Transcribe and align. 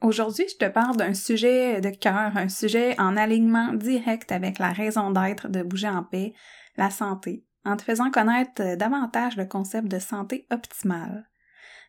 Aujourd'hui, 0.00 0.46
je 0.48 0.56
te 0.64 0.70
parle 0.70 0.96
d'un 0.96 1.14
sujet 1.14 1.80
de 1.80 1.90
cœur, 1.90 2.36
un 2.36 2.48
sujet 2.48 2.98
en 3.00 3.16
alignement 3.16 3.72
direct 3.72 4.30
avec 4.30 4.60
la 4.60 4.70
raison 4.70 5.10
d'être 5.10 5.48
de 5.48 5.62
Bouger 5.62 5.88
en 5.88 6.04
paix, 6.04 6.34
la 6.76 6.88
santé, 6.88 7.44
en 7.64 7.76
te 7.76 7.82
faisant 7.82 8.10
connaître 8.10 8.76
davantage 8.76 9.36
le 9.36 9.44
concept 9.44 9.88
de 9.88 9.98
santé 9.98 10.46
optimale. 10.52 11.28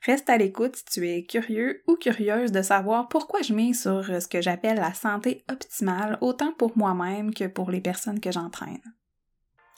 Reste 0.05 0.29
à 0.29 0.37
l'écoute 0.37 0.77
si 0.77 0.85
tu 0.85 1.07
es 1.07 1.23
curieux 1.23 1.83
ou 1.87 1.95
curieuse 1.95 2.51
de 2.51 2.63
savoir 2.63 3.09
pourquoi 3.09 3.41
je 3.43 3.53
mets 3.53 3.73
sur 3.73 4.03
ce 4.05 4.27
que 4.27 4.41
j'appelle 4.41 4.77
la 4.77 4.93
santé 4.93 5.43
optimale, 5.51 6.17
autant 6.21 6.53
pour 6.53 6.75
moi-même 6.77 7.33
que 7.33 7.45
pour 7.45 7.69
les 7.69 7.81
personnes 7.81 8.19
que 8.19 8.31
j'entraîne. 8.31 8.81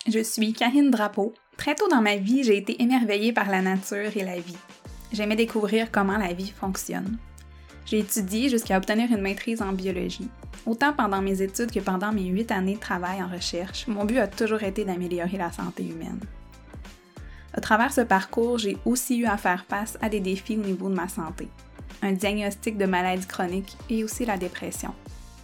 Je 0.07 0.19
suis 0.19 0.53
Karine 0.53 0.89
Drapeau. 0.89 1.33
Très 1.57 1.75
tôt 1.75 1.87
dans 1.89 2.01
ma 2.01 2.15
vie, 2.15 2.43
j'ai 2.43 2.57
été 2.57 2.81
émerveillée 2.81 3.33
par 3.33 3.49
la 3.49 3.61
nature 3.61 4.15
et 4.15 4.23
la 4.23 4.39
vie. 4.39 4.57
J'aimais 5.11 5.35
découvrir 5.35 5.91
comment 5.91 6.17
la 6.17 6.33
vie 6.33 6.51
fonctionne. 6.51 7.17
J'ai 7.85 7.99
étudié 7.99 8.49
jusqu'à 8.49 8.77
obtenir 8.77 9.11
une 9.11 9.21
maîtrise 9.21 9.61
en 9.61 9.73
biologie. 9.73 10.29
Autant 10.65 10.93
pendant 10.93 11.21
mes 11.21 11.41
études 11.41 11.71
que 11.71 11.79
pendant 11.79 12.11
mes 12.11 12.25
huit 12.25 12.51
années 12.51 12.75
de 12.75 12.79
travail 12.79 13.21
en 13.21 13.27
recherche, 13.27 13.87
mon 13.87 14.05
but 14.05 14.19
a 14.19 14.27
toujours 14.27 14.63
été 14.63 14.85
d'améliorer 14.85 15.37
la 15.37 15.51
santé 15.51 15.83
humaine. 15.83 16.19
À 17.53 17.59
travers 17.59 17.91
ce 17.91 18.01
parcours, 18.01 18.59
j'ai 18.59 18.77
aussi 18.85 19.17
eu 19.17 19.25
à 19.25 19.37
faire 19.37 19.65
face 19.67 19.97
à 20.01 20.09
des 20.09 20.19
défis 20.19 20.57
au 20.57 20.65
niveau 20.65 20.87
de 20.87 20.95
ma 20.95 21.09
santé. 21.09 21.49
Un 22.01 22.13
diagnostic 22.13 22.77
de 22.77 22.85
maladie 22.85 23.27
chronique 23.27 23.75
et 23.89 24.03
aussi 24.03 24.25
la 24.25 24.37
dépression. 24.37 24.93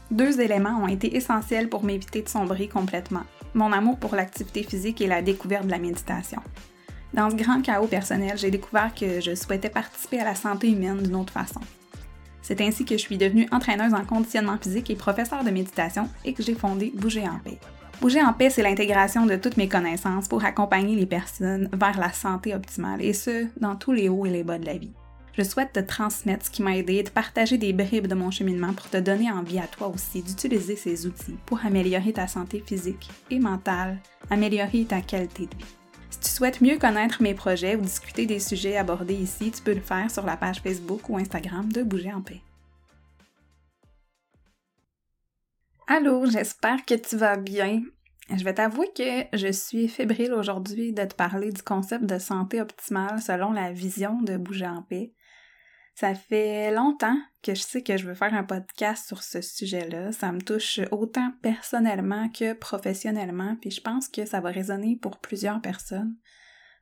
Deux 0.10 0.40
éléments 0.40 0.82
ont 0.82 0.88
été 0.88 1.18
essentiels 1.18 1.68
pour 1.68 1.84
m'éviter 1.84 2.22
de 2.22 2.30
sombrer 2.30 2.70
complètement. 2.70 3.24
Mon 3.54 3.74
amour 3.74 3.98
pour 3.98 4.16
l'activité 4.16 4.64
physique 4.64 5.02
et 5.02 5.08
la 5.08 5.22
découverte 5.22 5.66
de 5.66 5.72
la 5.72 5.80
méditation. 5.80 6.42
Dans 7.14 7.30
ce 7.30 7.36
grand 7.36 7.62
chaos 7.62 7.88
personnel, 7.88 8.38
j'ai 8.38 8.52
découvert 8.52 8.94
que 8.94 9.20
je 9.20 9.36
souhaitais 9.36 9.70
participer 9.70 10.20
à 10.20 10.26
la 10.26 10.36
santé 10.36 10.72
humaine 10.72 11.02
d'une 11.02 11.16
autre 11.16 11.34
façon. 11.34 11.62
C'est 12.48 12.62
ainsi 12.62 12.86
que 12.86 12.96
je 12.96 13.02
suis 13.02 13.18
devenue 13.18 13.46
entraîneuse 13.52 13.94
en 13.94 14.06
conditionnement 14.06 14.58
physique 14.58 14.90
et 14.90 14.96
professeure 14.96 15.44
de 15.44 15.50
méditation 15.50 16.08
et 16.24 16.32
que 16.32 16.42
j'ai 16.42 16.56
fondé 16.56 16.94
Bouger 16.96 17.28
en 17.28 17.40
paix. 17.40 17.58
Bouger 18.00 18.24
en 18.24 18.32
paix, 18.32 18.50
c'est 18.50 18.64
l'intégration 18.64 19.26
de 19.26 19.36
toutes 19.36 19.58
mes 19.58 19.68
connaissances 19.68 20.30
pour 20.30 20.46
accompagner 20.46 20.96
les 20.96 21.06
personnes 21.06 21.70
vers 21.74 22.00
la 22.00 22.14
santé 22.14 22.56
optimale, 22.56 23.04
et 23.04 23.12
ce, 23.12 23.48
dans 23.60 23.76
tous 23.76 23.92
les 23.92 24.08
hauts 24.08 24.26
et 24.26 24.30
les 24.30 24.46
bas 24.46 24.60
de 24.60 24.66
la 24.66 24.78
vie. 24.78 24.94
Je 25.34 25.44
souhaite 25.44 25.74
te 25.74 25.82
transmettre 25.82 26.46
ce 26.46 26.50
qui 26.50 26.64
m'a 26.64 26.78
aidé, 26.78 27.04
de 27.04 27.10
partager 27.10 27.58
des 27.58 27.74
bribes 27.74 28.08
de 28.08 28.16
mon 28.16 28.32
cheminement 28.32 28.72
pour 28.72 28.90
te 28.90 28.98
donner 28.98 29.30
envie 29.30 29.60
à 29.60 29.68
toi 29.68 29.92
aussi 29.94 30.22
d'utiliser 30.22 30.78
ces 30.78 31.06
outils 31.06 31.36
pour 31.46 31.66
améliorer 31.66 32.14
ta 32.14 32.28
santé 32.28 32.64
physique 32.66 33.10
et 33.30 33.40
mentale, 33.40 33.98
améliorer 34.30 34.86
ta 34.86 35.02
qualité 35.02 35.48
de 35.48 35.58
vie. 35.58 35.77
Si 36.10 36.20
tu 36.20 36.30
souhaites 36.30 36.62
mieux 36.62 36.78
connaître 36.78 37.22
mes 37.22 37.34
projets 37.34 37.76
ou 37.76 37.82
discuter 37.82 38.26
des 38.26 38.40
sujets 38.40 38.78
abordés 38.78 39.16
ici, 39.16 39.52
tu 39.52 39.62
peux 39.62 39.74
le 39.74 39.82
faire 39.82 40.10
sur 40.10 40.26
la 40.26 40.38
page 40.38 40.62
Facebook 40.62 41.10
ou 41.10 41.18
Instagram 41.18 41.72
de 41.72 41.84
Bouger 41.84 42.14
en 42.14 42.22
paix. 42.22 42.42
Allô, 45.88 46.26
j'espère 46.26 46.86
que 46.86 46.96
tu 46.96 47.16
vas 47.16 47.38
bien. 47.38 47.82
Je 48.36 48.44
vais 48.44 48.54
t'avouer 48.54 48.90
que 48.94 49.38
je 49.38 49.52
suis 49.52 49.88
fébrile 49.88 50.34
aujourd'hui 50.34 50.92
de 50.92 51.06
te 51.06 51.16
parler 51.16 51.52
du 51.52 51.62
concept 51.62 52.06
de 52.06 52.20
santé 52.20 52.60
optimale 52.60 53.22
selon 53.22 53.54
la 53.54 53.72
vision 53.72 54.22
de 54.22 54.36
Bouger 54.36 54.68
en 54.68 54.82
paix. 54.82 55.14
Ça 56.00 56.14
fait 56.14 56.70
longtemps 56.70 57.18
que 57.42 57.56
je 57.56 57.62
sais 57.62 57.82
que 57.82 57.98
je 57.98 58.06
veux 58.06 58.14
faire 58.14 58.36
un 58.36 58.44
podcast 58.44 59.08
sur 59.08 59.24
ce 59.24 59.42
sujet-là. 59.42 60.12
Ça 60.12 60.32
me 60.32 60.40
touche 60.40 60.80
autant 60.92 61.32
personnellement 61.42 62.30
que 62.30 62.54
professionnellement, 62.54 63.56
puis 63.60 63.72
je 63.72 63.82
pense 63.82 64.08
que 64.08 64.24
ça 64.24 64.40
va 64.40 64.52
résonner 64.52 64.96
pour 64.96 65.18
plusieurs 65.18 65.60
personnes. 65.60 66.16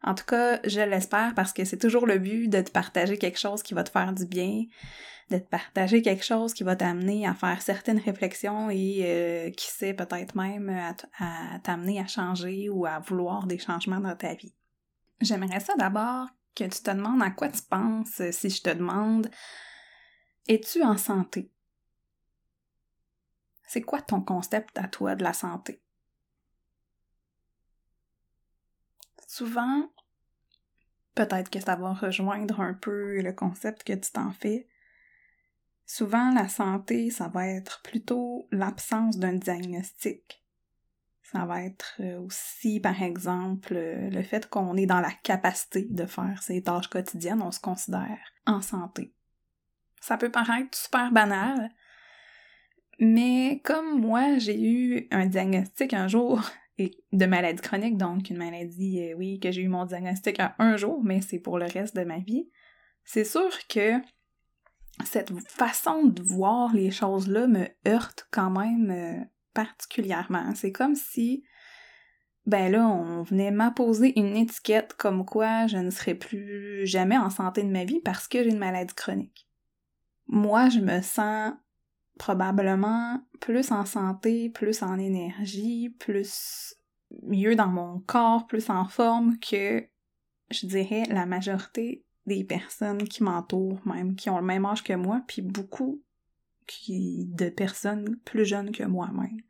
En 0.03 0.16
tout 0.16 0.25
cas, 0.25 0.59
je 0.66 0.81
l'espère 0.81 1.33
parce 1.33 1.53
que 1.53 1.63
c'est 1.63 1.77
toujours 1.77 2.08
le 2.08 2.19
but 2.19 2.49
de 2.49 2.59
te 2.59 2.69
partager 2.71 3.17
quelque 3.17 3.39
chose 3.39 3.63
qui 3.63 3.73
va 3.73 3.86
te 3.86 3.89
faire 3.89 4.11
du 4.11 4.25
bien, 4.25 4.66
de 5.31 5.38
te 5.38 5.47
partager 5.47 6.02
quelque 6.02 6.25
chose 6.25 6.53
qui 6.53 6.66
va 6.66 6.75
t'amener 6.75 7.25
à 7.25 7.33
faire 7.33 7.61
certaines 7.61 7.99
réflexions 7.99 8.69
et 8.69 8.99
euh, 9.03 9.49
qui 9.52 9.67
sait 9.67 9.93
peut-être 9.93 10.36
même 10.36 10.67
à, 10.67 11.59
t'amener 11.59 12.02
à 12.02 12.08
changer 12.08 12.67
ou 12.67 12.86
à 12.86 12.99
vouloir 12.99 13.47
des 13.47 13.59
changements 13.59 14.02
dans 14.02 14.17
ta 14.17 14.33
vie. 14.33 14.53
J'aimerais 15.21 15.61
ça 15.61 15.73
d'abord 15.77 16.27
que 16.55 16.64
tu 16.64 16.82
te 16.82 16.92
demandes 16.92 17.21
à 17.21 17.32
quoi 17.32 17.49
tu 17.49 17.61
penses 17.61 18.21
si 18.32 18.49
je 18.49 18.61
te 18.61 18.70
demande 18.70 19.30
Es-tu 20.48 20.83
en 20.83 20.98
santé? 20.98 21.52
C'est 23.67 23.82
quoi 23.82 24.02
ton 24.02 24.21
concept 24.21 24.77
à 24.77 24.88
toi 24.88 25.15
de 25.15 25.23
la 25.23 25.33
santé? 25.33 25.82
Souvent, 29.27 29.89
peut-être 31.15 31.49
que 31.49 31.60
ça 31.60 31.76
va 31.76 31.94
rejoindre 31.94 32.61
un 32.61 32.73
peu 32.73 33.21
le 33.21 33.33
concept 33.33 33.83
que 33.83 33.94
tu 33.94 34.11
t'en 34.11 34.32
fais, 34.32 34.67
Souvent, 35.86 36.32
la 36.32 36.48
santé, 36.48 37.11
ça 37.11 37.27
va 37.27 37.48
être 37.48 37.82
plutôt 37.83 38.48
l'absence 38.52 39.17
d'un 39.17 39.33
diagnostic. 39.33 40.45
Ça 41.31 41.45
va 41.45 41.63
être 41.63 41.95
euh, 42.02 42.19
aussi, 42.19 42.80
par 42.80 43.02
exemple, 43.02 43.73
le 43.73 44.23
fait 44.23 44.47
qu'on 44.47 44.77
est 44.77 44.86
dans 44.86 44.99
la 44.99 45.11
capacité 45.11 45.87
de 45.89 46.05
faire 46.05 46.41
ses 46.43 46.61
tâches 46.61 46.87
quotidiennes, 46.87 47.41
on 47.41 47.52
se 47.52 47.59
considère 47.59 48.19
en 48.45 48.61
santé. 48.61 49.13
Ça 50.02 50.17
peut 50.17 50.30
paraître 50.30 50.77
super 50.77 51.11
banal, 51.11 51.71
mais 52.99 53.61
comme 53.64 53.99
moi, 53.99 54.37
j'ai 54.37 54.61
eu 54.61 55.08
un 55.11 55.25
diagnostic 55.25 55.93
un 55.93 56.08
jour 56.08 56.41
de 56.77 57.25
maladie 57.25 57.61
chronique, 57.61 57.97
donc 57.97 58.30
une 58.30 58.37
maladie, 58.37 59.02
euh, 59.02 59.15
oui, 59.15 59.39
que 59.39 59.52
j'ai 59.52 59.61
eu 59.61 59.67
mon 59.67 59.85
diagnostic 59.85 60.39
à 60.39 60.55
un 60.59 60.77
jour, 60.77 61.03
mais 61.03 61.21
c'est 61.21 61.39
pour 61.39 61.58
le 61.58 61.65
reste 61.65 61.95
de 61.95 62.03
ma 62.03 62.19
vie, 62.19 62.49
c'est 63.03 63.25
sûr 63.25 63.49
que 63.67 63.99
cette 65.03 65.31
façon 65.49 66.03
de 66.03 66.21
voir 66.21 66.73
les 66.73 66.91
choses-là 66.91 67.47
me 67.47 67.67
heurte 67.87 68.27
quand 68.31 68.49
même 68.49 68.91
euh, 68.91 69.25
particulièrement. 69.55 70.54
C'est 70.54 70.71
comme 70.71 70.93
si, 70.93 71.43
ben 72.45 72.71
là, 72.71 72.88
on 72.88 73.23
venait 73.23 73.49
m'apposer 73.49 74.17
une 74.20 74.36
étiquette 74.36 74.93
comme 74.93 75.26
quoi 75.26 75.66
je 75.66 75.77
ne 75.77 75.89
serais 75.89 76.14
plus 76.14 76.86
jamais 76.86 77.17
en 77.17 77.32
santé 77.32 77.64
de 77.64 77.71
ma 77.71 77.86
vie 77.86 78.02
parce 78.02 78.27
que 78.27 78.44
j'ai 78.44 78.52
une 78.52 78.60
maladie 78.60 78.94
chronique. 78.94 79.48
Moi, 80.27 80.70
je 80.70 80.80
me 80.80 81.02
sens 81.02 81.54
probablement 82.20 83.20
plus 83.42 83.71
en 83.71 83.86
santé, 83.86 84.49
plus 84.49 84.83
en 84.83 84.99
énergie, 84.99 85.89
plus 85.99 86.76
mieux 87.23 87.55
dans 87.55 87.67
mon 87.67 87.99
corps, 88.02 88.45
plus 88.48 88.70
en 88.70 88.86
forme 88.86 89.38
que, 89.39 89.86
je 90.52 90.67
dirais, 90.67 91.04
la 91.10 91.26
majorité 91.26 92.05
des 92.26 92.44
personnes 92.44 93.04
qui 93.04 93.23
m'entourent, 93.23 93.86
même, 93.86 94.15
qui 94.15 94.30
ont 94.30 94.39
le 94.39 94.45
même 94.45 94.65
âge 94.65 94.83
que 94.83 94.94
moi, 94.94 95.21
puis 95.27 95.42
beaucoup 95.42 96.05
de 96.87 97.49
personnes 97.49 98.17
plus 98.26 98.45
jeunes 98.45 98.71
que 98.71 98.83
moi-même. 98.83 99.42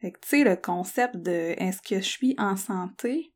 Fait 0.00 0.12
que, 0.12 0.20
tu 0.20 0.28
sais, 0.28 0.44
le 0.44 0.56
concept 0.56 1.16
de 1.16 1.54
est-ce 1.58 1.82
que 1.82 1.96
je 1.96 2.08
suis 2.08 2.34
en 2.38 2.56
santé? 2.56 3.34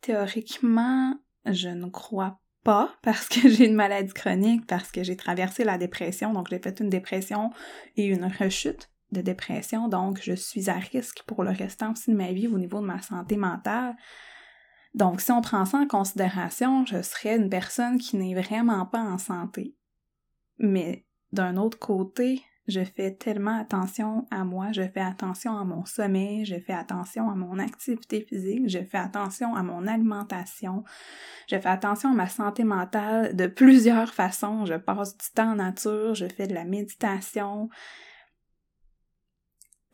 Théoriquement, 0.00 1.18
je 1.46 1.68
ne 1.68 1.88
crois 1.88 2.40
pas 2.62 2.94
parce 3.02 3.28
que 3.28 3.48
j'ai 3.48 3.66
une 3.66 3.74
maladie 3.74 4.12
chronique, 4.12 4.66
parce 4.66 4.90
que 4.90 5.02
j'ai 5.02 5.16
traversé 5.16 5.64
la 5.64 5.78
dépression, 5.78 6.32
donc 6.32 6.48
j'ai 6.50 6.58
fait 6.58 6.80
une 6.80 6.90
dépression 6.90 7.50
et 7.96 8.06
une 8.06 8.24
rechute 8.24 8.90
de 9.12 9.20
dépression, 9.20 9.88
donc 9.88 10.20
je 10.22 10.32
suis 10.32 10.70
à 10.70 10.74
risque 10.74 11.22
pour 11.26 11.44
le 11.44 11.50
restant 11.50 11.92
aussi 11.92 12.10
de 12.10 12.16
ma 12.16 12.32
vie 12.32 12.48
au 12.48 12.58
niveau 12.58 12.80
de 12.80 12.86
ma 12.86 13.00
santé 13.02 13.36
mentale. 13.36 13.96
Donc, 14.94 15.20
si 15.20 15.32
on 15.32 15.40
prend 15.40 15.64
ça 15.64 15.78
en 15.78 15.86
considération, 15.88 16.86
je 16.86 17.02
serais 17.02 17.36
une 17.36 17.50
personne 17.50 17.98
qui 17.98 18.16
n'est 18.16 18.40
vraiment 18.40 18.86
pas 18.86 19.00
en 19.00 19.18
santé. 19.18 19.74
Mais 20.58 21.04
d'un 21.34 21.56
autre 21.56 21.78
côté, 21.78 22.42
je 22.66 22.82
fais 22.82 23.12
tellement 23.12 23.58
attention 23.58 24.26
à 24.30 24.44
moi, 24.44 24.72
je 24.72 24.82
fais 24.82 25.00
attention 25.00 25.58
à 25.58 25.64
mon 25.64 25.84
sommeil, 25.84 26.46
je 26.46 26.58
fais 26.58 26.72
attention 26.72 27.28
à 27.28 27.34
mon 27.34 27.58
activité 27.58 28.22
physique, 28.22 28.68
je 28.68 28.78
fais 28.78 28.98
attention 28.98 29.54
à 29.54 29.62
mon 29.62 29.86
alimentation, 29.86 30.82
je 31.48 31.58
fais 31.58 31.68
attention 31.68 32.12
à 32.12 32.14
ma 32.14 32.28
santé 32.28 32.64
mentale 32.64 33.36
de 33.36 33.46
plusieurs 33.46 34.14
façons. 34.14 34.64
Je 34.64 34.74
passe 34.74 35.16
du 35.16 35.26
temps 35.34 35.52
en 35.52 35.56
nature, 35.56 36.14
je 36.14 36.26
fais 36.26 36.46
de 36.46 36.54
la 36.54 36.64
méditation. 36.64 37.68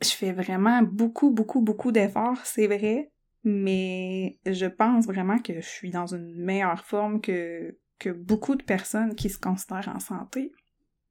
Je 0.01 0.09
fais 0.09 0.31
vraiment 0.31 0.81
beaucoup, 0.81 1.29
beaucoup, 1.29 1.61
beaucoup 1.61 1.91
d'efforts, 1.91 2.43
c'est 2.45 2.67
vrai, 2.67 3.11
mais 3.43 4.39
je 4.45 4.65
pense 4.65 5.05
vraiment 5.05 5.39
que 5.39 5.55
je 5.55 5.67
suis 5.67 5.91
dans 5.91 6.07
une 6.07 6.35
meilleure 6.35 6.85
forme 6.85 7.21
que, 7.21 7.75
beaucoup 8.15 8.55
de 8.55 8.63
personnes 8.63 9.13
qui 9.13 9.29
se 9.29 9.37
considèrent 9.37 9.91
en 9.93 9.99
santé. 9.99 10.51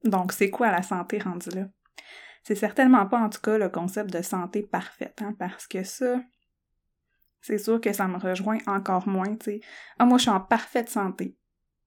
Donc, 0.04 0.32
c'est 0.32 0.50
quoi 0.50 0.70
la 0.70 0.82
santé 0.82 1.18
rendue 1.18 1.50
là? 1.50 1.66
C'est 2.42 2.54
certainement 2.54 3.06
pas, 3.06 3.18
en 3.18 3.28
tout 3.28 3.40
cas, 3.40 3.58
le 3.58 3.68
concept 3.68 4.10
de 4.12 4.22
santé 4.22 4.62
parfaite, 4.62 5.20
hein, 5.22 5.34
parce 5.38 5.66
que 5.66 5.84
ça, 5.84 6.22
c'est 7.42 7.58
sûr 7.58 7.80
que 7.80 7.92
ça 7.92 8.08
me 8.08 8.16
rejoint 8.16 8.58
encore 8.66 9.06
moins, 9.08 9.36
tu 9.36 9.44
sais. 9.44 9.60
Ah, 9.98 10.06
moi, 10.06 10.18
je 10.18 10.22
suis 10.22 10.30
en 10.30 10.40
parfaite 10.40 10.88
santé. 10.88 11.36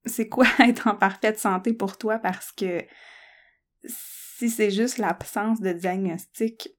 C'est 0.06 0.30
quoi 0.30 0.46
être 0.60 0.88
en 0.88 0.96
parfaite 0.96 1.40
santé 1.40 1.74
pour 1.74 1.98
toi? 1.98 2.20
Parce 2.20 2.52
que 2.52 2.84
si 3.86 4.50
c'est 4.50 4.72
juste 4.72 4.98
l'absence 4.98 5.60
de 5.60 5.74
diagnostic, 5.74 6.70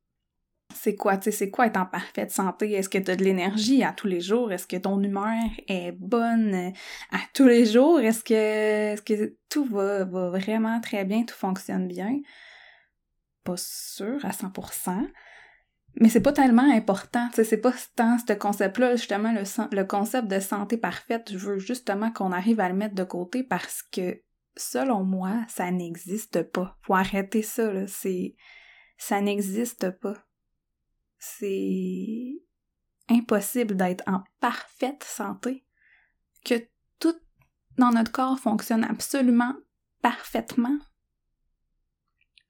c'est 0.74 0.96
quoi, 0.96 1.16
tu 1.16 1.24
sais, 1.24 1.30
c'est 1.30 1.50
quoi 1.50 1.66
être 1.66 1.76
en 1.76 1.86
parfaite 1.86 2.30
santé? 2.30 2.72
Est-ce 2.72 2.88
que 2.88 2.98
tu 2.98 3.10
as 3.10 3.16
de 3.16 3.24
l'énergie 3.24 3.82
à 3.82 3.92
tous 3.92 4.06
les 4.06 4.20
jours? 4.20 4.52
Est-ce 4.52 4.66
que 4.66 4.76
ton 4.76 5.02
humeur 5.02 5.48
est 5.68 5.92
bonne 5.92 6.72
à 7.10 7.18
tous 7.32 7.46
les 7.46 7.64
jours? 7.64 8.00
Est-ce 8.00 8.24
que, 8.24 8.34
est-ce 8.92 9.02
que 9.02 9.36
tout 9.48 9.64
va, 9.64 10.04
va 10.04 10.30
vraiment 10.30 10.80
très 10.80 11.04
bien, 11.04 11.24
tout 11.24 11.34
fonctionne 11.34 11.88
bien? 11.88 12.20
Pas 13.44 13.56
sûr 13.56 14.24
à 14.24 14.30
100%. 14.30 15.06
Mais 16.00 16.08
c'est 16.08 16.20
pas 16.20 16.32
tellement 16.32 16.68
important, 16.74 17.28
tu 17.32 17.44
c'est 17.44 17.56
pas 17.56 17.72
tant 17.94 18.18
ce 18.18 18.32
concept-là, 18.32 18.96
justement, 18.96 19.32
le, 19.32 19.42
le 19.76 19.84
concept 19.84 20.26
de 20.26 20.40
santé 20.40 20.76
parfaite, 20.76 21.30
je 21.30 21.38
veux 21.38 21.58
justement 21.58 22.10
qu'on 22.10 22.32
arrive 22.32 22.58
à 22.58 22.68
le 22.68 22.74
mettre 22.74 22.96
de 22.96 23.04
côté 23.04 23.44
parce 23.44 23.80
que, 23.82 24.20
selon 24.56 25.04
moi, 25.04 25.44
ça 25.46 25.70
n'existe 25.70 26.42
pas. 26.42 26.76
Faut 26.82 26.94
arrêter 26.94 27.42
ça, 27.42 27.72
là, 27.72 27.86
c'est... 27.86 28.34
ça 28.98 29.20
n'existe 29.20 29.90
pas 30.00 30.16
c'est 31.24 32.42
impossible 33.08 33.76
d'être 33.76 34.04
en 34.06 34.22
parfaite 34.40 35.04
santé, 35.04 35.64
que 36.44 36.54
tout 36.98 37.16
dans 37.76 37.90
notre 37.90 38.12
corps 38.12 38.38
fonctionne 38.38 38.84
absolument 38.84 39.54
parfaitement. 40.02 40.78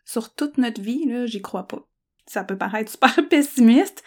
Sur 0.04 0.34
toute 0.34 0.58
notre 0.58 0.80
vie, 0.80 1.06
là, 1.06 1.26
j'y 1.26 1.40
crois 1.40 1.66
pas. 1.66 1.86
Ça 2.26 2.44
peut 2.44 2.58
paraître 2.58 2.90
super 2.90 3.16
pessimiste, 3.30 4.02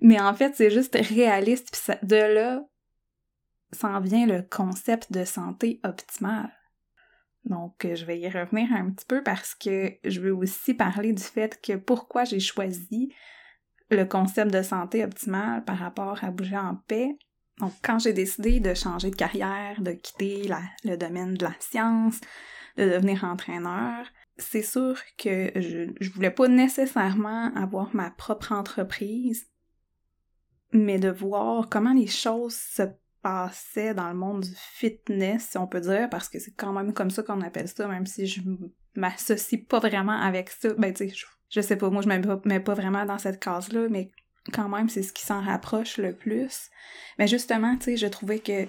mais 0.00 0.20
en 0.20 0.34
fait, 0.34 0.54
c'est 0.56 0.70
juste 0.70 0.94
réaliste. 0.94 1.70
Puis 1.72 2.06
de 2.06 2.16
là, 2.16 2.64
s'en 3.72 4.00
vient 4.00 4.26
le 4.26 4.42
concept 4.42 5.12
de 5.12 5.24
santé 5.24 5.80
optimale. 5.84 6.52
Donc, 7.44 7.86
je 7.92 8.04
vais 8.04 8.20
y 8.20 8.28
revenir 8.28 8.72
un 8.72 8.90
petit 8.90 9.04
peu 9.04 9.22
parce 9.22 9.54
que 9.54 9.98
je 10.04 10.20
veux 10.20 10.34
aussi 10.34 10.74
parler 10.74 11.12
du 11.12 11.22
fait 11.22 11.60
que 11.60 11.74
pourquoi 11.74 12.24
j'ai 12.24 12.40
choisi 12.40 13.12
le 13.92 14.04
concept 14.04 14.52
de 14.52 14.62
santé 14.62 15.04
optimale 15.04 15.64
par 15.64 15.78
rapport 15.78 16.22
à 16.22 16.30
bouger 16.30 16.56
en 16.56 16.76
paix. 16.86 17.16
Donc, 17.58 17.72
quand 17.82 17.98
j'ai 17.98 18.12
décidé 18.12 18.60
de 18.60 18.74
changer 18.74 19.10
de 19.10 19.16
carrière, 19.16 19.80
de 19.80 19.92
quitter 19.92 20.48
le 20.84 20.96
domaine 20.96 21.34
de 21.34 21.44
la 21.44 21.54
science, 21.60 22.20
de 22.76 22.84
devenir 22.84 23.24
entraîneur, 23.24 24.06
c'est 24.38 24.62
sûr 24.62 24.98
que 25.18 25.52
je, 25.56 25.92
je 26.00 26.10
voulais 26.10 26.30
pas 26.30 26.48
nécessairement 26.48 27.54
avoir 27.54 27.94
ma 27.94 28.10
propre 28.10 28.52
entreprise, 28.52 29.46
mais 30.72 30.98
de 30.98 31.10
voir 31.10 31.68
comment 31.68 31.92
les 31.92 32.06
choses 32.06 32.56
se 32.56 32.82
passaient 33.22 33.94
dans 33.94 34.08
le 34.08 34.16
monde 34.16 34.42
du 34.42 34.54
fitness, 34.56 35.50
si 35.50 35.58
on 35.58 35.66
peut 35.66 35.80
dire, 35.80 36.08
parce 36.10 36.28
que 36.28 36.38
c'est 36.38 36.52
quand 36.52 36.72
même 36.72 36.92
comme 36.92 37.10
ça 37.10 37.22
qu'on 37.22 37.40
appelle 37.40 37.68
ça, 37.68 37.86
même 37.86 38.06
si 38.06 38.26
je 38.26 38.40
m'associe 38.96 39.64
pas 39.64 39.78
vraiment 39.78 40.18
avec 40.20 40.50
ça. 40.50 40.74
Ben, 40.74 40.92
tu 40.92 41.08
sais, 41.08 41.14
je 41.14 41.26
sais 41.60 41.76
pas, 41.76 41.90
moi 41.90 42.02
je 42.02 42.08
me 42.08 42.48
mets 42.48 42.60
pas 42.60 42.74
vraiment 42.74 43.04
dans 43.04 43.18
cette 43.18 43.40
case-là, 43.40 43.88
mais 43.90 44.10
quand 44.52 44.68
même, 44.68 44.88
c'est 44.88 45.02
ce 45.02 45.12
qui 45.12 45.22
s'en 45.22 45.40
rapproche 45.40 45.98
le 45.98 46.14
plus. 46.14 46.70
Mais 47.18 47.26
justement, 47.26 47.76
tu 47.76 47.84
sais, 47.84 47.96
je 47.96 48.06
trouvais 48.06 48.40
que, 48.40 48.66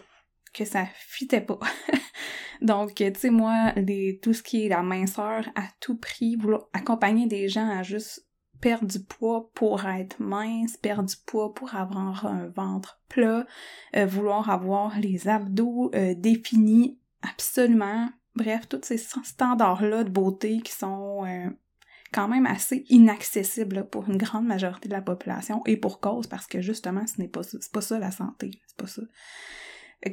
que 0.53 0.65
ça 0.65 0.85
fitait 0.95 1.41
pas. 1.41 1.59
Donc, 2.61 2.95
tu 2.95 3.11
sais, 3.15 3.29
moi, 3.29 3.71
les, 3.75 4.19
tout 4.21 4.33
ce 4.33 4.43
qui 4.43 4.65
est 4.65 4.69
la 4.69 4.83
minceur, 4.83 5.49
à 5.55 5.63
tout 5.79 5.97
prix, 5.97 6.35
vouloir 6.35 6.67
accompagner 6.73 7.25
des 7.25 7.49
gens 7.49 7.69
à 7.69 7.83
juste 7.83 8.27
perdre 8.61 8.87
du 8.87 9.03
poids 9.03 9.51
pour 9.55 9.85
être 9.85 10.21
mince, 10.21 10.77
perdre 10.77 11.09
du 11.09 11.15
poids 11.25 11.53
pour 11.53 11.75
avoir 11.75 12.25
un 12.25 12.47
ventre 12.47 13.01
plat, 13.09 13.45
euh, 13.97 14.05
vouloir 14.05 14.49
avoir 14.49 14.97
les 14.99 15.27
abdos 15.27 15.91
euh, 15.93 16.13
définis 16.15 16.97
absolument. 17.21 18.09
Bref, 18.35 18.69
tous 18.69 18.79
ces 18.83 18.97
standards-là 18.97 20.05
de 20.05 20.09
beauté 20.09 20.61
qui 20.61 20.71
sont 20.71 21.25
euh, 21.25 21.49
quand 22.13 22.27
même 22.27 22.45
assez 22.45 22.85
inaccessible 22.89 23.87
pour 23.89 24.09
une 24.09 24.17
grande 24.17 24.45
majorité 24.45 24.87
de 24.87 24.93
la 24.93 25.01
population 25.01 25.61
et 25.65 25.77
pour 25.77 25.99
cause 25.99 26.27
parce 26.27 26.47
que 26.47 26.61
justement 26.61 27.05
ce 27.07 27.19
n'est 27.19 27.27
pas 27.27 27.43
c'est 27.43 27.71
pas 27.71 27.81
ça 27.81 27.99
la 27.99 28.11
santé, 28.11 28.51
c'est 28.67 28.77
pas 28.77 28.87
ça. 28.87 29.01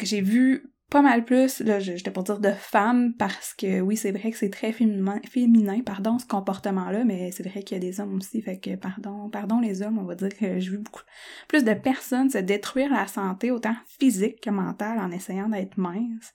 j'ai 0.02 0.20
vu 0.20 0.72
pas 0.90 1.02
mal 1.02 1.24
plus, 1.24 1.60
là, 1.60 1.78
j'étais 1.78 2.10
pour 2.10 2.24
dire 2.24 2.40
de 2.40 2.50
femmes 2.50 3.14
parce 3.16 3.54
que 3.54 3.80
oui, 3.80 3.96
c'est 3.96 4.10
vrai 4.10 4.32
que 4.32 4.36
c'est 4.36 4.50
très 4.50 4.72
féminin, 4.72 5.20
féminin, 5.30 5.80
pardon, 5.86 6.18
ce 6.18 6.26
comportement-là, 6.26 7.04
mais 7.04 7.30
c'est 7.30 7.48
vrai 7.48 7.62
qu'il 7.62 7.76
y 7.76 7.80
a 7.80 7.80
des 7.80 8.00
hommes 8.00 8.16
aussi, 8.16 8.42
fait 8.42 8.58
que 8.58 8.74
pardon, 8.74 9.30
pardon 9.30 9.60
les 9.60 9.82
hommes, 9.82 9.98
on 9.98 10.04
va 10.04 10.16
dire 10.16 10.36
que 10.36 10.58
j'ai 10.58 10.70
vu 10.70 10.78
beaucoup 10.78 11.02
plus 11.46 11.62
de 11.62 11.74
personnes 11.74 12.28
se 12.28 12.38
détruire 12.38 12.92
la 12.92 13.06
santé, 13.06 13.52
autant 13.52 13.76
physique 14.00 14.40
que 14.40 14.50
mentale, 14.50 14.98
en 14.98 15.12
essayant 15.12 15.48
d'être 15.48 15.78
minces 15.78 16.34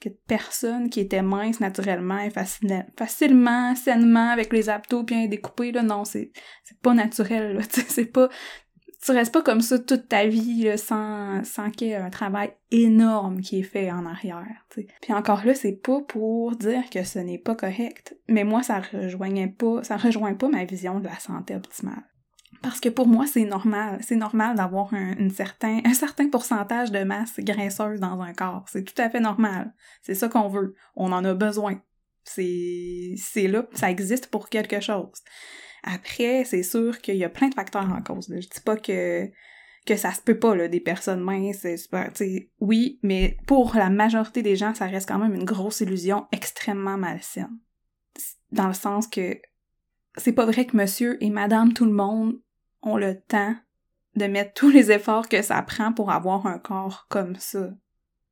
que 0.00 0.08
de 0.08 0.18
personnes 0.26 0.88
qui 0.90 1.00
étaient 1.00 1.22
minces 1.22 1.60
naturellement 1.60 2.18
et 2.18 2.30
facilement, 2.30 3.74
sainement, 3.76 4.30
avec 4.30 4.52
les 4.52 4.68
abdos 4.68 5.02
bien 5.02 5.26
découpés, 5.26 5.72
là, 5.72 5.82
non, 5.82 6.04
c'est, 6.04 6.32
c'est 6.64 6.78
pas 6.80 6.94
naturel, 6.94 7.54
là, 7.56 7.62
c'est 7.88 8.06
pas... 8.06 8.28
Tu 9.02 9.12
restes 9.12 9.32
pas 9.32 9.40
comme 9.40 9.62
ça 9.62 9.78
toute 9.78 10.08
ta 10.08 10.26
vie, 10.26 10.64
là, 10.64 10.76
sans, 10.76 11.42
sans 11.42 11.70
qu'il 11.70 11.88
y 11.88 11.90
ait 11.92 11.96
un 11.96 12.10
travail 12.10 12.52
énorme 12.70 13.40
qui 13.40 13.60
est 13.60 13.62
fait 13.62 13.90
en 13.90 14.04
arrière. 14.04 14.66
Puis 14.68 14.86
encore 15.08 15.46
là, 15.46 15.54
c'est 15.54 15.80
pas 15.80 16.02
pour 16.02 16.54
dire 16.56 16.90
que 16.90 17.02
ce 17.02 17.18
n'est 17.18 17.38
pas 17.38 17.54
correct, 17.54 18.14
mais 18.28 18.44
moi, 18.44 18.62
ça 18.62 18.80
rejoignait 18.80 19.48
pas, 19.48 19.82
ça 19.84 19.96
rejoint 19.96 20.34
pas 20.34 20.48
ma 20.48 20.66
vision 20.66 21.00
de 21.00 21.06
la 21.06 21.18
santé 21.18 21.54
optimale. 21.54 22.04
Parce 22.62 22.80
que 22.80 22.88
pour 22.88 23.06
moi, 23.06 23.26
c'est 23.26 23.44
normal. 23.44 24.00
C'est 24.02 24.16
normal 24.16 24.56
d'avoir 24.56 24.92
un, 24.92 25.30
certain, 25.30 25.80
un 25.84 25.94
certain 25.94 26.28
pourcentage 26.28 26.90
de 26.90 27.02
masse 27.04 27.38
graisseuse 27.38 28.00
dans 28.00 28.20
un 28.20 28.34
corps. 28.34 28.66
C'est 28.68 28.84
tout 28.84 29.00
à 29.00 29.08
fait 29.08 29.20
normal. 29.20 29.74
C'est 30.02 30.14
ça 30.14 30.28
qu'on 30.28 30.48
veut. 30.48 30.74
On 30.94 31.12
en 31.12 31.24
a 31.24 31.34
besoin. 31.34 31.80
C'est, 32.24 33.14
c'est 33.16 33.48
là, 33.48 33.66
ça 33.72 33.90
existe 33.90 34.26
pour 34.26 34.50
quelque 34.50 34.80
chose. 34.80 35.22
Après, 35.82 36.44
c'est 36.44 36.62
sûr 36.62 37.00
qu'il 37.00 37.16
y 37.16 37.24
a 37.24 37.30
plein 37.30 37.48
de 37.48 37.54
facteurs 37.54 37.90
en 37.90 38.02
cause. 38.02 38.26
Je 38.28 38.40
dis 38.40 38.60
pas 38.62 38.76
que, 38.76 39.26
que 39.86 39.96
ça 39.96 40.12
se 40.12 40.20
peut 40.20 40.38
pas, 40.38 40.54
là, 40.54 40.68
des 40.68 40.80
personnes 40.80 41.22
minces, 41.22 41.66
super, 41.76 42.12
oui, 42.60 43.00
mais 43.02 43.38
pour 43.46 43.74
la 43.74 43.88
majorité 43.88 44.42
des 44.42 44.56
gens, 44.56 44.74
ça 44.74 44.86
reste 44.86 45.08
quand 45.08 45.18
même 45.18 45.34
une 45.34 45.46
grosse 45.46 45.80
illusion 45.80 46.26
extrêmement 46.32 46.98
malsaine. 46.98 47.58
Dans 48.52 48.68
le 48.68 48.74
sens 48.74 49.06
que 49.06 49.38
c'est 50.16 50.32
pas 50.32 50.44
vrai 50.44 50.66
que 50.66 50.76
monsieur 50.76 51.22
et 51.22 51.30
madame 51.30 51.72
tout 51.72 51.86
le 51.86 51.92
monde 51.92 52.38
ont 52.82 52.96
le 52.96 53.20
temps 53.20 53.54
de 54.16 54.26
mettre 54.26 54.54
tous 54.54 54.70
les 54.70 54.90
efforts 54.90 55.28
que 55.28 55.42
ça 55.42 55.62
prend 55.62 55.92
pour 55.92 56.10
avoir 56.10 56.46
un 56.46 56.58
corps 56.58 57.06
comme 57.08 57.36
ça. 57.36 57.70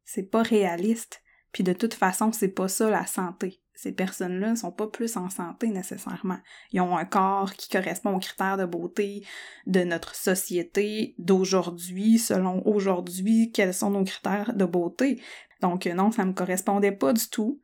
C'est 0.05 0.31
pas 0.31 0.43
réaliste. 0.43 1.23
Puis 1.53 1.65
de 1.65 1.73
toute 1.73 1.95
façon, 1.95 2.33
c'est 2.33 2.49
pas 2.49 2.69
ça 2.69 2.91
la 2.91 3.07
santé. 3.07 3.61
Ces 3.75 3.93
personnes-là 3.93 4.51
ne 4.51 4.57
sont 4.57 4.73
pas 4.73 4.89
plus 4.89 5.17
en 5.17 5.31
santé 5.31 5.69
nécessairement. 5.69 6.39
Ils 6.73 6.81
ont 6.81 6.97
un 6.97 7.05
corps 7.05 7.53
qui 7.53 7.69
correspond 7.69 8.17
aux 8.17 8.19
critères 8.19 8.57
de 8.57 8.65
beauté 8.65 9.25
de 9.67 9.85
notre 9.85 10.17
société 10.17 11.15
d'aujourd'hui, 11.19 12.19
selon 12.19 12.67
aujourd'hui, 12.67 13.53
quels 13.53 13.73
sont 13.73 13.91
nos 13.91 14.03
critères 14.03 14.53
de 14.55 14.65
beauté. 14.65 15.23
Donc 15.61 15.87
non, 15.87 16.11
ça 16.11 16.25
me 16.25 16.33
correspondait 16.33 16.93
pas 16.93 17.13
du 17.13 17.29
tout. 17.29 17.61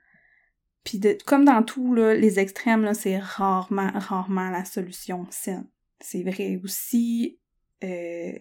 Puis 0.85 1.01
comme 1.27 1.45
dans 1.45 1.65
tout, 1.65 1.95
là, 1.95 2.15
les 2.15 2.39
extrêmes, 2.39 2.95
c'est 2.95 3.19
rarement, 3.19 3.91
rarement 3.95 4.51
la 4.51 4.65
solution 4.65 5.27
saine. 5.31 5.67
C'est 6.05 6.23
vrai 6.23 6.61
aussi 6.63 7.41
euh, 7.83 8.33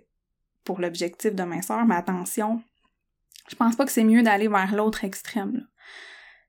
pour 0.65 0.81
l'objectif 0.81 1.33
de 1.33 1.43
minceur, 1.43 1.85
mais 1.85 1.95
attention, 1.95 2.61
je 3.49 3.55
pense 3.55 3.77
pas 3.77 3.85
que 3.85 3.91
c'est 3.91 4.03
mieux 4.03 4.21
d'aller 4.21 4.49
vers 4.49 4.75
l'autre 4.75 5.05
extrême. 5.05 5.65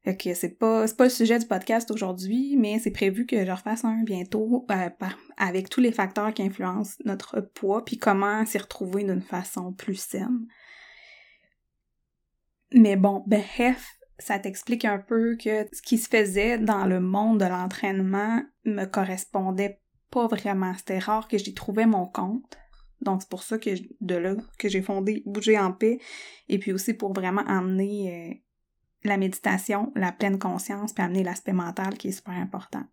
Fait 0.03 0.17
que 0.17 0.35
c'est 0.35 0.59
pas, 0.59 0.87
pas 0.89 1.05
le 1.05 1.11
sujet 1.11 1.39
du 1.39 1.47
podcast 1.47 1.91
aujourd'hui, 1.93 2.57
mais 2.59 2.81
c'est 2.81 2.91
prévu 2.91 3.27
que 3.27 3.47
je 3.47 3.51
refasse 3.51 3.85
un 3.85 4.03
bientôt 4.03 4.67
euh, 4.71 4.91
avec 5.37 5.71
tous 5.71 5.81
les 5.81 5.93
facteurs 5.93 6.35
qui 6.35 6.43
influencent 6.43 6.97
notre 7.05 7.41
poids, 7.41 7.85
puis 7.85 7.97
comment 7.97 8.45
s'y 8.45 8.59
retrouver 8.59 9.05
d'une 9.05 9.23
façon 9.23 9.73
plus 9.73 10.01
saine. 10.01 10.49
Mais 12.73 12.97
bon, 12.97 13.23
bref, 13.27 13.99
ça 14.19 14.41
t'explique 14.41 14.85
un 14.85 14.99
peu 14.99 15.37
que 15.37 15.69
ce 15.73 15.81
qui 15.81 15.99
se 15.99 16.09
faisait 16.09 16.59
dans 16.59 16.87
le 16.87 16.99
monde 16.99 17.39
de 17.39 17.47
l'entraînement 17.47 18.43
me 18.65 18.85
correspondait 18.85 19.81
pas 20.15 20.29
vraiment. 20.29 20.73
C'était 20.77 21.01
rare 21.01 21.27
que 21.27 21.37
j'y 21.37 21.55
trouvais 21.55 21.87
mon 21.87 22.07
compte. 22.07 22.57
Donc 23.01 23.21
c'est 23.21 23.29
pour 23.29 23.43
ça 23.43 23.59
que 23.59 23.71
de 24.01 24.15
là 24.15 24.37
que 24.59 24.69
j'ai 24.69 24.81
fondé 24.81 25.23
Bouger 25.27 25.59
en 25.59 25.73
paix 25.73 25.99
et 26.49 26.59
puis 26.59 26.73
aussi 26.73 26.95
pour 26.95 27.13
vraiment 27.13 27.45
amener 27.47 28.31
euh, 28.31 28.35
la 29.03 29.17
méditation, 29.19 29.93
la 29.97 30.13
pleine 30.13 30.39
conscience 30.39 30.93
puis 30.93 31.05
amener 31.05 31.25
l'aspect 31.25 31.53
mental 31.53 31.99
qui 31.99 32.09
est 32.09 32.13
super 32.13 32.35
important. 32.35 32.85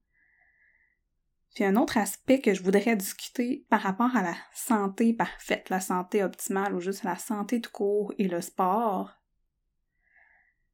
Puis 1.53 1.63
un 1.63 1.75
autre 1.75 1.97
aspect 1.97 2.39
que 2.39 2.53
je 2.53 2.63
voudrais 2.63 2.95
discuter 2.95 3.65
par 3.69 3.81
rapport 3.81 4.15
à 4.15 4.23
la 4.23 4.35
santé 4.53 5.13
parfaite, 5.13 5.69
la 5.69 5.79
santé 5.79 6.23
optimale 6.23 6.73
ou 6.73 6.79
juste 6.79 7.03
la 7.03 7.17
santé 7.17 7.61
tout 7.61 7.71
court 7.71 8.13
et 8.17 8.27
le 8.27 8.41
sport, 8.41 9.11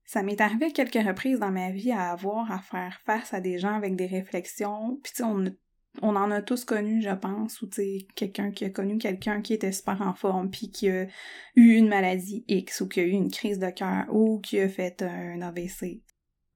ça 0.06 0.24
m'est 0.24 0.40
arrivé 0.40 0.72
quelques 0.72 1.06
reprises 1.06 1.40
dans 1.40 1.52
ma 1.52 1.72
vie 1.72 1.92
à 1.92 2.12
avoir 2.12 2.50
à 2.52 2.60
faire 2.60 3.02
face 3.06 3.34
à 3.34 3.42
des 3.42 3.60
gens 3.60 3.76
avec 3.76 3.96
des 3.98 4.06
réflexions. 4.06 5.00
Puis 5.04 5.12
tu 5.14 5.24
sais, 5.24 5.58
on, 6.02 6.16
en 6.16 6.32
a 6.32 6.42
tous 6.42 6.66
connu, 6.66 7.02
je 7.02 7.14
pense, 7.14 7.62
ou 7.62 7.70
quelqu'un 8.16 8.52
qui 8.52 8.66
a 8.66 8.70
connu 8.70 8.98
quelqu'un 8.98 9.42
qui 9.42 9.54
était 9.54 9.72
super 9.72 10.02
en 10.02 10.14
forme, 10.14 10.50
puis 10.50 10.72
qui 10.72 10.90
a 10.90 11.08
eu 11.56 11.74
une 11.74 11.90
maladie 11.90 12.44
X, 12.48 12.82
ou 12.82 12.88
qui 12.88 13.00
a 13.00 13.04
eu 13.04 13.12
une 13.12 13.32
crise 13.32 13.60
de 13.60 13.70
cœur, 13.70 14.06
ou 14.12 14.40
qui 14.40 14.60
a 14.60 14.70
fait 14.70 15.02
un 15.02 15.42
AVC. 15.42 16.02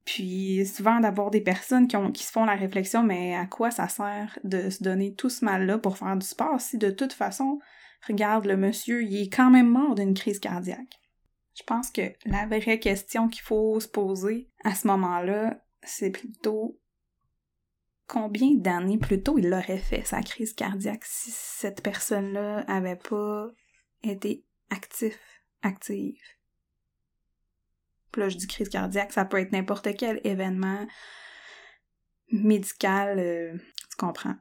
Puis 0.06 0.66
souvent 0.66 1.00
d'avoir 1.00 1.30
des 1.30 1.42
personnes 1.42 1.88
qui 1.88 2.24
se 2.24 2.32
font 2.32 2.46
la 2.46 2.56
réflexion, 2.56 3.04
mais 3.04 3.36
à 3.36 3.46
quoi 3.46 3.72
ça 3.72 3.88
sert 3.88 4.38
de 4.44 4.70
se 4.70 4.84
donner 4.84 5.14
tout 5.14 5.30
ce 5.30 5.46
mal-là 5.46 5.78
pour 5.78 5.98
faire 5.98 6.18
du 6.18 6.26
sport 6.26 6.60
si 6.60 6.78
de 6.78 6.90
toute 6.90 7.14
façon, 7.14 7.60
regarde 8.08 8.46
le 8.46 8.58
monsieur, 8.58 9.04
il 9.04 9.22
est 9.22 9.34
quand 9.34 9.52
même 9.52 9.70
mort 9.70 9.96
d'une 9.96 10.14
crise 10.14 10.40
cardiaque? 10.40 11.00
Je 11.54 11.64
pense 11.64 11.92
que 11.92 12.02
la 12.26 12.48
vraie 12.48 12.80
question 12.80 13.28
qu'il 13.28 13.44
faut 13.44 13.80
se 13.80 13.88
poser 13.88 14.50
à 14.64 14.74
ce 14.74 14.88
moment-là, 14.88 15.62
c'est 15.84 16.10
plutôt 16.10 16.81
combien 18.12 18.56
d'années 18.56 18.98
plus 18.98 19.24
tôt 19.24 19.38
il 19.38 19.50
l'aurait 19.50 19.78
fait, 19.78 20.04
sa 20.04 20.22
crise 20.22 20.54
cardiaque, 20.54 21.06
si 21.06 21.32
cette 21.32 21.82
personne-là 21.82 22.66
avait 22.68 22.98
pas 22.98 23.50
été 24.04 24.44
actif, 24.70 25.18
active? 25.62 26.20
Puis 28.12 28.22
là, 28.22 28.28
je 28.28 28.36
dis 28.36 28.48
crise 28.48 28.68
cardiaque, 28.68 29.14
ça 29.14 29.24
peut 29.24 29.38
être 29.38 29.54
n'importe 29.54 29.96
quel 29.96 30.20
événement 30.26 30.86
médical, 32.32 33.18
euh, 33.20 33.54
tu 33.90 33.96
comprends? 33.98 34.36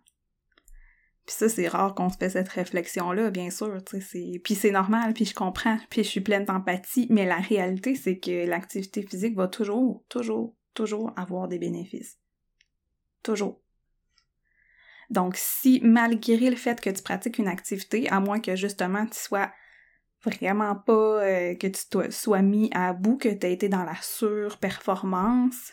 Puis 1.25 1.37
ça, 1.37 1.49
c'est 1.49 1.69
rare 1.69 1.95
qu'on 1.95 2.09
se 2.09 2.17
fait 2.17 2.31
cette 2.31 2.49
réflexion-là, 2.49 3.31
bien 3.31 3.50
sûr, 3.50 3.79
tu 3.85 4.00
sais, 4.00 4.41
Puis 4.43 4.57
c'est 4.57 4.73
normal, 4.73 5.15
puis 5.15 5.27
je 5.27 5.35
comprends, 5.35 5.79
puis 5.91 6.03
je 6.03 6.09
suis 6.09 6.21
pleine 6.21 6.45
d'empathie, 6.45 7.07
mais 7.09 7.25
la 7.25 7.39
réalité, 7.39 7.95
c'est 7.95 8.19
que 8.19 8.49
l'activité 8.49 9.03
physique 9.03 9.37
va 9.37 9.47
toujours, 9.47 10.05
toujours, 10.09 10.57
toujours 10.75 11.12
avoir 11.17 11.47
des 11.47 11.61
bénéfices. 11.61 12.19
Toujours. 13.23 13.60
Donc, 15.11 15.35
si 15.37 15.81
malgré 15.83 16.50
le 16.50 16.57
fait 16.57 16.81
que 16.81 16.90
tu 16.90 17.02
pratiques 17.02 17.38
une 17.38 17.49
activité, 17.49 18.09
à 18.11 18.21
moins 18.21 18.40
que 18.40 18.55
justement 18.55 19.05
tu 19.07 19.19
sois 19.19 19.50
vraiment 20.25 20.76
pas 20.76 20.93
euh, 20.93 21.55
que 21.55 21.67
tu 21.67 22.12
sois 22.12 22.43
mis 22.43 22.71
à 22.73 22.93
bout, 22.93 23.17
que 23.17 23.29
tu 23.29 23.47
été 23.47 23.69
dans 23.69 23.85
la 23.85 23.97
surperformance, 24.00 25.73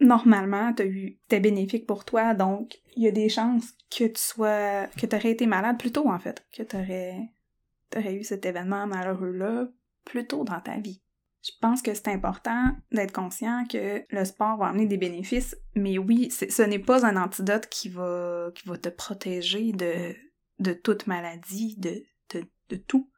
normalement, 0.00 0.74
eu 0.80 1.18
t'es 1.28 1.40
bénéfique 1.40 1.86
pour 1.86 2.04
toi, 2.04 2.34
donc 2.34 2.80
il 2.96 3.04
y 3.04 3.08
a 3.08 3.12
des 3.12 3.28
chances 3.28 3.72
que 3.90 4.04
tu 4.04 4.20
sois 4.20 4.86
que 4.98 5.06
tu 5.06 5.14
aurais 5.14 5.30
été 5.30 5.46
malade 5.46 5.78
plus 5.78 5.92
tôt 5.92 6.08
en 6.08 6.18
fait, 6.18 6.44
que 6.52 6.62
tu 6.62 6.76
aurais 6.76 8.14
eu 8.14 8.24
cet 8.24 8.44
événement 8.44 8.86
malheureux 8.86 9.32
là 9.32 9.68
plus 10.04 10.26
tôt 10.26 10.42
dans 10.44 10.60
ta 10.60 10.78
vie. 10.78 11.03
Je 11.44 11.50
pense 11.60 11.82
que 11.82 11.92
c'est 11.92 12.08
important 12.08 12.70
d'être 12.90 13.12
conscient 13.12 13.66
que 13.70 14.02
le 14.08 14.24
sport 14.24 14.56
va 14.56 14.68
amener 14.68 14.86
des 14.86 14.96
bénéfices, 14.96 15.54
mais 15.74 15.98
oui, 15.98 16.30
ce 16.30 16.62
n'est 16.62 16.78
pas 16.78 17.04
un 17.04 17.16
antidote 17.16 17.66
qui 17.68 17.90
va, 17.90 18.48
qui 18.54 18.66
va 18.66 18.78
te 18.78 18.88
protéger 18.88 19.72
de, 19.72 20.14
de 20.58 20.72
toute 20.72 21.06
maladie, 21.06 21.76
de, 21.76 22.02
de, 22.32 22.44
de 22.70 22.76
tout. 22.76 23.10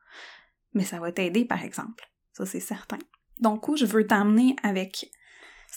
Mais 0.74 0.82
ça 0.82 0.98
va 0.98 1.12
t'aider, 1.12 1.44
par 1.44 1.62
exemple. 1.62 2.04
Ça, 2.32 2.44
c'est 2.46 2.60
certain. 2.60 2.98
Donc, 3.38 3.68
où 3.68 3.76
je 3.76 3.86
veux 3.86 4.06
t'emmener 4.06 4.56
avec 4.64 5.08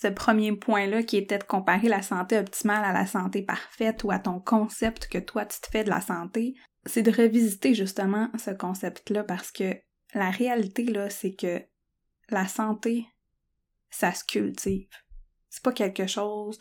ce 0.01 0.07
premier 0.07 0.51
point-là 0.55 1.03
qui 1.03 1.17
était 1.17 1.37
de 1.37 1.43
comparer 1.43 1.87
la 1.87 2.01
santé 2.01 2.39
optimale 2.39 2.83
à 2.83 2.93
la 2.93 3.05
santé 3.05 3.43
parfaite 3.43 4.03
ou 4.03 4.11
à 4.11 4.19
ton 4.19 4.39
concept 4.39 5.07
que 5.07 5.17
toi 5.17 5.45
tu 5.45 5.59
te 5.59 5.67
fais 5.67 5.83
de 5.83 5.89
la 5.89 6.01
santé, 6.01 6.55
c'est 6.85 7.01
de 7.01 7.11
revisiter 7.11 7.73
justement 7.73 8.29
ce 8.37 8.51
concept-là 8.51 9.23
parce 9.23 9.51
que 9.51 9.75
la 10.13 10.29
réalité 10.29 10.85
là, 10.85 11.09
c'est 11.09 11.33
que 11.33 11.61
la 12.31 12.47
santé, 12.47 13.07
ça 13.89 14.13
se 14.13 14.23
cultive. 14.23 14.89
C'est 15.49 15.63
pas 15.63 15.73
quelque 15.73 16.07
chose 16.07 16.59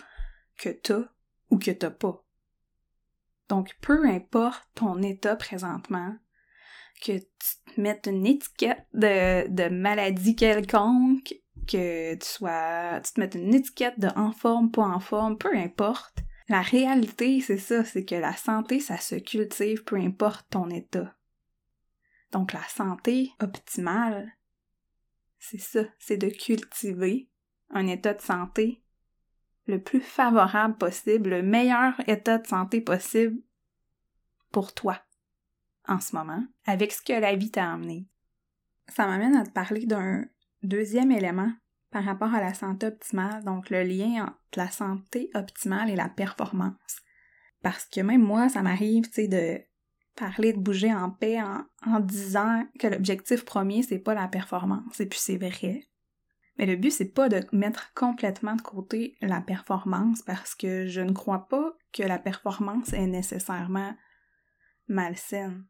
que 0.59 0.71
t'as 0.71 1.05
ou 1.51 1.59
que 1.59 1.71
t'as 1.71 1.91
pas. 1.91 2.25
Donc, 3.49 3.75
peu 3.81 4.07
importe 4.07 4.69
ton 4.75 5.03
état 5.03 5.37
présentement, 5.37 6.15
que 7.01 7.19
tu 7.19 7.75
te 7.75 7.81
mettes 7.81 8.07
une 8.07 8.27
étiquette 8.27 8.87
de, 8.93 9.69
maladie 9.69 10.37
quelconque, 10.37 11.35
que 11.67 12.15
tu 12.15 12.27
sois, 12.27 13.01
tu 13.05 13.13
te 13.13 13.21
mettes 13.21 13.35
une 13.35 13.55
étiquette 13.55 13.99
de 13.99 14.09
en 14.17 14.33
forme, 14.33 14.71
pas 14.71 14.83
en 14.83 15.01
forme, 15.01 15.39
peu 15.39 15.55
importe. 15.57 16.19
La 16.49 16.63
réalité, 16.63 17.41
c'est 17.41 17.59
ça, 17.59 17.85
c'est 17.85 18.05
que 18.05 18.15
la 18.15 18.35
santé, 18.35 18.81
ça 18.81 18.99
se 18.99 19.17
cultive, 19.17 19.85
peu 19.85 19.97
importe 19.97 20.49
ton 20.51 20.69
état. 20.71 21.15
Donc, 22.33 22.53
la 22.53 22.67
santé 22.69 23.31
optimale, 23.41 24.31
c'est 25.39 25.61
ça, 25.61 25.85
c'est 25.99 26.17
de 26.17 26.29
cultiver 26.29 27.29
un 27.71 27.87
état 27.87 28.15
de 28.15 28.21
santé 28.21 28.83
le 29.67 29.81
plus 29.83 30.01
favorable 30.01 30.77
possible, 30.79 31.31
le 31.31 31.43
meilleur 31.43 31.95
état 32.09 32.39
de 32.39 32.47
santé 32.47 32.81
possible 32.81 33.41
pour 34.51 34.73
toi 34.75 35.01
en 35.87 36.01
ce 36.01 36.17
moment, 36.17 36.43
avec 36.67 36.93
ce 36.93 37.03
que 37.03 37.13
la 37.13 37.35
vie 37.35 37.51
t'a 37.51 37.73
amené. 37.73 38.09
Ça 38.89 39.07
m'amène 39.07 39.37
à 39.37 39.45
te 39.45 39.51
parler 39.51 39.87
d'un 39.87 40.25
deuxième 40.63 41.13
élément 41.13 41.53
par 41.91 42.05
rapport 42.05 42.35
à 42.35 42.41
la 42.41 42.55
santé 42.55 42.87
optimale, 42.87 43.45
donc 43.45 43.71
le 43.71 43.83
lien 43.83 44.25
entre 44.25 44.37
la 44.57 44.71
santé 44.71 45.31
optimale 45.35 45.91
et 45.91 45.97
la 45.97 46.09
performance. 46.09 47.03
Parce 47.63 47.87
que 47.87 48.01
même 48.01 48.23
moi, 48.23 48.49
ça 48.49 48.63
m'arrive, 48.63 49.07
tu 49.07 49.13
sais, 49.13 49.29
de 49.29 49.61
parler 50.19 50.53
de 50.53 50.59
bouger 50.59 50.93
en 50.93 51.11
paix 51.11 51.41
en, 51.41 52.01
disant 52.01 52.67
que 52.79 52.89
l'objectif 52.89 53.45
premier, 53.45 53.83
c'est 53.83 53.99
pas 53.99 54.15
la 54.15 54.29
performance. 54.29 55.01
Et 55.01 55.07
puis 55.07 55.19
c'est 55.19 55.39
vrai. 55.39 55.89
Mais 56.59 56.67
le 56.67 56.77
but, 56.77 56.91
c'est 56.91 57.13
pas 57.13 57.29
de 57.29 57.45
mettre 57.53 57.93
complètement 57.95 58.57
de 58.57 58.63
côté 58.63 59.17
la 59.21 59.41
performance 59.41 60.23
parce 60.23 60.55
que 60.55 60.87
je 60.87 61.01
ne 61.01 61.13
crois 61.13 61.47
pas 61.49 61.73
que 61.93 62.03
la 62.03 62.19
performance 62.19 62.93
est 62.93 63.07
nécessairement 63.07 63.95
malsaine. 64.89 65.65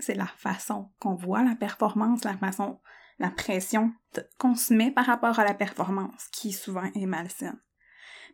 C'est 0.00 0.16
la 0.16 0.26
façon 0.26 0.90
qu'on 0.98 1.14
voit 1.14 1.44
la 1.44 1.54
performance, 1.54 2.24
la 2.24 2.36
façon, 2.36 2.80
la 3.20 3.30
pression 3.30 3.92
qu'on 4.38 4.56
se 4.56 4.74
met 4.74 4.90
par 4.90 5.06
rapport 5.06 5.38
à 5.38 5.44
la 5.44 5.54
performance 5.54 6.26
qui 6.32 6.52
souvent 6.52 6.90
est 6.96 7.06
malsaine. 7.06 7.60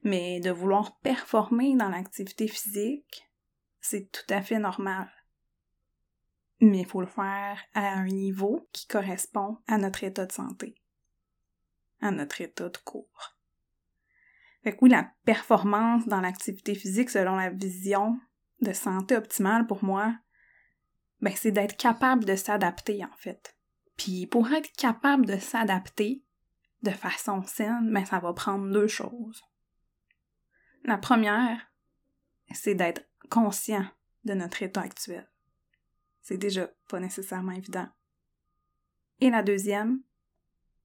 Mais 0.02 0.40
de 0.40 0.50
vouloir 0.50 0.98
performer 1.00 1.76
dans 1.76 1.90
l'activité 1.90 2.48
physique, 2.48 3.30
c'est 3.82 4.10
tout 4.10 4.32
à 4.32 4.40
fait 4.40 4.58
normal 4.58 5.10
mais 6.60 6.80
il 6.80 6.86
faut 6.86 7.00
le 7.00 7.06
faire 7.06 7.58
à 7.74 7.88
un 7.92 8.06
niveau 8.06 8.68
qui 8.72 8.86
correspond 8.86 9.58
à 9.66 9.78
notre 9.78 10.04
état 10.04 10.26
de 10.26 10.32
santé, 10.32 10.74
à 12.00 12.10
notre 12.10 12.40
état 12.40 12.68
de 12.68 12.76
cours. 12.78 13.36
Fait 14.62 14.72
que 14.72 14.78
oui, 14.82 14.90
la 14.90 15.10
performance 15.24 16.06
dans 16.06 16.20
l'activité 16.20 16.74
physique 16.74 17.10
selon 17.10 17.36
la 17.36 17.50
vision 17.50 18.20
de 18.60 18.72
santé 18.72 19.16
optimale 19.16 19.66
pour 19.66 19.82
moi, 19.84 20.14
ben 21.20 21.34
c'est 21.34 21.52
d'être 21.52 21.76
capable 21.76 22.24
de 22.24 22.36
s'adapter 22.36 23.04
en 23.04 23.16
fait. 23.16 23.56
Puis 23.96 24.26
pour 24.26 24.50
être 24.52 24.70
capable 24.72 25.26
de 25.26 25.38
s'adapter 25.38 26.22
de 26.82 26.90
façon 26.90 27.42
saine, 27.42 27.90
ben 27.92 28.04
ça 28.04 28.18
va 28.18 28.32
prendre 28.32 28.70
deux 28.70 28.88
choses. 28.88 29.42
La 30.84 30.98
première, 30.98 31.70
c'est 32.52 32.74
d'être 32.74 33.06
conscient 33.30 33.86
de 34.24 34.34
notre 34.34 34.62
état 34.62 34.80
actuel. 34.80 35.29
C'est 36.22 36.36
déjà 36.36 36.70
pas 36.88 37.00
nécessairement 37.00 37.52
évident. 37.52 37.88
Et 39.20 39.30
la 39.30 39.42
deuxième, 39.42 40.00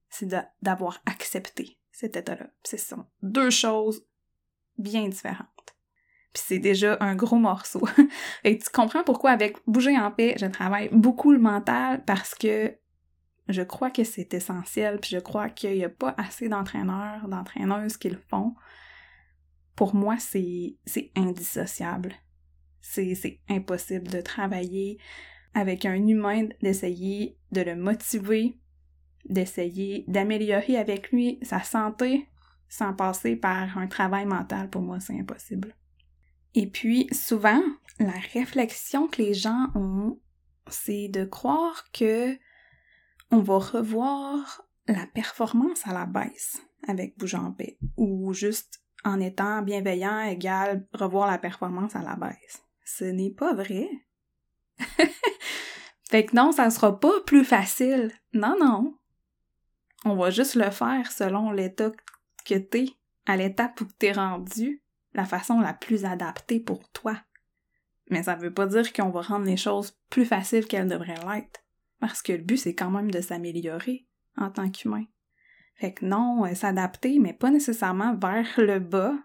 c'est 0.10 0.30
d'avoir 0.62 1.02
accepté 1.06 1.80
cet 1.92 2.16
état-là. 2.18 2.48
Ce 2.64 2.78
sont 2.78 3.06
deux 3.22 3.50
choses 3.50 4.06
bien 4.78 5.08
différentes. 5.08 5.50
Puis 6.34 6.44
c'est 6.46 6.60
déjà 6.60 6.98
un 7.00 7.16
gros 7.16 7.38
morceau. 7.38 7.88
Et 8.44 8.58
tu 8.58 8.70
comprends 8.70 9.04
pourquoi 9.04 9.32
avec 9.32 9.58
Bouger 9.68 9.98
en 9.98 10.12
paix, 10.12 10.36
je 10.38 10.46
travaille 10.46 10.90
beaucoup 10.92 11.32
le 11.32 11.40
mental 11.40 12.04
parce 12.04 12.36
que 12.36 12.76
je 13.48 13.62
crois 13.62 13.92
que 13.92 14.04
c'est 14.04 14.34
essentiel, 14.34 15.00
puis 15.00 15.12
je 15.12 15.20
crois 15.20 15.50
qu'il 15.50 15.74
n'y 15.74 15.86
a 15.86 15.90
pas 15.90 16.14
assez 16.18 16.50
d'entraîneurs, 16.50 17.28
d'entraîneuses 17.28 17.96
qui 17.96 18.10
le 18.10 18.20
font. 18.30 18.56
Pour 19.76 19.94
moi, 19.94 20.18
c'est 20.18 20.78
indissociable 21.16 22.16
c'est 22.88 23.40
impossible 23.50 24.08
de 24.08 24.22
travailler 24.22 25.00
avec 25.54 25.86
un 25.86 26.08
humain, 26.08 26.48
d'essayer 26.62 27.38
de 27.52 27.62
le 27.62 27.76
motiver, 27.76 28.58
d'essayer 29.26 30.06
d'améliorer 30.08 30.78
avec 30.78 31.12
lui 31.12 31.40
sa 31.42 31.64
santé 31.64 32.30
sans 32.68 32.94
passer 32.94 33.36
par 33.36 33.78
un 33.78 33.88
travail 33.88 34.26
mental. 34.26 34.70
Pour 34.70 34.82
moi, 34.82 35.00
c'est 35.00 35.18
impossible. 35.18 35.76
Et 36.54 36.68
puis, 36.68 37.08
souvent, 37.12 37.62
la 38.00 38.20
réflexion 38.34 39.08
que 39.08 39.22
les 39.22 39.34
gens 39.34 39.68
ont, 39.76 40.20
c'est 40.68 41.08
de 41.08 41.26
croire 41.26 41.86
que 41.92 42.38
on 43.32 43.40
va 43.40 43.58
revoir 43.58 44.64
la 44.88 45.08
performance 45.08 45.88
à 45.88 45.94
la 45.94 46.06
baisse 46.06 46.62
avec 46.88 47.16
paix 47.58 47.78
ou 47.98 48.34
juste 48.34 48.84
en 49.04 49.20
étant 49.20 49.62
bienveillant 49.64 50.20
égal 50.22 50.88
revoir 50.94 51.30
la 51.30 51.38
performance 51.38 51.96
à 51.96 52.02
la 52.02 52.16
baisse 52.16 52.65
ce 52.86 53.04
n'est 53.04 53.32
pas 53.32 53.54
vrai. 53.54 53.90
fait 56.10 56.26
que 56.26 56.36
non, 56.36 56.52
ça 56.52 56.70
sera 56.70 56.98
pas 57.00 57.22
plus 57.26 57.44
facile. 57.44 58.12
Non, 58.34 58.56
non. 58.60 58.98
On 60.06 60.16
va 60.16 60.30
juste 60.30 60.56
le 60.56 60.70
faire 60.70 61.12
selon 61.12 61.52
l'état 61.52 61.92
que 62.46 62.56
t'es, 62.56 62.86
à 63.26 63.36
l'étape 63.36 63.82
où 63.82 63.86
t'es 63.98 64.12
rendu, 64.12 64.82
la 65.14 65.26
façon 65.26 65.60
la 65.60 65.74
plus 65.74 66.06
adaptée 66.06 66.60
pour 66.60 66.88
toi. 66.90 67.18
Mais 68.12 68.24
ça 68.24 68.36
veut 68.36 68.54
pas 68.54 68.68
dire 68.68 68.94
qu'on 68.94 69.10
va 69.10 69.22
rendre 69.22 69.46
les 69.46 69.58
choses 69.58 69.98
plus 70.10 70.26
faciles 70.26 70.68
qu'elles 70.68 70.88
devraient 70.88 71.16
l'être. 71.28 71.62
Parce 72.00 72.22
que 72.22 72.34
le 72.34 72.44
but, 72.44 72.58
c'est 72.58 72.76
quand 72.76 72.92
même 72.92 73.10
de 73.10 73.22
s'améliorer 73.22 74.06
en 74.38 74.52
tant 74.52 74.70
qu'humain. 74.70 75.06
Fait 75.76 75.94
que 75.94 76.06
non, 76.06 76.46
euh, 76.46 76.54
s'adapter, 76.54 77.20
mais 77.20 77.34
pas 77.34 77.50
nécessairement 77.50 78.16
vers 78.16 78.48
le 78.58 78.80
bas, 78.80 79.16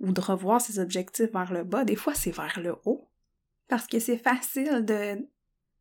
ou 0.00 0.12
de 0.12 0.20
revoir 0.20 0.60
ses 0.60 0.78
objectifs 0.78 1.30
vers 1.32 1.52
le 1.52 1.62
bas. 1.62 1.84
Des 1.84 1.96
fois, 1.96 2.14
c'est 2.14 2.30
vers 2.30 2.58
le 2.58 2.76
haut. 2.84 3.08
Parce 3.68 3.86
que 3.86 4.00
c'est 4.00 4.18
facile 4.18 4.84
de, 4.84 5.28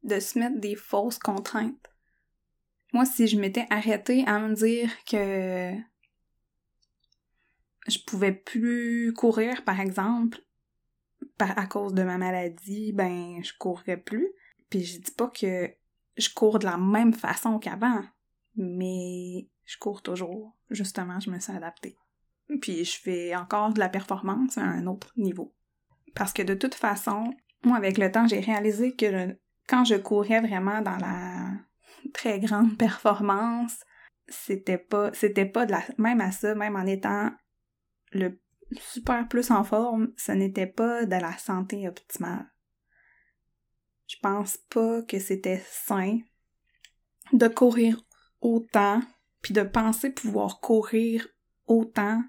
de 0.04 0.20
se 0.20 0.38
mettre 0.38 0.60
des 0.60 0.76
fausses 0.76 1.18
contraintes. 1.18 1.90
Moi, 2.94 3.06
si 3.06 3.28
je 3.28 3.40
m'étais 3.40 3.66
arrêtée 3.70 4.24
à 4.28 4.40
me 4.40 4.54
dire 4.54 4.92
que 5.06 5.74
je 7.88 8.00
pouvais 8.06 8.34
plus 8.34 9.14
courir, 9.14 9.64
par 9.64 9.80
exemple, 9.80 10.40
à 11.40 11.66
cause 11.68 11.94
de 11.94 12.04
ma 12.04 12.18
maladie, 12.18 12.92
ben, 12.94 13.42
je 13.44 13.54
courrais 13.58 13.98
plus. 13.98 14.32
Puis 14.70 14.84
je 14.84 15.00
dis 15.00 15.12
pas 15.12 15.30
que 15.30 15.72
je 16.18 16.30
cours 16.34 16.60
de 16.60 16.66
la 16.66 16.78
même 16.78 17.14
façon 17.14 17.60
qu'avant, 17.60 18.04
mais 18.56 19.48
je 19.66 19.78
cours 19.78 20.02
toujours. 20.02 20.56
Justement, 20.70 21.20
je 21.20 21.32
me 21.32 21.40
suis 21.40 21.54
adaptée. 21.54 21.98
Puis 22.62 22.86
je 22.86 23.00
fais 23.00 23.36
encore 23.36 23.74
de 23.74 23.80
la 23.80 23.90
performance 23.90 24.58
à 24.58 24.64
un 24.64 24.88
autre 24.88 25.12
niveau. 25.18 25.54
Parce 26.16 26.34
que 26.34 26.42
de 26.42 26.54
toute 26.54 26.76
façon, 26.76 27.34
moi, 27.64 27.78
avec 27.78 27.98
le 27.98 28.12
temps, 28.12 28.28
j'ai 28.28 28.40
réalisé 28.40 28.96
que 28.96 29.38
quand 29.68 29.86
je 29.86 29.96
courais 29.96 30.42
vraiment 30.42 30.82
dans 30.82 30.98
la 30.98 31.52
très 32.14 32.40
grande 32.40 32.78
performance, 32.78 33.76
c'était 34.28 34.78
pas, 34.78 35.12
c'était 35.14 35.46
pas 35.46 35.66
de 35.66 35.72
la, 35.72 35.84
même 35.98 36.22
à 36.22 36.32
ça, 36.32 36.56
même 36.56 36.76
en 36.76 36.86
étant 36.86 37.32
le 38.12 38.40
super 38.80 39.28
plus 39.28 39.52
en 39.52 39.64
forme, 39.64 40.14
ce 40.18 40.32
n'était 40.32 40.68
pas 40.68 41.06
de 41.06 41.16
la 41.16 41.38
santé 41.38 41.88
optimale. 41.88 42.52
Je 44.08 44.16
pense 44.22 44.58
pas 44.70 45.02
que 45.04 45.20
c'était 45.20 45.64
sain 45.68 46.20
de 47.34 47.48
courir 47.48 48.02
autant, 48.42 49.02
puis 49.42 49.54
de 49.54 49.62
penser 49.62 50.10
pouvoir 50.10 50.60
courir 50.60 51.28
autant 51.68 52.24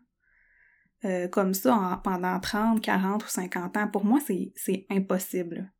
euh, 1.04 1.28
comme 1.28 1.54
ça 1.54 2.00
pendant 2.04 2.38
30, 2.38 2.80
40 2.80 3.24
ou 3.24 3.28
50 3.28 3.76
ans. 3.76 3.88
Pour 3.88 4.04
moi, 4.04 4.18
c'est 4.24 4.86
impossible. 4.90 5.72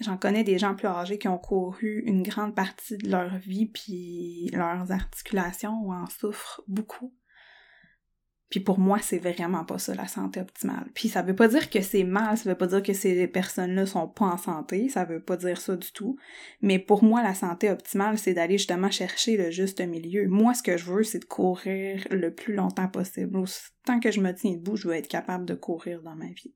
J'en 0.00 0.16
connais 0.16 0.42
des 0.42 0.58
gens 0.58 0.74
plus 0.74 0.88
âgés 0.88 1.18
qui 1.18 1.28
ont 1.28 1.38
couru 1.38 2.02
une 2.04 2.22
grande 2.22 2.54
partie 2.54 2.98
de 2.98 3.08
leur 3.08 3.38
vie, 3.38 3.66
puis 3.66 4.50
leurs 4.52 4.90
articulations 4.90 5.90
en 5.90 6.06
souffrent 6.06 6.62
beaucoup. 6.66 7.14
Puis 8.54 8.62
pour 8.62 8.78
moi, 8.78 9.00
c'est 9.02 9.18
vraiment 9.18 9.64
pas 9.64 9.80
ça 9.80 9.96
la 9.96 10.06
santé 10.06 10.40
optimale. 10.40 10.88
Puis 10.94 11.08
ça 11.08 11.22
veut 11.22 11.34
pas 11.34 11.48
dire 11.48 11.68
que 11.68 11.80
c'est 11.80 12.04
mal, 12.04 12.38
ça 12.38 12.48
veut 12.48 12.54
pas 12.54 12.68
dire 12.68 12.84
que 12.84 12.92
ces 12.92 13.26
personnes-là 13.26 13.84
sont 13.84 14.06
pas 14.06 14.26
en 14.26 14.36
santé, 14.36 14.88
ça 14.88 15.04
veut 15.04 15.18
pas 15.18 15.36
dire 15.36 15.60
ça 15.60 15.74
du 15.74 15.90
tout. 15.90 16.16
Mais 16.62 16.78
pour 16.78 17.02
moi, 17.02 17.20
la 17.20 17.34
santé 17.34 17.68
optimale, 17.68 18.16
c'est 18.16 18.32
d'aller 18.32 18.56
justement 18.56 18.92
chercher 18.92 19.36
le 19.36 19.50
juste 19.50 19.80
milieu. 19.80 20.28
Moi, 20.28 20.54
ce 20.54 20.62
que 20.62 20.76
je 20.76 20.84
veux, 20.84 21.02
c'est 21.02 21.18
de 21.18 21.24
courir 21.24 22.06
le 22.12 22.32
plus 22.32 22.54
longtemps 22.54 22.86
possible. 22.86 23.42
Tant 23.84 23.98
que 23.98 24.12
je 24.12 24.20
me 24.20 24.32
tiens 24.32 24.52
debout, 24.52 24.76
je 24.76 24.86
veux 24.86 24.94
être 24.94 25.08
capable 25.08 25.46
de 25.46 25.54
courir 25.54 26.00
dans 26.02 26.14
ma 26.14 26.28
vie. 26.28 26.54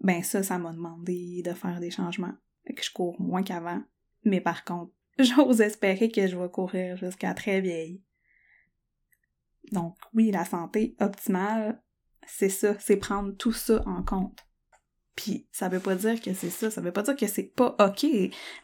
Ben 0.00 0.24
ça, 0.24 0.42
ça 0.42 0.58
m'a 0.58 0.72
demandé 0.72 1.42
de 1.44 1.52
faire 1.52 1.78
des 1.78 1.92
changements. 1.92 2.34
Que 2.74 2.82
je 2.82 2.92
cours 2.92 3.20
moins 3.20 3.44
qu'avant. 3.44 3.84
Mais 4.24 4.40
par 4.40 4.64
contre, 4.64 4.90
j'ose 5.20 5.60
espérer 5.60 6.10
que 6.10 6.26
je 6.26 6.36
vais 6.36 6.50
courir 6.50 6.96
jusqu'à 6.96 7.34
très 7.34 7.60
vieille 7.60 8.02
donc 9.72 9.96
oui, 10.14 10.30
la 10.30 10.44
santé 10.44 10.96
optimale, 11.00 11.80
c'est 12.26 12.48
ça, 12.48 12.78
c'est 12.78 12.96
prendre 12.96 13.32
tout 13.36 13.52
ça 13.52 13.82
en 13.86 14.02
compte. 14.02 14.46
Puis 15.16 15.48
ça 15.50 15.70
veut 15.70 15.80
pas 15.80 15.94
dire 15.94 16.20
que 16.20 16.34
c'est 16.34 16.50
ça, 16.50 16.70
ça 16.70 16.82
veut 16.82 16.92
pas 16.92 17.02
dire 17.02 17.16
que 17.16 17.26
c'est 17.26 17.50
pas 17.56 17.74
OK 17.80 18.06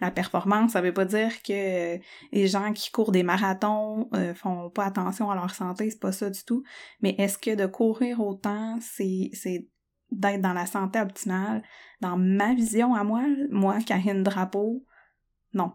la 0.02 0.10
performance, 0.10 0.72
ça 0.72 0.82
veut 0.82 0.92
pas 0.92 1.06
dire 1.06 1.42
que 1.42 1.98
les 2.30 2.46
gens 2.46 2.74
qui 2.74 2.90
courent 2.90 3.10
des 3.10 3.22
marathons 3.22 4.10
euh, 4.14 4.34
font 4.34 4.68
pas 4.68 4.84
attention 4.84 5.30
à 5.30 5.34
leur 5.34 5.54
santé, 5.54 5.88
c'est 5.88 5.98
pas 5.98 6.12
ça 6.12 6.28
du 6.28 6.44
tout. 6.44 6.62
Mais 7.00 7.14
est-ce 7.16 7.38
que 7.38 7.54
de 7.54 7.64
courir 7.64 8.20
autant, 8.20 8.78
c'est 8.82 9.30
d'être 10.10 10.42
dans 10.42 10.52
la 10.52 10.66
santé 10.66 11.00
optimale? 11.00 11.62
Dans 12.02 12.18
ma 12.18 12.52
vision 12.52 12.94
à 12.94 13.02
moi, 13.02 13.24
moi 13.50 13.78
Karine 13.80 14.22
Drapeau, 14.22 14.84
non. 15.54 15.72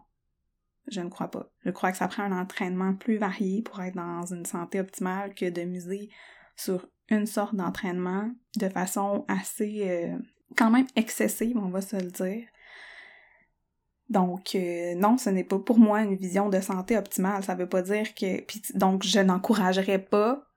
Je 0.90 1.00
ne 1.00 1.08
crois 1.08 1.30
pas. 1.30 1.50
Je 1.64 1.70
crois 1.70 1.92
que 1.92 1.98
ça 1.98 2.08
prend 2.08 2.24
un 2.24 2.40
entraînement 2.40 2.94
plus 2.94 3.18
varié 3.18 3.62
pour 3.62 3.80
être 3.82 3.96
dans 3.96 4.24
une 4.26 4.46
santé 4.46 4.80
optimale 4.80 5.34
que 5.34 5.48
de 5.48 5.62
miser 5.62 6.10
sur 6.56 6.86
une 7.08 7.26
sorte 7.26 7.54
d'entraînement 7.54 8.30
de 8.56 8.68
façon 8.68 9.24
assez 9.28 9.88
euh, 9.88 10.18
quand 10.56 10.70
même 10.70 10.86
excessive, 10.96 11.56
on 11.56 11.70
va 11.70 11.80
se 11.80 11.96
le 11.96 12.10
dire. 12.10 12.46
Donc 14.08 14.54
euh, 14.54 14.94
non, 14.94 15.18
ce 15.18 15.30
n'est 15.30 15.44
pas 15.44 15.58
pour 15.58 15.78
moi 15.78 16.02
une 16.02 16.16
vision 16.16 16.48
de 16.48 16.60
santé 16.60 16.96
optimale. 16.96 17.44
Ça 17.44 17.54
veut 17.54 17.68
pas 17.68 17.82
dire 17.82 18.14
que. 18.14 18.78
donc 18.78 19.04
je 19.04 19.20
n'encouragerais 19.20 19.98
pas 19.98 20.47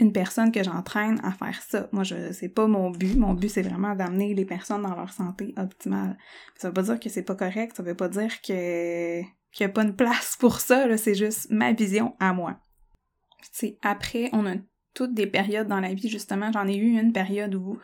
une 0.00 0.12
personne 0.12 0.52
que 0.52 0.62
j'entraîne 0.62 1.20
à 1.24 1.32
faire 1.32 1.60
ça. 1.62 1.88
Moi, 1.92 2.04
je 2.04 2.32
c'est 2.32 2.48
pas 2.48 2.66
mon 2.66 2.90
but. 2.90 3.16
Mon 3.16 3.34
but, 3.34 3.48
c'est 3.48 3.62
vraiment 3.62 3.94
d'amener 3.94 4.34
les 4.34 4.44
personnes 4.44 4.82
dans 4.82 4.94
leur 4.94 5.12
santé 5.12 5.54
optimale. 5.56 6.16
Ça 6.56 6.68
veut 6.68 6.74
pas 6.74 6.82
dire 6.82 7.00
que 7.00 7.08
c'est 7.08 7.22
pas 7.22 7.34
correct, 7.34 7.76
ça 7.76 7.82
veut 7.82 7.94
pas 7.96 8.08
dire 8.08 8.40
que 8.40 9.22
qu'il 9.50 9.64
y 9.64 9.64
a 9.64 9.72
pas 9.72 9.82
une 9.82 9.96
place 9.96 10.36
pour 10.38 10.60
ça, 10.60 10.96
c'est 10.98 11.14
juste 11.14 11.50
ma 11.50 11.72
vision 11.72 12.14
à 12.20 12.32
moi. 12.32 12.60
Tu 13.58 13.76
après, 13.82 14.28
on 14.32 14.46
a 14.46 14.56
toutes 14.94 15.14
des 15.14 15.26
périodes 15.26 15.68
dans 15.68 15.80
la 15.80 15.94
vie, 15.94 16.08
justement. 16.08 16.50
J'en 16.52 16.66
ai 16.66 16.76
eu 16.76 16.98
une 16.98 17.12
période 17.12 17.54
où 17.54 17.78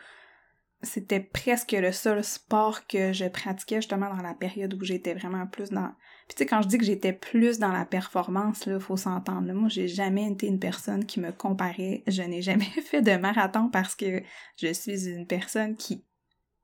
c'était 0.85 1.19
presque 1.19 1.73
le 1.73 1.91
seul 1.91 2.23
sport 2.23 2.87
que 2.87 3.11
je 3.13 3.25
pratiquais 3.25 3.77
justement 3.77 4.09
dans 4.13 4.21
la 4.21 4.33
période 4.33 4.73
où 4.73 4.83
j'étais 4.83 5.13
vraiment 5.13 5.47
plus 5.47 5.69
dans. 5.69 5.91
Puis 6.27 6.35
tu 6.35 6.37
sais, 6.39 6.45
quand 6.45 6.61
je 6.61 6.67
dis 6.67 6.77
que 6.77 6.85
j'étais 6.85 7.13
plus 7.13 7.59
dans 7.59 7.71
la 7.71 7.85
performance, 7.85 8.65
là, 8.65 8.79
faut 8.79 8.97
s'entendre. 8.97 9.51
Moi, 9.53 9.69
j'ai 9.69 9.87
jamais 9.87 10.31
été 10.31 10.47
une 10.47 10.59
personne 10.59 11.05
qui 11.05 11.19
me 11.19 11.31
comparait. 11.31 12.03
Je 12.07 12.21
n'ai 12.23 12.41
jamais 12.41 12.65
fait 12.85 13.01
de 13.01 13.15
marathon 13.17 13.69
parce 13.69 13.95
que 13.95 14.23
je 14.57 14.73
suis 14.73 15.07
une 15.09 15.27
personne 15.27 15.75
qui 15.75 16.03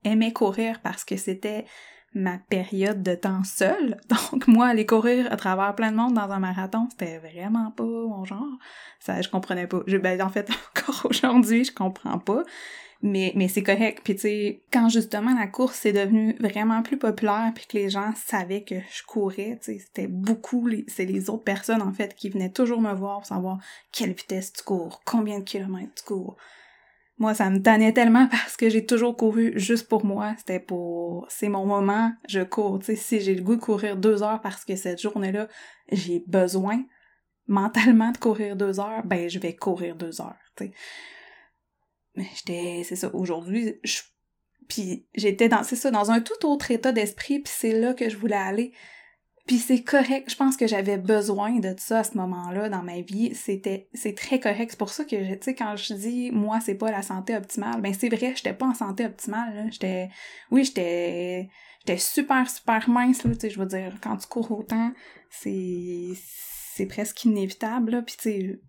aimait 0.04 0.32
courir 0.32 0.80
parce 0.80 1.04
que 1.04 1.16
c'était 1.16 1.64
ma 2.14 2.38
période 2.38 3.02
de 3.02 3.14
temps 3.14 3.44
seule. 3.44 4.00
Donc 4.32 4.46
moi, 4.46 4.66
aller 4.66 4.86
courir 4.86 5.30
à 5.32 5.36
travers 5.36 5.74
plein 5.74 5.92
de 5.92 5.96
monde 5.96 6.14
dans 6.14 6.30
un 6.30 6.40
marathon, 6.40 6.88
c'était 6.90 7.18
vraiment 7.18 7.70
pas 7.70 7.84
mon 7.84 8.24
genre. 8.24 8.58
Ça, 9.00 9.20
je 9.22 9.28
comprenais 9.28 9.66
pas. 9.66 9.82
Je, 9.86 9.96
ben, 9.96 10.20
en 10.20 10.28
fait, 10.28 10.48
encore 10.76 11.06
aujourd'hui, 11.08 11.64
je 11.64 11.72
comprends 11.72 12.18
pas 12.18 12.42
mais, 13.02 13.32
mais 13.34 13.48
c'est 13.48 13.62
correct. 13.62 14.00
Puis 14.04 14.14
tu 14.14 14.20
sais, 14.22 14.62
quand 14.72 14.88
justement 14.88 15.34
la 15.34 15.48
course 15.48 15.84
est 15.86 15.92
devenue 15.92 16.36
vraiment 16.40 16.82
plus 16.82 16.98
populaire, 16.98 17.52
puis 17.54 17.66
que 17.66 17.76
les 17.76 17.90
gens 17.90 18.12
savaient 18.14 18.62
que 18.62 18.76
je 18.76 19.02
courais, 19.06 19.58
tu 19.62 19.72
sais, 19.72 19.78
c'était 19.78 20.06
beaucoup, 20.06 20.68
c'est 20.86 21.04
les 21.04 21.28
autres 21.28 21.44
personnes 21.44 21.82
en 21.82 21.92
fait 21.92 22.14
qui 22.14 22.30
venaient 22.30 22.52
toujours 22.52 22.80
me 22.80 22.92
voir 22.92 23.18
pour 23.18 23.26
savoir 23.26 23.58
quelle 23.92 24.12
vitesse 24.12 24.52
tu 24.52 24.62
cours, 24.62 25.02
combien 25.04 25.40
de 25.40 25.44
kilomètres 25.44 25.94
tu 25.96 26.04
cours. 26.04 26.36
Moi, 27.18 27.34
ça 27.34 27.50
me 27.50 27.60
tannait 27.60 27.92
tellement 27.92 28.26
parce 28.28 28.56
que 28.56 28.70
j'ai 28.70 28.86
toujours 28.86 29.16
couru 29.16 29.52
juste 29.56 29.88
pour 29.88 30.04
moi. 30.04 30.34
C'était 30.38 30.58
pour... 30.58 31.26
C'est 31.28 31.48
mon 31.48 31.66
moment, 31.66 32.12
je 32.26 32.40
cours. 32.40 32.80
Tu 32.80 32.86
sais, 32.86 32.96
si 32.96 33.20
j'ai 33.20 33.34
le 33.34 33.42
goût 33.42 33.54
de 33.54 33.60
courir 33.60 33.96
deux 33.96 34.22
heures 34.22 34.40
parce 34.40 34.64
que 34.64 34.74
cette 34.74 35.00
journée-là, 35.00 35.46
j'ai 35.92 36.24
besoin 36.26 36.82
mentalement 37.46 38.10
de 38.10 38.18
courir 38.18 38.56
deux 38.56 38.80
heures, 38.80 39.04
ben 39.04 39.28
je 39.28 39.38
vais 39.38 39.54
courir 39.54 39.96
deux 39.96 40.20
heures, 40.20 40.38
j'étais 42.16 42.82
c'est 42.84 42.96
ça 42.96 43.10
aujourd'hui 43.14 43.74
puis 44.68 45.06
j'étais 45.14 45.48
dans 45.48 45.62
c'est 45.62 45.76
ça 45.76 45.90
dans 45.90 46.10
un 46.10 46.20
tout 46.20 46.46
autre 46.46 46.70
état 46.70 46.92
d'esprit 46.92 47.40
puis 47.40 47.52
c'est 47.54 47.78
là 47.78 47.94
que 47.94 48.08
je 48.08 48.16
voulais 48.16 48.36
aller. 48.36 48.72
Puis 49.46 49.58
c'est 49.58 49.82
correct 49.82 50.30
je 50.30 50.36
pense 50.36 50.56
que 50.56 50.66
j'avais 50.66 50.98
besoin 50.98 51.58
de 51.58 51.74
ça 51.76 52.00
à 52.00 52.04
ce 52.04 52.16
moment-là 52.16 52.68
dans 52.68 52.82
ma 52.82 53.00
vie. 53.00 53.34
C'était 53.34 53.88
c'est 53.92 54.16
très 54.16 54.38
correct. 54.40 54.70
C'est 54.70 54.78
pour 54.78 54.90
ça 54.90 55.04
que 55.04 55.34
tu 55.34 55.38
sais 55.42 55.54
quand 55.54 55.76
je 55.76 55.94
dis 55.94 56.30
moi 56.30 56.60
c'est 56.60 56.76
pas 56.76 56.90
la 56.90 57.02
santé 57.02 57.36
optimale 57.36 57.80
ben 57.80 57.92
c'est 57.92 58.08
vrai 58.08 58.34
j'étais 58.36 58.54
pas 58.54 58.66
en 58.66 58.74
santé 58.74 59.04
optimale 59.04 59.68
j'étais 59.70 60.10
oui 60.50 60.64
j'étais 60.64 61.48
j'étais 61.80 61.98
super 61.98 62.48
super 62.48 62.88
mince 62.88 63.24
là 63.24 63.32
tu 63.34 63.40
sais 63.40 63.50
je 63.50 63.58
veux 63.58 63.66
dire 63.66 63.94
quand 64.00 64.16
tu 64.16 64.28
cours 64.28 64.52
autant 64.52 64.92
c'est 65.28 66.10
c'est 66.74 66.86
presque 66.86 67.24
inévitable 67.24 67.92
là. 67.92 68.02
Puis 68.02 68.16
tu 68.16 68.22
sais 68.22 68.60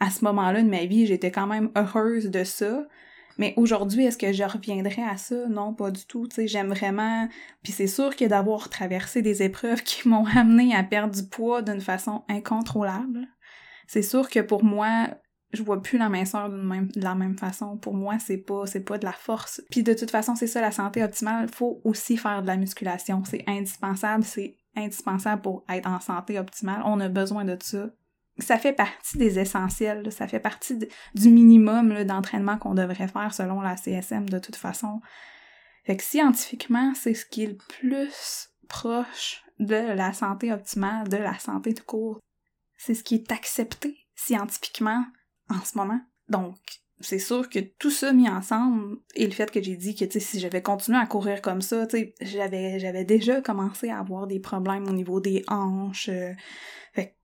à 0.00 0.10
ce 0.10 0.24
moment-là 0.24 0.62
de 0.62 0.68
ma 0.68 0.84
vie, 0.84 1.06
j'étais 1.06 1.30
quand 1.30 1.46
même 1.46 1.70
heureuse 1.76 2.26
de 2.26 2.44
ça. 2.44 2.86
Mais 3.38 3.52
aujourd'hui, 3.56 4.04
est-ce 4.04 4.16
que 4.16 4.32
je 4.32 4.44
reviendrai 4.44 5.02
à 5.02 5.16
ça? 5.16 5.46
Non, 5.48 5.74
pas 5.74 5.90
du 5.90 6.06
tout. 6.06 6.26
Tu 6.26 6.36
sais, 6.36 6.46
j'aime 6.48 6.68
vraiment. 6.68 7.28
Puis 7.62 7.72
c'est 7.72 7.86
sûr 7.86 8.16
que 8.16 8.24
d'avoir 8.24 8.70
traversé 8.70 9.20
des 9.22 9.42
épreuves 9.42 9.82
qui 9.82 10.08
m'ont 10.08 10.26
amené 10.36 10.74
à 10.74 10.82
perdre 10.82 11.14
du 11.14 11.28
poids 11.28 11.62
d'une 11.62 11.80
façon 11.80 12.24
incontrôlable, 12.28 13.26
c'est 13.86 14.02
sûr 14.02 14.28
que 14.28 14.40
pour 14.40 14.64
moi, 14.64 15.08
je 15.52 15.62
vois 15.62 15.82
plus 15.82 15.98
la 15.98 16.08
minceur 16.08 16.48
même, 16.48 16.88
de 16.88 17.02
la 17.02 17.14
même 17.14 17.38
façon. 17.38 17.76
Pour 17.76 17.94
moi, 17.94 18.18
c'est 18.18 18.38
pas, 18.38 18.66
c'est 18.66 18.80
pas 18.80 18.98
de 18.98 19.04
la 19.04 19.12
force. 19.12 19.62
Puis 19.70 19.82
de 19.82 19.94
toute 19.94 20.10
façon, 20.10 20.34
c'est 20.34 20.46
ça, 20.46 20.60
la 20.60 20.72
santé 20.72 21.04
optimale. 21.04 21.48
Faut 21.48 21.80
aussi 21.84 22.16
faire 22.16 22.42
de 22.42 22.46
la 22.46 22.56
musculation. 22.56 23.22
C'est 23.24 23.44
indispensable. 23.46 24.24
C'est 24.24 24.56
indispensable 24.76 25.42
pour 25.42 25.64
être 25.68 25.88
en 25.88 26.00
santé 26.00 26.38
optimale. 26.38 26.82
On 26.84 27.00
a 27.00 27.08
besoin 27.08 27.44
de 27.44 27.56
ça 27.60 27.90
ça 28.38 28.58
fait 28.58 28.72
partie 28.72 29.18
des 29.18 29.38
essentiels, 29.38 30.10
ça 30.12 30.28
fait 30.28 30.40
partie 30.40 30.78
du 31.14 31.30
minimum 31.30 32.04
d'entraînement 32.04 32.58
qu'on 32.58 32.74
devrait 32.74 33.08
faire 33.08 33.32
selon 33.32 33.60
la 33.60 33.76
CSM 33.76 34.28
de 34.28 34.38
toute 34.38 34.56
façon. 34.56 35.00
Fait 35.84 35.96
que 35.96 36.02
scientifiquement, 36.02 36.92
c'est 36.94 37.14
ce 37.14 37.24
qui 37.24 37.44
est 37.44 37.46
le 37.46 37.56
plus 37.56 38.50
proche 38.68 39.44
de 39.58 39.94
la 39.94 40.12
santé 40.12 40.52
optimale, 40.52 41.08
de 41.08 41.16
la 41.16 41.38
santé 41.38 41.72
de 41.72 41.80
cours. 41.80 42.20
c'est 42.76 42.94
ce 42.94 43.02
qui 43.02 43.14
est 43.14 43.32
accepté 43.32 43.96
scientifiquement 44.14 45.04
en 45.48 45.60
ce 45.64 45.78
moment. 45.78 46.00
Donc, 46.28 46.56
c'est 47.00 47.18
sûr 47.18 47.48
que 47.48 47.58
tout 47.58 47.90
ça 47.90 48.12
mis 48.12 48.28
ensemble 48.28 48.98
et 49.14 49.26
le 49.26 49.32
fait 49.32 49.50
que 49.50 49.62
j'ai 49.62 49.76
dit 49.76 49.94
que 49.94 50.18
si 50.18 50.40
j'avais 50.40 50.62
continué 50.62 50.98
à 50.98 51.06
courir 51.06 51.42
comme 51.42 51.60
ça, 51.60 51.86
j'avais 52.20 52.78
j'avais 52.78 53.04
déjà 53.04 53.40
commencé 53.40 53.90
à 53.90 53.98
avoir 53.98 54.26
des 54.26 54.40
problèmes 54.40 54.88
au 54.88 54.92
niveau 54.92 55.20
des 55.20 55.44
hanches. 55.48 56.08
Euh, 56.08 56.32
fait 56.94 57.15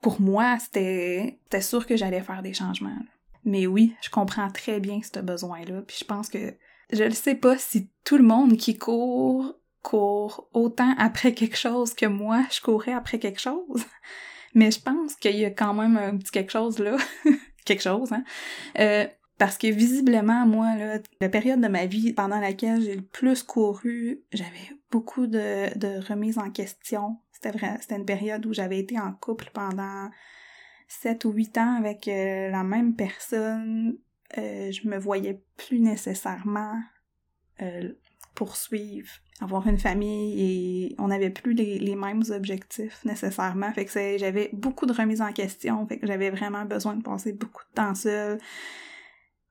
pour 0.00 0.20
moi, 0.20 0.58
c'était 0.58 1.38
sûr 1.60 1.86
que 1.86 1.96
j'allais 1.96 2.22
faire 2.22 2.42
des 2.42 2.54
changements. 2.54 2.96
Mais 3.44 3.66
oui, 3.66 3.94
je 4.02 4.10
comprends 4.10 4.50
très 4.50 4.80
bien 4.80 5.00
ce 5.02 5.20
besoin-là, 5.20 5.82
puis 5.86 5.96
je 6.00 6.04
pense 6.04 6.28
que 6.28 6.54
je 6.92 7.04
ne 7.04 7.10
sais 7.10 7.34
pas 7.34 7.56
si 7.56 7.88
tout 8.04 8.18
le 8.18 8.24
monde 8.24 8.56
qui 8.56 8.76
court 8.76 9.54
court 9.82 10.48
autant 10.52 10.94
après 10.98 11.32
quelque 11.32 11.56
chose 11.56 11.94
que 11.94 12.04
moi 12.04 12.44
je 12.50 12.60
courais 12.60 12.92
après 12.92 13.18
quelque 13.18 13.40
chose. 13.40 13.84
Mais 14.54 14.70
je 14.70 14.80
pense 14.80 15.14
qu'il 15.14 15.36
y 15.36 15.44
a 15.44 15.50
quand 15.50 15.74
même 15.74 15.96
un 15.96 16.16
petit 16.16 16.32
quelque 16.32 16.52
chose 16.52 16.78
là. 16.78 16.96
quelque 17.64 17.82
chose, 17.82 18.12
hein. 18.12 18.24
Euh, 18.78 19.06
parce 19.38 19.56
que 19.56 19.68
visiblement, 19.68 20.44
moi, 20.44 20.76
là, 20.76 20.98
la 21.22 21.28
période 21.30 21.62
de 21.62 21.68
ma 21.68 21.86
vie 21.86 22.12
pendant 22.12 22.40
laquelle 22.40 22.82
j'ai 22.82 22.96
le 22.96 23.02
plus 23.02 23.42
couru, 23.42 24.20
j'avais 24.32 24.70
beaucoup 24.90 25.26
de, 25.26 25.78
de 25.78 26.06
remises 26.06 26.36
en 26.36 26.50
question. 26.50 27.16
C'était 27.40 27.56
vrai, 27.56 27.76
c'était 27.80 27.96
une 27.96 28.04
période 28.04 28.44
où 28.46 28.52
j'avais 28.52 28.78
été 28.78 28.98
en 28.98 29.12
couple 29.12 29.50
pendant 29.52 30.10
sept 30.88 31.24
ou 31.24 31.30
huit 31.30 31.56
ans 31.56 31.76
avec 31.78 32.06
euh, 32.08 32.50
la 32.50 32.64
même 32.64 32.94
personne. 32.94 33.96
Euh, 34.38 34.70
je 34.70 34.86
me 34.88 34.98
voyais 34.98 35.42
plus 35.56 35.80
nécessairement 35.80 36.78
euh, 37.62 37.92
poursuivre, 38.34 39.08
avoir 39.40 39.66
une 39.66 39.78
famille 39.78 40.34
et 40.38 40.96
on 40.98 41.08
n'avait 41.08 41.30
plus 41.30 41.54
les, 41.54 41.78
les, 41.78 41.96
mêmes 41.96 42.22
objectifs 42.30 43.04
nécessairement. 43.04 43.72
Fait 43.72 43.84
que 43.84 44.18
j'avais 44.18 44.50
beaucoup 44.52 44.86
de 44.86 44.92
remises 44.92 45.22
en 45.22 45.32
question. 45.32 45.86
Fait 45.86 45.98
que 45.98 46.06
j'avais 46.06 46.30
vraiment 46.30 46.64
besoin 46.64 46.94
de 46.94 47.02
passer 47.02 47.32
beaucoup 47.32 47.64
de 47.70 47.74
temps 47.74 47.94
seule 47.94 48.38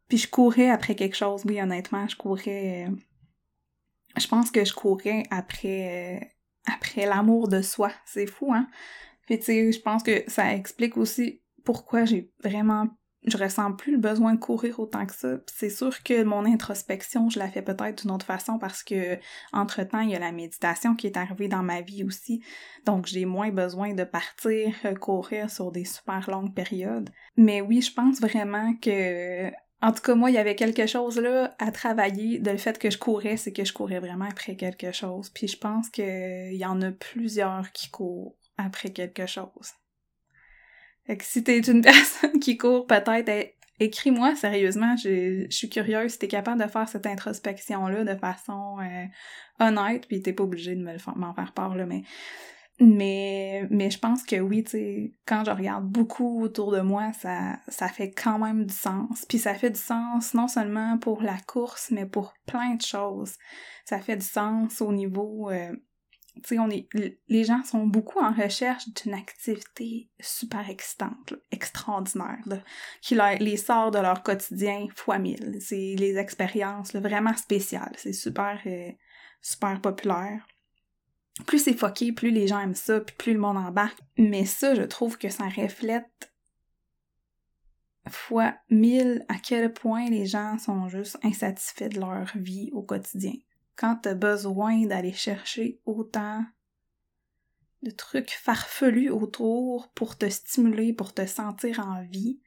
puis 0.09 0.17
je 0.17 0.27
courais 0.27 0.69
après 0.69 0.95
quelque 0.95 1.15
chose, 1.15 1.43
oui, 1.45 1.61
honnêtement, 1.61 2.07
je 2.07 2.17
courais. 2.17 2.87
Je 4.17 4.27
pense 4.27 4.49
que 4.49 4.65
je 4.65 4.73
courais 4.73 5.23
après, 5.29 6.35
après 6.65 7.05
l'amour 7.05 7.47
de 7.47 7.61
soi. 7.61 7.91
C'est 8.05 8.27
fou, 8.27 8.53
hein? 8.53 8.67
Puis 9.25 9.39
tu 9.39 9.45
sais, 9.45 9.71
je 9.71 9.79
pense 9.79 10.03
que 10.03 10.23
ça 10.27 10.53
explique 10.53 10.97
aussi 10.97 11.41
pourquoi 11.63 12.05
j'ai 12.05 12.31
vraiment. 12.43 12.87
Je 13.25 13.37
ressens 13.37 13.73
plus 13.73 13.91
le 13.91 13.97
besoin 13.97 14.33
de 14.33 14.39
courir 14.39 14.79
autant 14.79 15.05
que 15.05 15.13
ça. 15.13 15.39
c'est 15.53 15.69
sûr 15.69 16.03
que 16.03 16.23
mon 16.23 16.45
introspection, 16.45 17.29
je 17.29 17.37
la 17.37 17.49
fais 17.49 17.61
peut-être 17.61 18.01
d'une 18.01 18.11
autre 18.11 18.25
façon 18.25 18.57
parce 18.57 18.81
que, 18.81 19.19
entre-temps, 19.51 19.99
il 19.99 20.11
y 20.11 20.15
a 20.15 20.19
la 20.19 20.31
méditation 20.31 20.95
qui 20.95 21.07
est 21.07 21.17
arrivée 21.17 21.49
dans 21.49 21.61
ma 21.61 21.81
vie 21.81 22.05
aussi. 22.05 22.41
Donc, 22.85 23.07
j'ai 23.07 23.25
moins 23.25 23.51
besoin 23.51 23.93
de 23.93 24.05
partir 24.05 24.73
courir 25.01 25.51
sur 25.51 25.73
des 25.73 25.83
super 25.83 26.29
longues 26.29 26.55
périodes. 26.55 27.09
Mais 27.35 27.59
oui, 27.59 27.81
je 27.81 27.93
pense 27.93 28.21
vraiment 28.21 28.73
que 28.75 29.51
en 29.81 29.93
tout 29.93 30.01
cas, 30.01 30.15
moi, 30.15 30.29
il 30.29 30.33
y 30.33 30.37
avait 30.37 30.55
quelque 30.55 30.87
chose 30.87 31.17
là 31.19 31.55
à 31.57 31.71
travailler 31.71 32.39
de 32.39 32.51
le 32.51 32.57
fait 32.57 32.77
que 32.77 32.89
je 32.89 32.97
courais, 32.97 33.37
c'est 33.37 33.53
que 33.53 33.63
je 33.63 33.71
courais 33.71 33.99
vraiment 33.99 34.25
après 34.25 34.55
quelque 34.55 34.91
chose. 34.91 35.29
Puis 35.29 35.47
je 35.47 35.57
pense 35.57 35.89
qu'il 35.89 36.53
y 36.53 36.65
en 36.65 36.81
a 36.81 36.91
plusieurs 36.91 37.71
qui 37.71 37.89
courent 37.89 38.35
après 38.57 38.89
quelque 38.89 39.25
chose. 39.25 39.71
Fait 41.05 41.17
que 41.17 41.23
si 41.23 41.43
t'es 41.43 41.59
une 41.59 41.81
personne 41.83 42.39
qui 42.39 42.57
court, 42.57 42.87
peut-être 42.87 43.55
écris-moi 43.79 44.35
sérieusement, 44.35 44.97
je, 44.97 45.47
suis 45.49 45.69
curieuse 45.69 46.11
si 46.11 46.19
t'es 46.19 46.27
capable 46.27 46.61
de 46.61 46.67
faire 46.67 46.89
cette 46.89 47.05
introspection-là 47.05 48.03
de 48.03 48.19
façon 48.19 48.77
euh, 48.81 49.05
honnête, 49.65 50.05
puis 50.07 50.21
t'es 50.21 50.33
pas 50.33 50.43
obligé 50.43 50.75
de 50.75 50.81
me 50.81 50.97
m'en 51.15 51.33
faire 51.33 51.53
part, 51.53 51.75
là, 51.75 51.85
mais 51.85 52.03
mais, 52.79 53.67
mais 53.69 53.91
je 53.91 53.99
pense 53.99 54.23
que 54.23 54.37
oui, 54.37 54.63
tu 54.63 55.13
quand 55.25 55.43
je 55.43 55.51
regarde 55.51 55.85
beaucoup 55.85 56.41
autour 56.41 56.71
de 56.71 56.79
moi, 56.79 57.11
ça, 57.13 57.59
ça 57.67 57.89
fait 57.89 58.11
quand 58.11 58.39
même 58.39 58.65
du 58.65 58.73
sens. 58.73 59.25
Puis 59.27 59.37
ça 59.37 59.53
fait 59.53 59.71
du 59.71 59.79
sens 59.79 60.33
non 60.33 60.47
seulement 60.47 60.97
pour 60.97 61.21
la 61.21 61.37
course, 61.45 61.91
mais 61.91 62.05
pour 62.05 62.33
plein 62.45 62.75
de 62.75 62.81
choses. 62.81 63.35
Ça 63.83 63.99
fait 63.99 64.15
du 64.15 64.25
sens 64.25 64.79
au 64.79 64.93
niveau, 64.93 65.49
euh, 65.49 65.73
tu 66.35 66.55
sais, 66.55 66.59
on 66.59 66.69
est, 66.69 66.87
les 67.27 67.43
gens 67.43 67.63
sont 67.65 67.85
beaucoup 67.85 68.19
en 68.19 68.31
recherche 68.31 68.87
d'une 68.93 69.13
activité 69.13 70.09
super 70.21 70.69
excitante, 70.69 71.33
extraordinaire, 71.51 72.39
qui 73.01 73.17
les 73.41 73.57
sort 73.57 73.91
de 73.91 73.99
leur 73.99 74.23
quotidien 74.23 74.87
fois 74.95 75.19
mille. 75.19 75.57
C'est 75.59 75.95
les 75.97 76.17
expériences 76.17 76.95
vraiment 76.95 77.35
spéciales. 77.35 77.93
C'est 77.97 78.13
super, 78.13 78.61
euh, 78.65 78.91
super 79.41 79.81
populaire 79.81 80.47
plus 81.45 81.59
c'est 81.59 81.73
foqué, 81.73 82.11
plus 82.11 82.31
les 82.31 82.47
gens 82.47 82.59
aiment 82.59 82.75
ça, 82.75 82.99
puis 82.99 83.15
plus 83.15 83.33
le 83.33 83.39
monde 83.39 83.57
embarque. 83.57 83.99
Mais 84.17 84.45
ça, 84.45 84.75
je 84.75 84.83
trouve 84.83 85.17
que 85.17 85.29
ça 85.29 85.47
reflète 85.47 86.31
fois 88.09 88.55
mille 88.69 89.25
à 89.27 89.35
quel 89.35 89.73
point 89.73 90.09
les 90.09 90.25
gens 90.25 90.57
sont 90.57 90.87
juste 90.89 91.17
insatisfaits 91.23 91.89
de 91.89 91.99
leur 91.99 92.31
vie 92.35 92.69
au 92.73 92.81
quotidien. 92.81 93.33
Quand 93.75 93.97
t'as 93.97 94.13
besoin 94.13 94.85
d'aller 94.85 95.13
chercher 95.13 95.79
autant 95.85 96.43
de 97.81 97.91
trucs 97.91 98.31
farfelus 98.31 99.09
autour 99.09 99.89
pour 99.93 100.17
te 100.17 100.29
stimuler, 100.29 100.91
pour 100.91 101.13
te 101.13 101.25
sentir 101.25 101.79
en 101.79 102.03
vie, 102.03 102.41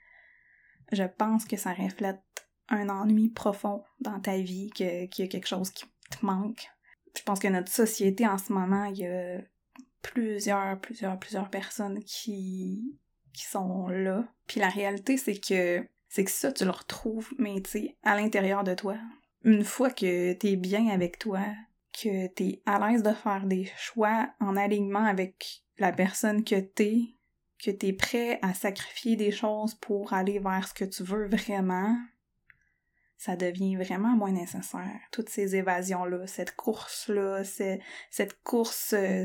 je 0.90 1.05
pense 1.05 1.46
que 1.46 1.57
ça 1.57 1.72
reflète 1.72 2.22
un 2.68 2.88
ennui 2.88 3.31
profond 3.31 3.83
dans 4.00 4.20
ta 4.20 4.37
vie, 4.38 4.70
qu'il 4.74 5.09
y 5.18 5.22
a 5.22 5.26
quelque 5.26 5.48
chose 5.48 5.70
qui 5.70 5.85
te 6.11 6.24
manque, 6.24 6.68
je 7.16 7.22
pense 7.22 7.38
que 7.38 7.48
notre 7.48 7.70
société 7.70 8.27
en 8.27 8.38
ce 8.38 8.53
moment, 8.53 8.85
il 8.85 8.98
y 8.98 9.07
a 9.07 9.38
plusieurs, 10.03 10.81
plusieurs, 10.81 11.18
plusieurs 11.18 11.51
personnes 11.51 12.03
qui, 12.05 12.98
sont 13.35 13.88
là. 13.88 14.25
Puis 14.46 14.61
la 14.61 14.68
réalité, 14.68 15.16
c'est 15.16 15.37
que 15.37 15.87
c'est 16.09 16.25
que 16.25 16.31
ça, 16.31 16.53
tu 16.53 16.64
le 16.64 16.70
retrouves, 16.70 17.33
mais 17.38 17.61
tu 17.62 17.70
sais, 17.70 17.96
à 18.03 18.14
l'intérieur 18.14 18.64
de 18.64 18.75
toi. 18.75 18.96
Une 19.44 19.64
fois 19.64 19.90
que 19.90 20.35
t'es 20.35 20.57
bien 20.57 20.88
avec 20.88 21.18
toi, 21.18 21.40
que 21.92 22.27
t'es 22.29 22.62
à 22.66 22.79
l'aise 22.79 23.03
de 23.03 23.12
faire 23.12 23.46
des 23.46 23.70
choix 23.77 24.29
en 24.38 24.57
alignement 24.57 25.05
avec 25.05 25.62
la 25.79 25.90
personne 25.90 26.44
que 26.44 26.61
t'es, 26.61 27.14
que 27.59 27.70
t'es 27.70 27.94
prêt 27.94 28.38
à 28.42 28.53
sacrifier 28.53 29.16
des 29.16 29.33
choses 29.33 29.75
pour 29.75 30.12
aller 30.12 30.38
vers 30.38 30.68
ce 30.68 30.75
que 30.75 30.85
tu 30.85 31.03
veux 31.03 31.27
vraiment, 31.27 31.96
ça 33.22 33.37
devient 33.37 33.76
vraiment 33.76 34.16
moins 34.16 34.32
nécessaire. 34.32 34.98
Toutes 35.12 35.28
ces 35.28 35.54
évasions-là, 35.54 36.26
cette 36.26 36.56
course-là, 36.56 37.44
cette 37.44 38.42
course 38.42 38.94
euh, 38.98 39.24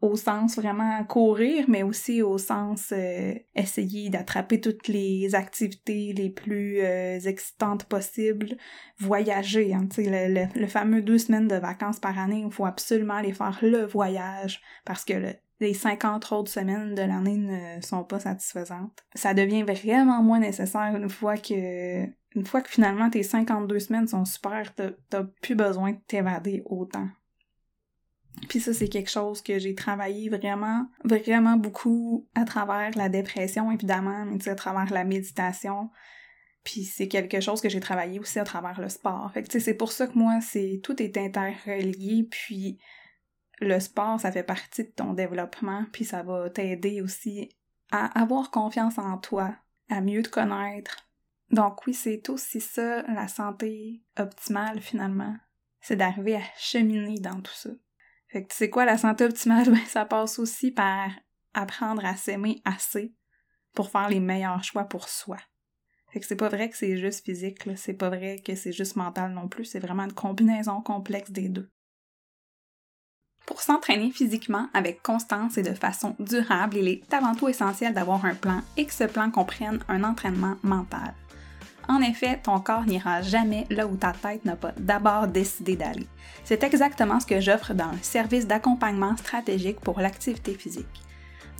au 0.00 0.14
sens 0.14 0.54
vraiment 0.54 1.02
courir, 1.02 1.64
mais 1.66 1.82
aussi 1.82 2.22
au 2.22 2.38
sens 2.38 2.92
euh, 2.92 3.34
essayer 3.56 4.10
d'attraper 4.10 4.60
toutes 4.60 4.86
les 4.86 5.34
activités 5.34 6.12
les 6.12 6.30
plus 6.30 6.82
euh, 6.82 7.18
excitantes 7.18 7.82
possibles, 7.86 8.56
voyager, 9.00 9.74
hein, 9.74 9.88
le, 9.98 10.46
le, 10.56 10.66
fameux 10.68 11.02
deux 11.02 11.18
semaines 11.18 11.48
de 11.48 11.56
vacances 11.56 11.98
par 11.98 12.16
année, 12.16 12.44
il 12.46 12.52
faut 12.52 12.64
absolument 12.64 13.14
aller 13.14 13.32
faire 13.32 13.58
le 13.62 13.86
voyage 13.86 14.62
parce 14.84 15.04
que 15.04 15.34
les 15.58 15.74
50 15.74 16.30
autres 16.30 16.52
semaines 16.52 16.94
de 16.94 17.02
l'année 17.02 17.38
ne 17.38 17.80
sont 17.82 18.04
pas 18.04 18.20
satisfaisantes. 18.20 19.04
Ça 19.16 19.34
devient 19.34 19.64
vraiment 19.64 20.22
moins 20.22 20.38
nécessaire 20.38 20.94
une 20.94 21.10
fois 21.10 21.36
que 21.36 22.19
une 22.34 22.46
fois 22.46 22.60
que 22.60 22.70
finalement 22.70 23.10
tes 23.10 23.22
52 23.22 23.78
semaines 23.78 24.06
sont 24.06 24.24
super, 24.24 24.72
t'as 24.74 25.24
plus 25.42 25.54
besoin 25.54 25.92
de 25.92 25.98
t'évader 26.06 26.62
autant. 26.64 27.08
Puis 28.48 28.60
ça, 28.60 28.72
c'est 28.72 28.88
quelque 28.88 29.10
chose 29.10 29.42
que 29.42 29.58
j'ai 29.58 29.74
travaillé 29.74 30.28
vraiment, 30.28 30.86
vraiment 31.04 31.56
beaucoup 31.56 32.28
à 32.34 32.44
travers 32.44 32.96
la 32.96 33.08
dépression, 33.08 33.70
évidemment, 33.70 34.24
mais 34.24 34.48
à 34.48 34.54
travers 34.54 34.92
la 34.92 35.04
méditation. 35.04 35.90
Puis 36.64 36.84
c'est 36.84 37.08
quelque 37.08 37.40
chose 37.40 37.60
que 37.60 37.68
j'ai 37.68 37.80
travaillé 37.80 38.18
aussi 38.20 38.38
à 38.38 38.44
travers 38.44 38.80
le 38.80 38.88
sport. 38.88 39.30
Fait 39.32 39.42
que 39.42 39.58
c'est 39.58 39.74
pour 39.74 39.92
ça 39.92 40.06
que 40.06 40.16
moi, 40.16 40.40
c'est 40.40 40.80
tout 40.82 41.02
est 41.02 41.16
interrelié, 41.16 42.28
puis 42.30 42.78
le 43.60 43.78
sport, 43.80 44.20
ça 44.20 44.32
fait 44.32 44.42
partie 44.42 44.84
de 44.84 44.90
ton 44.90 45.12
développement, 45.12 45.84
puis 45.92 46.04
ça 46.04 46.22
va 46.22 46.48
t'aider 46.48 47.02
aussi 47.02 47.50
à 47.90 48.20
avoir 48.20 48.50
confiance 48.50 48.98
en 48.98 49.18
toi, 49.18 49.54
à 49.88 50.00
mieux 50.00 50.22
te 50.22 50.30
connaître, 50.30 51.09
donc 51.50 51.86
oui, 51.86 51.94
c'est 51.94 52.28
aussi 52.28 52.60
ça, 52.60 53.02
la 53.02 53.28
santé 53.28 54.02
optimale 54.18 54.80
finalement. 54.80 55.36
C'est 55.80 55.96
d'arriver 55.96 56.36
à 56.36 56.42
cheminer 56.56 57.18
dans 57.18 57.40
tout 57.40 57.54
ça. 57.54 57.70
Fait 58.28 58.44
que 58.44 58.48
tu 58.48 58.56
sais 58.56 58.70
quoi, 58.70 58.84
la 58.84 58.98
santé 58.98 59.24
optimale, 59.24 59.64
ben, 59.70 59.84
ça 59.86 60.04
passe 60.04 60.38
aussi 60.38 60.70
par 60.70 61.10
apprendre 61.54 62.04
à 62.04 62.16
s'aimer 62.16 62.62
assez 62.64 63.14
pour 63.74 63.90
faire 63.90 64.08
les 64.08 64.20
meilleurs 64.20 64.62
choix 64.62 64.84
pour 64.84 65.08
soi. 65.08 65.38
Fait 66.12 66.20
que 66.20 66.26
c'est 66.26 66.36
pas 66.36 66.48
vrai 66.48 66.68
que 66.68 66.76
c'est 66.76 66.96
juste 66.96 67.24
physique, 67.24 67.68
c'est 67.76 67.94
pas 67.94 68.08
vrai 68.08 68.40
que 68.44 68.54
c'est 68.54 68.72
juste 68.72 68.96
mental 68.96 69.32
non 69.32 69.48
plus, 69.48 69.64
c'est 69.64 69.78
vraiment 69.78 70.04
une 70.04 70.12
combinaison 70.12 70.80
complexe 70.80 71.30
des 71.30 71.48
deux. 71.48 71.70
Pour 73.46 73.62
s'entraîner 73.62 74.10
physiquement 74.10 74.68
avec 74.74 75.02
constance 75.02 75.56
et 75.56 75.62
de 75.62 75.74
façon 75.74 76.14
durable, 76.18 76.76
il 76.76 76.88
est 76.88 77.14
avant 77.14 77.34
tout 77.34 77.48
essentiel 77.48 77.94
d'avoir 77.94 78.24
un 78.24 78.34
plan 78.34 78.60
et 78.76 78.86
que 78.86 78.92
ce 78.92 79.04
plan 79.04 79.30
comprenne 79.30 79.82
un 79.88 80.04
entraînement 80.04 80.56
mental. 80.62 81.14
En 81.88 82.00
effet, 82.00 82.38
ton 82.42 82.60
corps 82.60 82.86
n'ira 82.86 83.22
jamais 83.22 83.66
là 83.70 83.86
où 83.86 83.96
ta 83.96 84.12
tête 84.12 84.44
n'a 84.44 84.56
pas 84.56 84.72
d'abord 84.78 85.26
décidé 85.26 85.76
d'aller. 85.76 86.06
C'est 86.44 86.62
exactement 86.62 87.20
ce 87.20 87.26
que 87.26 87.40
j'offre 87.40 87.74
dans 87.74 87.90
le 87.90 87.98
service 88.02 88.46
d'accompagnement 88.46 89.16
stratégique 89.16 89.80
pour 89.80 90.00
l'activité 90.00 90.54
physique. 90.54 91.02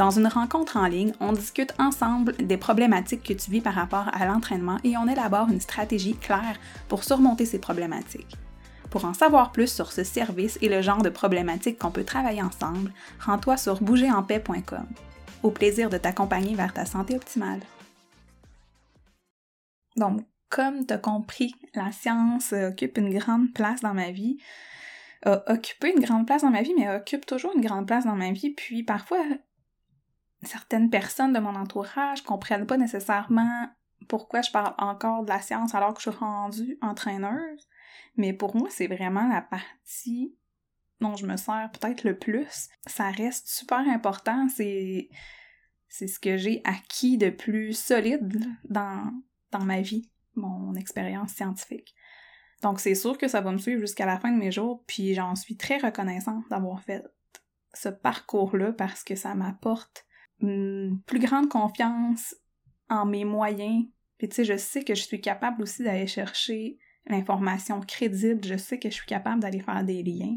Dans 0.00 0.10
une 0.10 0.28
rencontre 0.28 0.78
en 0.78 0.86
ligne, 0.86 1.12
on 1.20 1.32
discute 1.32 1.74
ensemble 1.78 2.32
des 2.38 2.56
problématiques 2.56 3.22
que 3.22 3.34
tu 3.34 3.50
vis 3.50 3.60
par 3.60 3.74
rapport 3.74 4.06
à 4.12 4.24
l'entraînement 4.24 4.78
et 4.82 4.96
on 4.96 5.06
élabore 5.06 5.48
une 5.50 5.60
stratégie 5.60 6.16
claire 6.16 6.58
pour 6.88 7.04
surmonter 7.04 7.44
ces 7.44 7.58
problématiques. 7.58 8.38
Pour 8.88 9.04
en 9.04 9.14
savoir 9.14 9.52
plus 9.52 9.72
sur 9.72 9.92
ce 9.92 10.02
service 10.02 10.58
et 10.62 10.68
le 10.68 10.82
genre 10.82 11.02
de 11.02 11.10
problématiques 11.10 11.78
qu'on 11.78 11.90
peut 11.90 12.04
travailler 12.04 12.42
ensemble, 12.42 12.92
rends-toi 13.20 13.56
sur 13.56 13.82
bougerenpaix.com. 13.82 14.86
Au 15.42 15.50
plaisir 15.50 15.90
de 15.90 15.98
t'accompagner 15.98 16.54
vers 16.54 16.72
ta 16.72 16.86
santé 16.86 17.14
optimale. 17.14 17.60
Donc, 19.96 20.22
comme 20.48 20.86
tu 20.86 20.94
as 20.94 20.98
compris, 20.98 21.54
la 21.74 21.92
science 21.92 22.52
occupe 22.52 22.98
une 22.98 23.16
grande 23.16 23.52
place 23.52 23.80
dans 23.80 23.94
ma 23.94 24.10
vie, 24.10 24.38
a 25.22 25.52
occupé 25.52 25.92
une 25.94 26.02
grande 26.02 26.26
place 26.26 26.42
dans 26.42 26.50
ma 26.50 26.62
vie, 26.62 26.74
mais 26.76 26.88
occupe 26.88 27.26
toujours 27.26 27.54
une 27.54 27.60
grande 27.60 27.86
place 27.86 28.04
dans 28.04 28.16
ma 28.16 28.32
vie. 28.32 28.50
Puis 28.50 28.82
parfois, 28.82 29.22
certaines 30.42 30.90
personnes 30.90 31.32
de 31.32 31.38
mon 31.38 31.54
entourage 31.54 32.22
comprennent 32.22 32.66
pas 32.66 32.78
nécessairement 32.78 33.68
pourquoi 34.08 34.42
je 34.42 34.50
parle 34.50 34.74
encore 34.78 35.24
de 35.24 35.28
la 35.28 35.40
science 35.40 35.74
alors 35.74 35.94
que 35.94 36.02
je 36.02 36.10
suis 36.10 36.18
rendue 36.18 36.78
entraîneuse. 36.80 37.68
Mais 38.16 38.32
pour 38.32 38.56
moi, 38.56 38.68
c'est 38.70 38.86
vraiment 38.86 39.28
la 39.28 39.42
partie 39.42 40.34
dont 41.00 41.16
je 41.16 41.26
me 41.26 41.36
sers 41.36 41.70
peut-être 41.72 42.04
le 42.04 42.18
plus. 42.18 42.68
Ça 42.86 43.10
reste 43.10 43.48
super 43.48 43.78
important. 43.78 44.48
C'est, 44.48 45.08
c'est 45.88 46.08
ce 46.08 46.18
que 46.18 46.36
j'ai 46.36 46.60
acquis 46.64 47.18
de 47.18 47.30
plus 47.30 47.72
solide 47.72 48.44
dans, 48.64 49.12
dans 49.52 49.64
ma 49.64 49.80
vie, 49.80 50.10
mon 50.34 50.74
expérience 50.74 51.32
scientifique. 51.32 51.94
Donc 52.62 52.80
c'est 52.80 52.94
sûr 52.94 53.16
que 53.16 53.28
ça 53.28 53.40
va 53.40 53.52
me 53.52 53.58
suivre 53.58 53.80
jusqu'à 53.80 54.06
la 54.06 54.18
fin 54.18 54.32
de 54.32 54.38
mes 54.38 54.52
jours, 54.52 54.84
puis 54.86 55.14
j'en 55.14 55.34
suis 55.34 55.56
très 55.56 55.78
reconnaissante 55.78 56.44
d'avoir 56.50 56.82
fait 56.82 57.02
ce 57.74 57.88
parcours-là 57.88 58.72
parce 58.72 59.04
que 59.04 59.14
ça 59.14 59.34
m'apporte 59.34 60.04
une 60.40 61.00
plus 61.06 61.20
grande 61.20 61.48
confiance 61.48 62.34
en 62.88 63.06
mes 63.06 63.24
moyens. 63.24 63.86
Puis 64.18 64.28
tu 64.28 64.36
sais, 64.36 64.44
je 64.44 64.56
sais 64.56 64.84
que 64.84 64.94
je 64.94 65.02
suis 65.02 65.20
capable 65.20 65.62
aussi 65.62 65.82
d'aller 65.82 66.06
chercher 66.06 66.78
l'information 67.06 67.80
crédible, 67.80 68.44
je 68.44 68.56
sais 68.56 68.78
que 68.78 68.90
je 68.90 68.94
suis 68.94 69.06
capable 69.06 69.40
d'aller 69.40 69.60
faire 69.60 69.84
des 69.84 70.02
liens. 70.02 70.36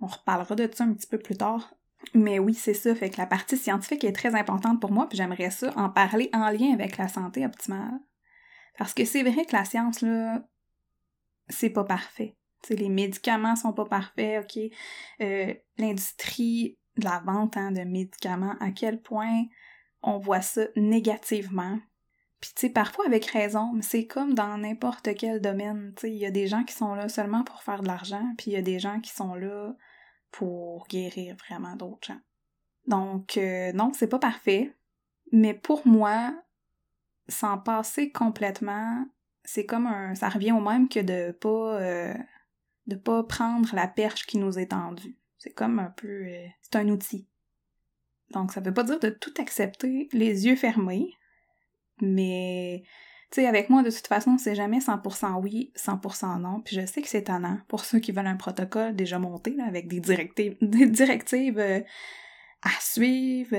On 0.00 0.06
reparlera 0.06 0.54
de 0.54 0.68
ça 0.72 0.84
un 0.84 0.92
petit 0.92 1.06
peu 1.06 1.18
plus 1.18 1.36
tard. 1.36 1.74
Mais 2.14 2.38
oui, 2.38 2.52
c'est 2.54 2.74
ça, 2.74 2.94
fait 2.94 3.10
que 3.10 3.18
la 3.18 3.26
partie 3.26 3.56
scientifique 3.56 4.04
est 4.04 4.12
très 4.12 4.34
importante 4.34 4.80
pour 4.80 4.90
moi, 4.90 5.08
puis 5.08 5.16
j'aimerais 5.16 5.50
ça 5.50 5.72
en 5.76 5.88
parler 5.88 6.28
en 6.32 6.50
lien 6.50 6.72
avec 6.72 6.98
la 6.98 7.08
santé 7.08 7.46
optimale. 7.46 8.00
Parce 8.78 8.94
que 8.94 9.04
c'est 9.04 9.22
vrai 9.22 9.44
que 9.44 9.54
la 9.54 9.64
science, 9.64 10.00
là, 10.00 10.46
c'est 11.48 11.70
pas 11.70 11.84
parfait. 11.84 12.36
T'sais, 12.62 12.76
les 12.76 12.88
médicaments 12.88 13.56
sont 13.56 13.72
pas 13.72 13.84
parfaits, 13.84 14.44
ok. 14.44 14.62
Euh, 15.20 15.54
l'industrie 15.78 16.78
de 16.96 17.04
la 17.04 17.20
vente 17.20 17.56
hein, 17.56 17.72
de 17.72 17.82
médicaments, 17.82 18.54
à 18.60 18.70
quel 18.70 19.00
point 19.00 19.44
on 20.02 20.18
voit 20.18 20.42
ça 20.42 20.62
négativement. 20.76 21.78
Puis 22.40 22.50
tu 22.56 22.62
sais, 22.62 22.70
parfois 22.70 23.06
avec 23.06 23.26
raison, 23.26 23.72
mais 23.72 23.82
c'est 23.82 24.06
comme 24.06 24.34
dans 24.34 24.58
n'importe 24.58 25.14
quel 25.16 25.40
domaine. 25.40 25.92
Tu 25.96 26.02
sais, 26.02 26.10
il 26.10 26.18
y 26.18 26.26
a 26.26 26.30
des 26.30 26.48
gens 26.48 26.64
qui 26.64 26.74
sont 26.74 26.94
là 26.94 27.08
seulement 27.08 27.44
pour 27.44 27.62
faire 27.62 27.82
de 27.82 27.86
l'argent, 27.86 28.34
puis 28.36 28.50
il 28.50 28.54
y 28.54 28.56
a 28.56 28.62
des 28.62 28.80
gens 28.80 29.00
qui 29.00 29.12
sont 29.12 29.34
là 29.34 29.74
pour 30.32 30.86
guérir 30.88 31.36
vraiment 31.36 31.76
d'autres 31.76 32.08
gens. 32.08 32.20
Donc 32.86 33.36
euh, 33.36 33.72
non, 33.72 33.92
c'est 33.94 34.08
pas 34.08 34.18
parfait, 34.18 34.76
mais 35.30 35.54
pour 35.54 35.86
moi, 35.86 36.34
s'en 37.28 37.58
passer 37.58 38.10
complètement, 38.10 39.06
c'est 39.44 39.66
comme 39.66 39.86
un, 39.86 40.14
ça 40.14 40.28
revient 40.28 40.52
au 40.52 40.60
même 40.60 40.88
que 40.88 41.00
de 41.00 41.32
pas, 41.32 41.80
euh, 41.80 42.14
de 42.86 42.96
pas 42.96 43.22
prendre 43.24 43.74
la 43.74 43.88
perche 43.88 44.26
qui 44.26 44.38
nous 44.38 44.58
est 44.58 44.68
tendue. 44.68 45.16
C'est 45.38 45.52
comme 45.52 45.78
un 45.78 45.90
peu, 45.90 46.26
euh, 46.26 46.46
c'est 46.62 46.76
un 46.76 46.88
outil. 46.88 47.28
Donc 48.30 48.52
ça 48.52 48.60
veut 48.60 48.74
pas 48.74 48.84
dire 48.84 49.00
de 49.00 49.10
tout 49.10 49.34
accepter 49.38 50.08
les 50.12 50.46
yeux 50.46 50.56
fermés, 50.56 51.12
mais 52.00 52.82
tu 53.30 53.40
sais, 53.40 53.46
avec 53.46 53.70
moi, 53.70 53.82
de 53.82 53.90
toute 53.90 54.06
façon, 54.06 54.36
c'est 54.36 54.54
jamais 54.54 54.78
100% 54.78 55.40
oui, 55.40 55.72
100% 55.74 56.40
non. 56.40 56.60
Puis 56.60 56.76
je 56.76 56.84
sais 56.84 57.00
que 57.00 57.08
c'est 57.08 57.24
tannant 57.24 57.58
pour 57.68 57.84
ceux 57.84 57.98
qui 57.98 58.12
veulent 58.12 58.26
un 58.26 58.36
protocole 58.36 58.94
déjà 58.94 59.18
monté, 59.18 59.54
là, 59.54 59.64
avec 59.64 59.88
des 59.88 60.00
directives, 60.00 60.56
directives 60.60 61.58
euh, 61.58 61.80
à 62.62 62.70
suivre, 62.80 63.56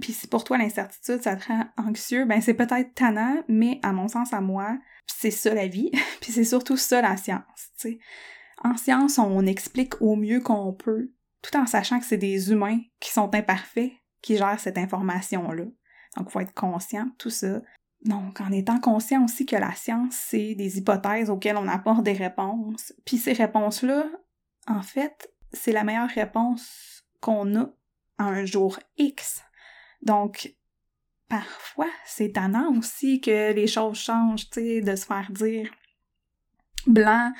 puis 0.00 0.12
si 0.12 0.26
pour 0.28 0.44
toi 0.44 0.58
l'incertitude 0.58 1.22
ça 1.22 1.36
te 1.36 1.48
rend 1.48 1.64
anxieux, 1.76 2.24
ben 2.24 2.40
c'est 2.40 2.54
peut-être 2.54 2.94
tannant, 2.94 3.42
mais 3.48 3.80
à 3.82 3.92
mon 3.92 4.08
sens 4.08 4.32
à 4.32 4.40
moi, 4.40 4.78
c'est 5.06 5.30
ça 5.30 5.54
la 5.54 5.66
vie, 5.66 5.90
puis 6.20 6.32
c'est 6.32 6.44
surtout 6.44 6.76
ça 6.76 7.02
la 7.02 7.16
science, 7.16 7.70
tu 7.78 7.92
sais. 7.92 7.98
En 8.62 8.76
science, 8.76 9.18
on 9.18 9.46
explique 9.46 10.00
au 10.02 10.16
mieux 10.16 10.40
qu'on 10.40 10.72
peut, 10.74 11.10
tout 11.42 11.56
en 11.56 11.66
sachant 11.66 11.98
que 11.98 12.04
c'est 12.04 12.18
des 12.18 12.52
humains 12.52 12.78
qui 13.00 13.10
sont 13.10 13.34
imparfaits 13.34 13.92
qui 14.20 14.36
gèrent 14.36 14.60
cette 14.60 14.76
information-là. 14.76 15.64
Donc, 16.16 16.28
il 16.28 16.30
faut 16.30 16.40
être 16.40 16.54
conscient 16.54 17.06
de 17.06 17.12
tout 17.16 17.30
ça. 17.30 17.62
Donc, 18.04 18.40
en 18.40 18.50
étant 18.52 18.80
conscient 18.80 19.24
aussi 19.24 19.46
que 19.46 19.56
la 19.56 19.74
science, 19.74 20.14
c'est 20.14 20.54
des 20.54 20.78
hypothèses 20.78 21.30
auxquelles 21.30 21.56
on 21.56 21.68
apporte 21.68 22.02
des 22.02 22.12
réponses. 22.12 22.92
Puis 23.04 23.18
ces 23.18 23.32
réponses-là, 23.32 24.06
en 24.66 24.82
fait, 24.82 25.32
c'est 25.52 25.72
la 25.72 25.84
meilleure 25.84 26.08
réponse 26.08 27.04
qu'on 27.20 27.54
a 27.56 27.70
à 28.18 28.24
un 28.24 28.44
jour 28.44 28.78
X. 28.96 29.42
Donc, 30.02 30.54
parfois, 31.28 31.90
c'est 32.04 32.32
tannant 32.32 32.76
aussi 32.78 33.20
que 33.20 33.52
les 33.52 33.66
choses 33.66 33.98
changent, 33.98 34.50
tu 34.50 34.60
sais, 34.60 34.80
de 34.80 34.96
se 34.96 35.06
faire 35.06 35.30
dire 35.30 35.70
blanc 36.86 37.32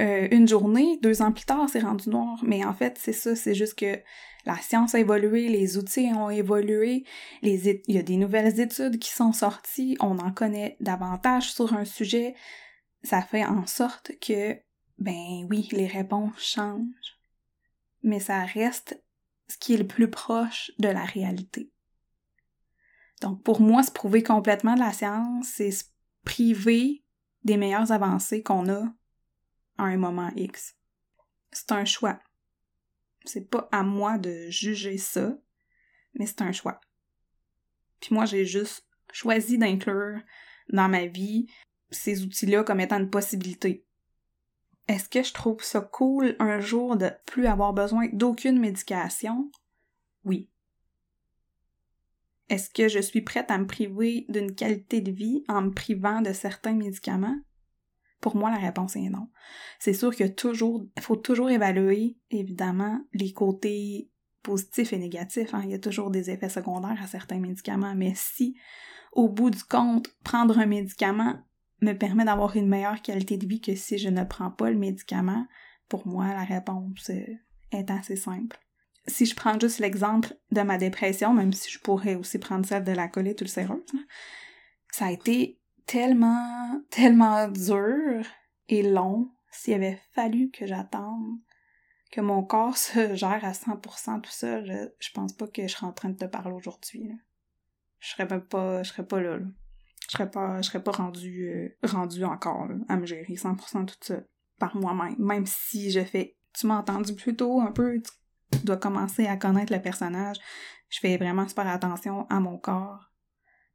euh, 0.00 0.28
une 0.30 0.48
journée, 0.48 0.98
deux 1.02 1.22
ans 1.22 1.32
plus 1.32 1.44
tard, 1.44 1.68
c'est 1.68 1.80
rendu 1.80 2.08
noir. 2.10 2.38
Mais 2.42 2.64
en 2.64 2.74
fait, 2.74 2.98
c'est 2.98 3.12
ça, 3.12 3.34
c'est 3.36 3.54
juste 3.54 3.78
que 3.78 3.98
la 4.44 4.56
science 4.56 4.94
a 4.94 5.00
évolué, 5.00 5.48
les 5.48 5.78
outils 5.78 6.10
ont 6.14 6.30
évolué, 6.30 7.04
il 7.42 7.80
y 7.86 7.98
a 7.98 8.02
des 8.02 8.16
nouvelles 8.16 8.60
études 8.60 8.98
qui 8.98 9.10
sont 9.10 9.32
sorties, 9.32 9.96
on 10.00 10.18
en 10.18 10.32
connaît 10.32 10.76
davantage 10.80 11.52
sur 11.52 11.72
un 11.74 11.84
sujet. 11.84 12.34
Ça 13.04 13.22
fait 13.22 13.44
en 13.44 13.66
sorte 13.66 14.12
que, 14.20 14.54
ben 14.98 15.46
oui, 15.48 15.68
les 15.72 15.86
réponses 15.86 16.38
changent. 16.38 17.18
Mais 18.02 18.18
ça 18.18 18.44
reste 18.44 19.00
ce 19.48 19.56
qui 19.58 19.74
est 19.74 19.78
le 19.78 19.86
plus 19.86 20.10
proche 20.10 20.72
de 20.78 20.88
la 20.88 21.04
réalité. 21.04 21.70
Donc 23.22 23.42
pour 23.42 23.60
moi, 23.60 23.82
se 23.82 23.90
prouver 23.90 24.22
complètement 24.22 24.74
de 24.74 24.80
la 24.80 24.92
science, 24.92 25.46
c'est 25.54 25.70
se 25.70 25.84
priver 26.24 27.04
des 27.44 27.56
meilleures 27.56 27.92
avancées 27.92 28.42
qu'on 28.42 28.68
a 28.68 28.82
à 29.78 29.84
un 29.84 29.96
moment 29.96 30.30
X. 30.36 30.76
C'est 31.52 31.72
un 31.72 31.84
choix. 31.84 32.20
C'est 33.24 33.48
pas 33.48 33.68
à 33.70 33.84
moi 33.84 34.18
de 34.18 34.48
juger 34.50 34.98
ça, 34.98 35.36
mais 36.14 36.26
c'est 36.26 36.42
un 36.42 36.52
choix. 36.52 36.80
Puis 38.00 38.14
moi, 38.14 38.24
j'ai 38.24 38.44
juste 38.44 38.86
choisi 39.12 39.58
d'inclure 39.58 40.20
dans 40.72 40.88
ma 40.88 41.06
vie 41.06 41.46
ces 41.90 42.24
outils-là 42.24 42.64
comme 42.64 42.80
étant 42.80 42.98
une 42.98 43.10
possibilité. 43.10 43.86
Est-ce 44.88 45.08
que 45.08 45.22
je 45.22 45.32
trouve 45.32 45.62
ça 45.62 45.80
cool 45.80 46.34
un 46.40 46.58
jour 46.58 46.96
de 46.96 47.10
plus 47.26 47.46
avoir 47.46 47.72
besoin 47.72 48.08
d'aucune 48.12 48.58
médication? 48.58 49.50
Oui. 50.24 50.50
Est-ce 52.48 52.70
que 52.70 52.88
je 52.88 52.98
suis 52.98 53.22
prête 53.22 53.50
à 53.50 53.58
me 53.58 53.66
priver 53.66 54.26
d'une 54.28 54.54
qualité 54.54 55.00
de 55.00 55.10
vie 55.10 55.44
en 55.48 55.62
me 55.62 55.70
privant 55.70 56.20
de 56.20 56.32
certains 56.32 56.74
médicaments? 56.74 57.38
Pour 58.20 58.36
moi, 58.36 58.50
la 58.50 58.58
réponse 58.58 58.94
est 58.96 59.08
non. 59.08 59.28
C'est 59.78 59.94
sûr 59.94 60.14
que 60.14 60.28
toujours, 60.28 60.84
faut 61.00 61.16
toujours 61.16 61.50
évaluer, 61.50 62.16
évidemment, 62.30 63.00
les 63.12 63.32
côtés 63.32 64.10
positifs 64.42 64.92
et 64.92 64.98
négatifs. 64.98 65.54
Hein. 65.54 65.62
Il 65.64 65.70
y 65.70 65.74
a 65.74 65.78
toujours 65.78 66.10
des 66.10 66.30
effets 66.30 66.48
secondaires 66.48 67.02
à 67.02 67.06
certains 67.06 67.40
médicaments, 67.40 67.94
mais 67.96 68.12
si, 68.14 68.56
au 69.12 69.28
bout 69.28 69.50
du 69.50 69.64
compte, 69.64 70.08
prendre 70.22 70.58
un 70.58 70.66
médicament 70.66 71.40
me 71.80 71.94
permet 71.94 72.24
d'avoir 72.24 72.56
une 72.56 72.68
meilleure 72.68 73.02
qualité 73.02 73.36
de 73.36 73.46
vie 73.46 73.60
que 73.60 73.74
si 73.74 73.98
je 73.98 74.08
ne 74.08 74.22
prends 74.22 74.52
pas 74.52 74.70
le 74.70 74.78
médicament, 74.78 75.46
pour 75.88 76.06
moi, 76.06 76.28
la 76.28 76.44
réponse 76.44 77.10
est 77.10 77.90
assez 77.90 78.16
simple 78.16 78.58
si 79.06 79.26
je 79.26 79.34
prends 79.34 79.58
juste 79.58 79.78
l'exemple 79.78 80.34
de 80.50 80.60
ma 80.62 80.78
dépression, 80.78 81.34
même 81.34 81.52
si 81.52 81.70
je 81.70 81.80
pourrais 81.80 82.14
aussi 82.14 82.38
prendre 82.38 82.66
celle 82.66 82.84
de 82.84 82.92
la 82.92 83.08
colite 83.08 83.40
ulcéreuse, 83.40 83.80
ça 84.90 85.06
a 85.06 85.10
été 85.10 85.60
tellement, 85.86 86.80
tellement 86.90 87.48
dur 87.48 88.24
et 88.68 88.82
long 88.82 89.30
s'il 89.50 89.74
avait 89.74 90.00
fallu 90.14 90.50
que 90.50 90.66
j'attende 90.66 91.38
que 92.12 92.20
mon 92.20 92.44
corps 92.44 92.76
se 92.76 93.14
gère 93.14 93.44
à 93.44 93.52
100% 93.52 94.20
tout 94.20 94.30
ça, 94.30 94.62
je, 94.64 95.10
pense 95.14 95.32
pas 95.32 95.48
que 95.48 95.62
je 95.62 95.68
serais 95.68 95.86
en 95.86 95.92
train 95.92 96.10
de 96.10 96.16
te 96.16 96.26
parler 96.26 96.54
aujourd'hui. 96.54 97.10
Je 97.98 98.10
serais 98.10 98.26
même 98.26 98.42
pas, 98.42 98.82
je 98.82 98.90
serais 98.90 99.06
pas 99.06 99.20
là. 99.20 99.38
Je 100.08 100.12
serais 100.12 100.30
pas, 100.30 100.60
je 100.60 100.68
serais 100.68 100.82
pas 100.82 100.90
rendu, 100.90 101.48
euh, 101.48 101.88
rendu 101.88 102.24
encore 102.24 102.68
à 102.88 102.96
me 102.96 103.06
gérer 103.06 103.32
100% 103.32 103.86
tout 103.86 103.94
ça 104.00 104.20
par 104.58 104.76
moi-même. 104.76 105.16
Même 105.18 105.46
si 105.46 105.90
je 105.90 106.04
fais, 106.04 106.36
tu 106.52 106.66
m'as 106.66 106.78
entendu 106.78 107.14
plus 107.14 107.34
tôt 107.34 107.60
un 107.60 107.72
peu, 107.72 108.02
dois 108.64 108.76
commencer 108.76 109.26
à 109.26 109.36
connaître 109.36 109.72
le 109.72 109.80
personnage. 109.80 110.36
Je 110.88 110.98
fais 110.98 111.16
vraiment 111.16 111.48
super 111.48 111.66
attention 111.66 112.26
à 112.28 112.40
mon 112.40 112.58
corps, 112.58 113.10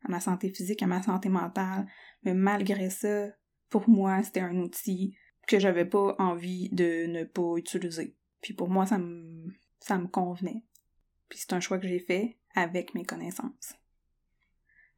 à 0.05 0.09
ma 0.09 0.19
santé 0.19 0.49
physique, 0.49 0.83
à 0.83 0.87
ma 0.87 1.01
santé 1.01 1.29
mentale. 1.29 1.87
Mais 2.23 2.33
malgré 2.33 2.89
ça, 2.89 3.27
pour 3.69 3.89
moi, 3.89 4.21
c'était 4.23 4.41
un 4.41 4.57
outil 4.57 5.15
que 5.47 5.59
j'avais 5.59 5.85
pas 5.85 6.15
envie 6.19 6.69
de 6.69 7.05
ne 7.07 7.23
pas 7.23 7.55
utiliser. 7.55 8.15
Puis 8.41 8.53
pour 8.53 8.69
moi, 8.69 8.85
ça 8.85 8.97
me, 8.97 9.47
ça 9.79 9.97
me 9.97 10.07
convenait. 10.07 10.63
Puis 11.29 11.39
c'est 11.39 11.53
un 11.53 11.59
choix 11.59 11.79
que 11.79 11.87
j'ai 11.87 11.99
fait 11.99 12.37
avec 12.55 12.93
mes 12.93 13.05
connaissances. 13.05 13.73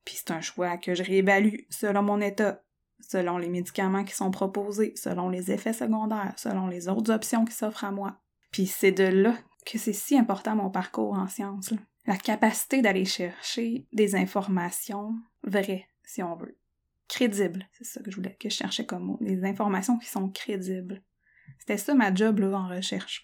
Puis 0.05 0.15
c'est 0.17 0.31
un 0.31 0.41
choix 0.41 0.77
que 0.77 0.95
je 0.95 1.03
réévalue 1.03 1.61
selon 1.69 2.01
mon 2.01 2.21
état, 2.21 2.63
selon 2.99 3.37
les 3.37 3.49
médicaments 3.49 4.03
qui 4.03 4.13
sont 4.13 4.31
proposés, 4.31 4.93
selon 4.95 5.29
les 5.29 5.51
effets 5.51 5.73
secondaires, 5.73 6.33
selon 6.37 6.67
les 6.67 6.87
autres 6.87 7.11
options 7.11 7.45
qui 7.45 7.53
s'offrent 7.53 7.85
à 7.85 7.91
moi. 7.91 8.19
Puis 8.51 8.65
c'est 8.65 8.91
de 8.91 9.03
là 9.03 9.35
que 9.65 9.77
c'est 9.77 9.93
si 9.93 10.17
important 10.17 10.55
mon 10.55 10.69
parcours 10.69 11.13
en 11.13 11.27
sciences. 11.27 11.73
La 12.05 12.17
capacité 12.17 12.81
d'aller 12.81 13.05
chercher 13.05 13.85
des 13.93 14.15
informations 14.15 15.15
vraies, 15.43 15.87
si 16.03 16.23
on 16.23 16.35
veut. 16.35 16.57
Crédibles, 17.07 17.67
c'est 17.73 17.85
ça 17.85 18.01
que 18.01 18.11
je 18.11 18.15
voulais, 18.15 18.35
que 18.39 18.49
je 18.49 18.55
cherchais 18.55 18.85
comme 18.85 19.03
mot. 19.03 19.17
Des 19.21 19.43
informations 19.43 19.97
qui 19.97 20.07
sont 20.07 20.29
crédibles. 20.29 21.01
C'était 21.59 21.77
ça 21.77 21.93
ma 21.93 22.13
job 22.13 22.39
là, 22.39 22.57
en 22.57 22.67
recherche. 22.67 23.23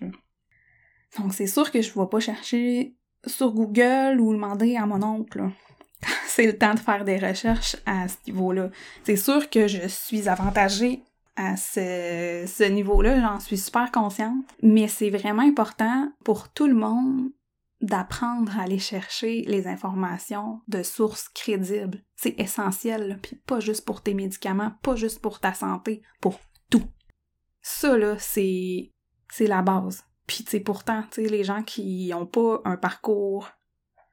Donc 1.17 1.33
c'est 1.33 1.47
sûr 1.47 1.71
que 1.71 1.81
je 1.81 1.89
ne 1.89 2.03
vais 2.03 2.09
pas 2.09 2.19
chercher 2.19 2.95
sur 3.25 3.53
Google 3.53 4.19
ou 4.19 4.33
demander 4.33 4.75
à 4.75 4.85
mon 4.85 5.01
oncle 5.01 5.49
c'est 6.27 6.45
le 6.45 6.57
temps 6.57 6.73
de 6.73 6.79
faire 6.79 7.05
des 7.05 7.17
recherches 7.17 7.75
à 7.85 8.07
ce 8.07 8.17
niveau-là. 8.27 8.69
C'est 9.03 9.15
sûr 9.15 9.49
que 9.49 9.67
je 9.67 9.87
suis 9.87 10.27
avantagée 10.27 11.03
à 11.35 11.57
ce, 11.57 12.69
niveau-là, 12.69 13.19
j'en 13.19 13.39
suis 13.39 13.57
super 13.57 13.91
consciente, 13.91 14.45
mais 14.61 14.87
c'est 14.87 15.09
vraiment 15.09 15.43
important 15.43 16.11
pour 16.23 16.49
tout 16.49 16.67
le 16.67 16.75
monde 16.75 17.29
d'apprendre 17.81 18.57
à 18.57 18.63
aller 18.63 18.79
chercher 18.79 19.41
les 19.41 19.67
informations 19.67 20.61
de 20.67 20.81
sources 20.81 21.27
crédibles. 21.29 22.03
C'est 22.15 22.39
essentiel, 22.39 23.19
pas 23.45 23.59
juste 23.59 23.85
pour 23.85 24.01
tes 24.01 24.13
médicaments, 24.13 24.71
pas 24.81 24.95
juste 24.95 25.19
pour 25.19 25.39
ta 25.39 25.53
santé, 25.53 26.01
pour 26.21 26.39
tout. 26.69 26.83
Ça, 27.61 27.97
là, 27.97 28.15
c'est, 28.17 28.91
la 29.39 29.61
base. 29.61 30.03
Puis, 30.25 30.45
pourtant, 30.61 31.03
tu 31.11 31.21
les 31.21 31.43
gens 31.43 31.63
qui 31.63 32.11
ont 32.15 32.25
pas 32.25 32.61
un 32.63 32.77
parcours 32.77 33.49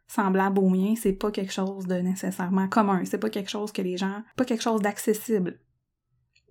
semblable 0.08 0.58
au 0.58 0.68
mien, 0.68 0.94
c'est 0.94 1.14
pas 1.14 1.30
quelque 1.30 1.52
chose 1.52 1.86
de 1.86 1.94
nécessairement 1.94 2.68
commun. 2.68 3.02
C'est 3.04 3.18
pas 3.18 3.30
quelque 3.30 3.48
chose 3.48 3.72
que 3.72 3.80
les 3.80 3.96
gens, 3.96 4.22
pas 4.36 4.44
quelque 4.44 4.62
chose 4.62 4.82
d'accessible. 4.82 5.58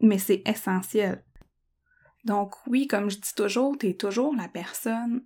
Mais 0.01 0.17
c'est 0.17 0.41
essentiel. 0.45 1.23
Donc 2.25 2.55
oui, 2.67 2.87
comme 2.87 3.09
je 3.09 3.17
dis 3.17 3.33
toujours, 3.35 3.77
t'es 3.77 3.93
toujours 3.93 4.35
la 4.35 4.47
personne 4.47 5.23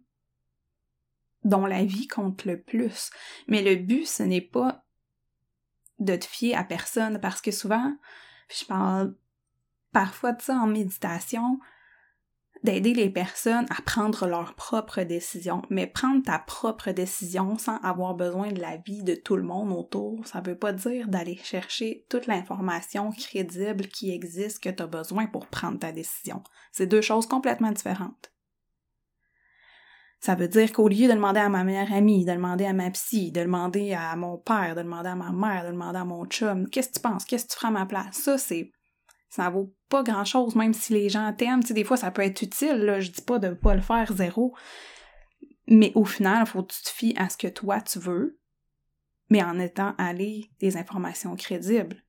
dont 1.43 1.65
la 1.65 1.83
vie 1.85 2.07
compte 2.07 2.45
le 2.45 2.59
plus. 2.59 3.09
Mais 3.47 3.61
le 3.61 3.75
but, 3.75 4.05
ce 4.05 4.23
n'est 4.23 4.41
pas 4.41 4.83
de 5.99 6.15
te 6.15 6.25
fier 6.25 6.55
à 6.55 6.63
personne, 6.63 7.19
parce 7.21 7.41
que 7.41 7.51
souvent, 7.51 7.95
je 8.49 8.65
parle 8.65 9.15
parfois 9.91 10.33
de 10.33 10.41
ça 10.41 10.55
en 10.55 10.67
méditation, 10.67 11.59
d'aider 12.65 12.93
les 12.93 13.09
personnes 13.09 13.65
à 13.69 13.81
prendre 13.81 14.27
leurs 14.27 14.55
propres 14.55 15.03
décisions. 15.03 15.61
Mais 15.69 15.87
prendre 15.87 16.23
ta 16.23 16.39
propre 16.39 16.91
décision 16.91 17.57
sans 17.57 17.77
avoir 17.77 18.15
besoin 18.15 18.51
de 18.51 18.59
l'avis 18.59 19.03
de 19.03 19.15
tout 19.15 19.37
le 19.37 19.43
monde 19.43 19.71
autour, 19.71 20.27
ça 20.27 20.41
veut 20.41 20.57
pas 20.57 20.73
dire 20.73 21.07
d'aller 21.07 21.39
chercher 21.43 22.05
toute 22.09 22.27
l'information 22.27 23.11
crédible 23.11 23.87
qui 23.87 24.11
existe 24.11 24.61
que 24.61 24.69
tu 24.69 24.83
as 24.83 24.87
besoin 24.87 25.27
pour 25.27 25.47
prendre 25.47 25.79
ta 25.79 25.93
décision. 25.93 26.43
C'est 26.73 26.87
deux 26.87 27.01
choses 27.01 27.27
complètement 27.27 27.71
différentes. 27.71 28.31
Ça 30.19 30.33
veut 30.33 30.47
dire 30.47 30.73
qu'au 30.73 30.87
lieu 30.87 31.07
de 31.07 31.13
demander 31.13 31.39
à 31.39 31.49
ma 31.49 31.63
meilleure 31.63 31.93
amie, 31.93 32.25
de 32.25 32.31
demander 32.31 32.65
à 32.65 32.73
ma 32.73 32.89
psy, 32.89 33.31
de 33.31 33.41
demander 33.41 33.93
à 33.93 34.15
mon 34.15 34.37
père, 34.37 34.75
de 34.75 34.81
demander 34.81 35.09
à 35.09 35.15
ma 35.15 35.31
mère, 35.31 35.65
de 35.65 35.71
demander 35.71 35.99
à 35.99 36.05
mon 36.05 36.25
chum, 36.25 36.67
qu'est-ce 36.69 36.89
que 36.89 36.93
tu 36.95 36.99
penses, 36.99 37.25
qu'est-ce 37.25 37.45
que 37.45 37.51
tu 37.51 37.57
feras 37.57 37.67
à 37.67 37.71
ma 37.71 37.85
place, 37.85 38.15
ça 38.15 38.37
c'est 38.39 38.71
ça 39.35 39.49
vaut 39.49 39.73
pas 39.89 40.01
grand-chose, 40.01 40.55
même 40.55 40.73
si 40.73 40.93
les 40.93 41.09
gens 41.09 41.33
t'aiment. 41.33 41.61
Des 41.61 41.83
fois, 41.83 41.97
ça 41.97 42.11
peut 42.11 42.21
être 42.21 42.41
utile, 42.41 42.77
là. 42.77 42.99
Je 42.99 43.11
dis 43.11 43.21
pas 43.21 43.37
de 43.37 43.49
pas 43.49 43.75
le 43.75 43.81
faire 43.81 44.13
zéro. 44.13 44.55
Mais 45.67 45.91
au 45.95 46.05
final, 46.05 46.43
il 46.45 46.49
faut 46.49 46.63
que 46.63 46.73
tu 46.73 46.83
te 46.83 46.89
fies 46.89 47.13
à 47.17 47.27
ce 47.27 47.37
que 47.37 47.47
toi, 47.47 47.81
tu 47.81 47.99
veux, 47.99 48.39
mais 49.29 49.43
en 49.43 49.59
étant 49.59 49.93
allé 49.97 50.51
des 50.59 50.77
informations 50.77 51.35
crédibles, 51.35 52.03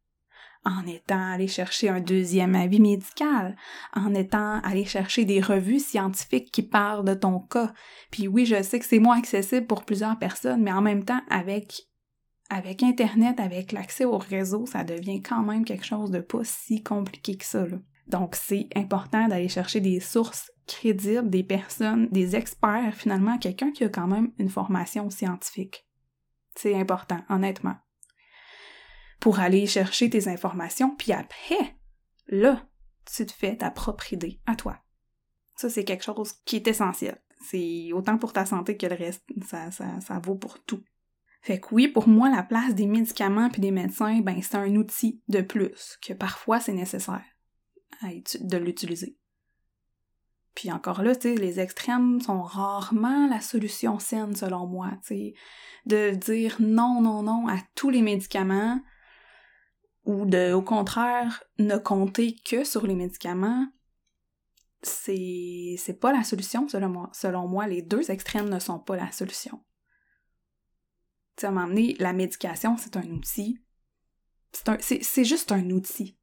en 0.64 0.86
étant 0.86 1.32
allé 1.32 1.48
chercher 1.48 1.88
un 1.88 2.00
deuxième 2.00 2.54
avis 2.54 2.80
médical, 2.80 3.56
en 3.94 4.14
étant 4.14 4.60
allé 4.60 4.84
chercher 4.84 5.24
des 5.24 5.40
revues 5.40 5.80
scientifiques 5.80 6.52
qui 6.52 6.62
parlent 6.62 7.04
de 7.04 7.14
ton 7.14 7.40
cas. 7.40 7.72
Puis 8.10 8.28
oui, 8.28 8.46
je 8.46 8.62
sais 8.62 8.78
que 8.78 8.84
c'est 8.84 8.98
moins 8.98 9.18
accessible 9.18 9.66
pour 9.66 9.84
plusieurs 9.84 10.18
personnes, 10.18 10.62
mais 10.62 10.72
en 10.72 10.82
même 10.82 11.04
temps, 11.04 11.22
avec 11.30 11.88
avec 12.48 12.82
Internet, 12.82 13.40
avec 13.40 13.72
l'accès 13.72 14.04
au 14.04 14.18
réseau, 14.18 14.66
ça 14.66 14.84
devient 14.84 15.22
quand 15.22 15.42
même 15.42 15.64
quelque 15.64 15.84
chose 15.84 16.10
de 16.10 16.20
pas 16.20 16.44
si 16.44 16.82
compliqué 16.82 17.36
que 17.36 17.44
ça. 17.44 17.66
Donc, 18.08 18.36
c'est 18.36 18.68
important 18.76 19.26
d'aller 19.26 19.48
chercher 19.48 19.80
des 19.80 20.00
sources 20.00 20.50
crédibles, 20.66 21.28
des 21.28 21.42
personnes, 21.42 22.08
des 22.10 22.36
experts, 22.36 22.94
finalement, 22.94 23.38
quelqu'un 23.38 23.72
qui 23.72 23.84
a 23.84 23.88
quand 23.88 24.06
même 24.06 24.32
une 24.38 24.48
formation 24.48 25.10
scientifique. 25.10 25.86
C'est 26.54 26.74
important, 26.74 27.20
honnêtement. 27.28 27.76
Pour 29.20 29.40
aller 29.40 29.66
chercher 29.66 30.08
tes 30.10 30.28
informations, 30.28 30.94
puis 30.94 31.12
après, 31.12 31.76
là, 32.28 32.64
tu 33.12 33.26
te 33.26 33.32
fais 33.32 33.56
ta 33.56 33.70
propre 33.70 34.12
idée 34.12 34.40
à 34.46 34.54
toi. 34.56 34.78
Ça, 35.56 35.68
c'est 35.68 35.84
quelque 35.84 36.04
chose 36.04 36.32
qui 36.44 36.56
est 36.56 36.68
essentiel. 36.68 37.20
C'est 37.48 37.92
autant 37.92 38.18
pour 38.18 38.32
ta 38.32 38.46
santé 38.46 38.76
que 38.76 38.86
le 38.86 38.94
reste. 38.94 39.24
Ça, 39.46 39.70
ça, 39.70 40.00
ça 40.00 40.18
vaut 40.18 40.34
pour 40.34 40.62
tout. 40.64 40.82
Fait 41.46 41.60
que 41.60 41.68
oui, 41.70 41.86
pour 41.86 42.08
moi, 42.08 42.28
la 42.28 42.42
place 42.42 42.74
des 42.74 42.88
médicaments 42.88 43.48
puis 43.50 43.60
des 43.60 43.70
médecins, 43.70 44.18
ben 44.18 44.42
c'est 44.42 44.56
un 44.56 44.74
outil 44.74 45.22
de 45.28 45.42
plus 45.42 45.96
que 46.02 46.12
parfois 46.12 46.58
c'est 46.58 46.72
nécessaire 46.72 47.22
de 48.02 48.56
l'utiliser. 48.56 49.16
Puis 50.56 50.72
encore 50.72 51.04
là, 51.04 51.14
tu 51.14 51.36
les 51.36 51.60
extrêmes 51.60 52.20
sont 52.20 52.42
rarement 52.42 53.28
la 53.28 53.40
solution 53.40 54.00
saine 54.00 54.34
selon 54.34 54.66
moi, 54.66 54.90
de 55.86 56.16
dire 56.16 56.56
non, 56.58 57.00
non, 57.00 57.22
non 57.22 57.46
à 57.46 57.58
tous 57.76 57.90
les 57.90 58.02
médicaments 58.02 58.80
ou 60.04 60.26
de, 60.26 60.52
au 60.52 60.62
contraire, 60.62 61.44
ne 61.60 61.76
compter 61.76 62.34
que 62.44 62.64
sur 62.64 62.88
les 62.88 62.96
médicaments, 62.96 63.68
c'est, 64.82 65.76
c'est 65.78 66.00
pas 66.00 66.12
la 66.12 66.24
solution 66.24 66.66
selon. 66.66 67.06
Selon 67.12 67.46
moi, 67.46 67.68
les 67.68 67.82
deux 67.82 68.10
extrêmes 68.10 68.48
ne 68.48 68.58
sont 68.58 68.80
pas 68.80 68.96
la 68.96 69.12
solution. 69.12 69.62
Tu 71.36 71.42
sais, 71.42 71.46
à 71.46 71.52
donné, 71.52 71.96
la 71.98 72.12
médication, 72.12 72.76
c'est 72.76 72.96
un 72.96 73.08
outil. 73.10 73.60
C'est 74.80 75.24
juste 75.24 75.52
un 75.52 75.68
outil. 75.70 76.16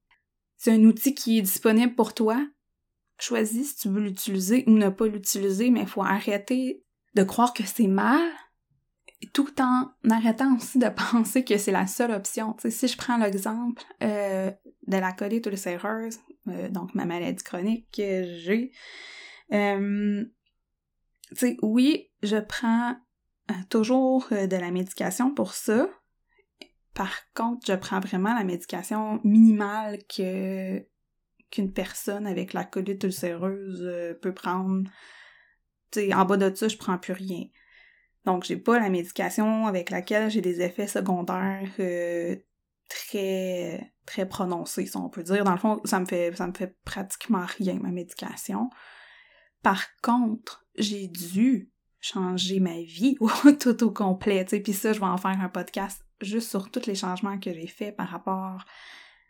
C'est 0.58 0.72
un 0.72 0.84
outil 0.86 1.14
qui 1.14 1.38
est 1.40 1.44
disponible 1.44 1.94
pour 1.94 2.14
toi. 2.14 2.48
Choisis 3.20 3.72
si 3.72 3.76
tu 3.78 3.90
veux 3.90 4.02
l'utiliser 4.02 4.64
ou 4.68 4.72
ne 4.72 4.90
pas 4.90 5.08
l'utiliser, 5.08 5.70
mais 5.70 5.82
il 5.82 5.88
faut 5.88 6.04
arrêter 6.04 6.84
de 7.14 7.24
croire 7.24 7.54
que 7.54 7.64
c'est 7.64 7.88
mal, 7.88 8.28
tout 9.34 9.62
en 9.62 9.92
arrêtant 10.10 10.56
aussi 10.56 10.80
de 10.80 10.90
penser 11.12 11.44
que 11.44 11.58
c'est 11.58 11.72
la 11.72 11.88
seule 11.88 12.12
option. 12.12 12.56
sais, 12.60 12.72
si 12.72 12.88
je 12.88 12.98
prends 12.98 13.18
l'exemple 13.18 13.84
euh, 14.02 14.52
de 14.88 14.98
la 14.98 15.12
colite 15.14 15.46
ulcéreuse, 15.46 16.20
euh, 16.48 16.70
donc 16.70 16.96
ma 16.96 17.06
maladie 17.06 17.44
chronique 17.44 17.88
que 17.96 18.24
j'ai, 18.40 18.72
euh, 19.54 20.26
oui, 21.62 22.10
je 22.22 22.38
prends 22.38 22.96
toujours 23.70 24.28
euh, 24.32 24.48
de 24.48 24.56
la 24.56 24.72
médication 24.72 25.34
pour 25.34 25.54
ça. 25.54 25.88
Par 26.94 27.14
contre, 27.34 27.66
je 27.68 27.74
prends 27.74 28.00
vraiment 28.00 28.34
la 28.34 28.44
médication 28.44 29.20
minimale 29.24 30.00
que 30.08 30.86
qu'une 31.50 31.72
personne 31.72 32.26
avec 32.26 32.54
la 32.54 32.64
colite 32.64 33.04
ulcéreuse 33.04 33.84
euh, 33.84 34.14
peut 34.16 34.34
prendre. 34.34 34.90
T'sais, 35.92 36.14
en 36.14 36.26
bas 36.26 36.38
de 36.38 36.56
ça, 36.56 36.68
je 36.68 36.78
prends 36.78 36.98
plus 36.98 37.14
rien. 37.14 37.46
Donc, 38.26 38.46
j'ai 38.46 38.58
pas 38.58 38.80
la 38.80 38.90
médication 38.90 39.68
avec 39.68 39.90
laquelle 39.90 40.32
j'ai 40.32 40.42
des 40.42 40.62
effets 40.62 40.88
secondaires 40.88 41.70
très 42.90 43.94
très 44.06 44.28
prononcés, 44.28 44.86
si 44.86 44.98
on 44.98 45.10
peut 45.10 45.24
dire. 45.24 45.44
Dans 45.44 45.52
le 45.52 45.58
fond, 45.58 45.82
ça 45.86 46.00
me 46.00 46.06
fait 46.06 46.36
ça 46.36 46.48
me 46.48 46.54
fait 46.54 46.76
pratiquement 46.84 47.46
rien 47.58 47.76
ma 47.76 47.92
médication. 47.92 48.70
Par 49.62 49.84
contre, 50.02 50.66
j'ai 50.76 51.08
dû 51.08 51.73
changer 52.04 52.60
ma 52.60 52.82
vie 52.82 53.18
tout 53.60 53.84
au 53.84 53.92
complet, 53.92 54.46
tu. 54.46 54.62
Puis 54.62 54.74
ça, 54.74 54.94
je 54.94 55.00
vais 55.00 55.06
en 55.06 55.18
faire 55.18 55.40
un 55.40 55.50
podcast 55.50 56.04
juste 56.22 56.50
sur 56.50 56.70
tous 56.70 56.86
les 56.86 56.96
changements 56.96 57.40
que 57.40 57.54
j'ai 57.54 57.68
faits 57.68 57.96
par 57.96 58.10
rapport 58.10 58.66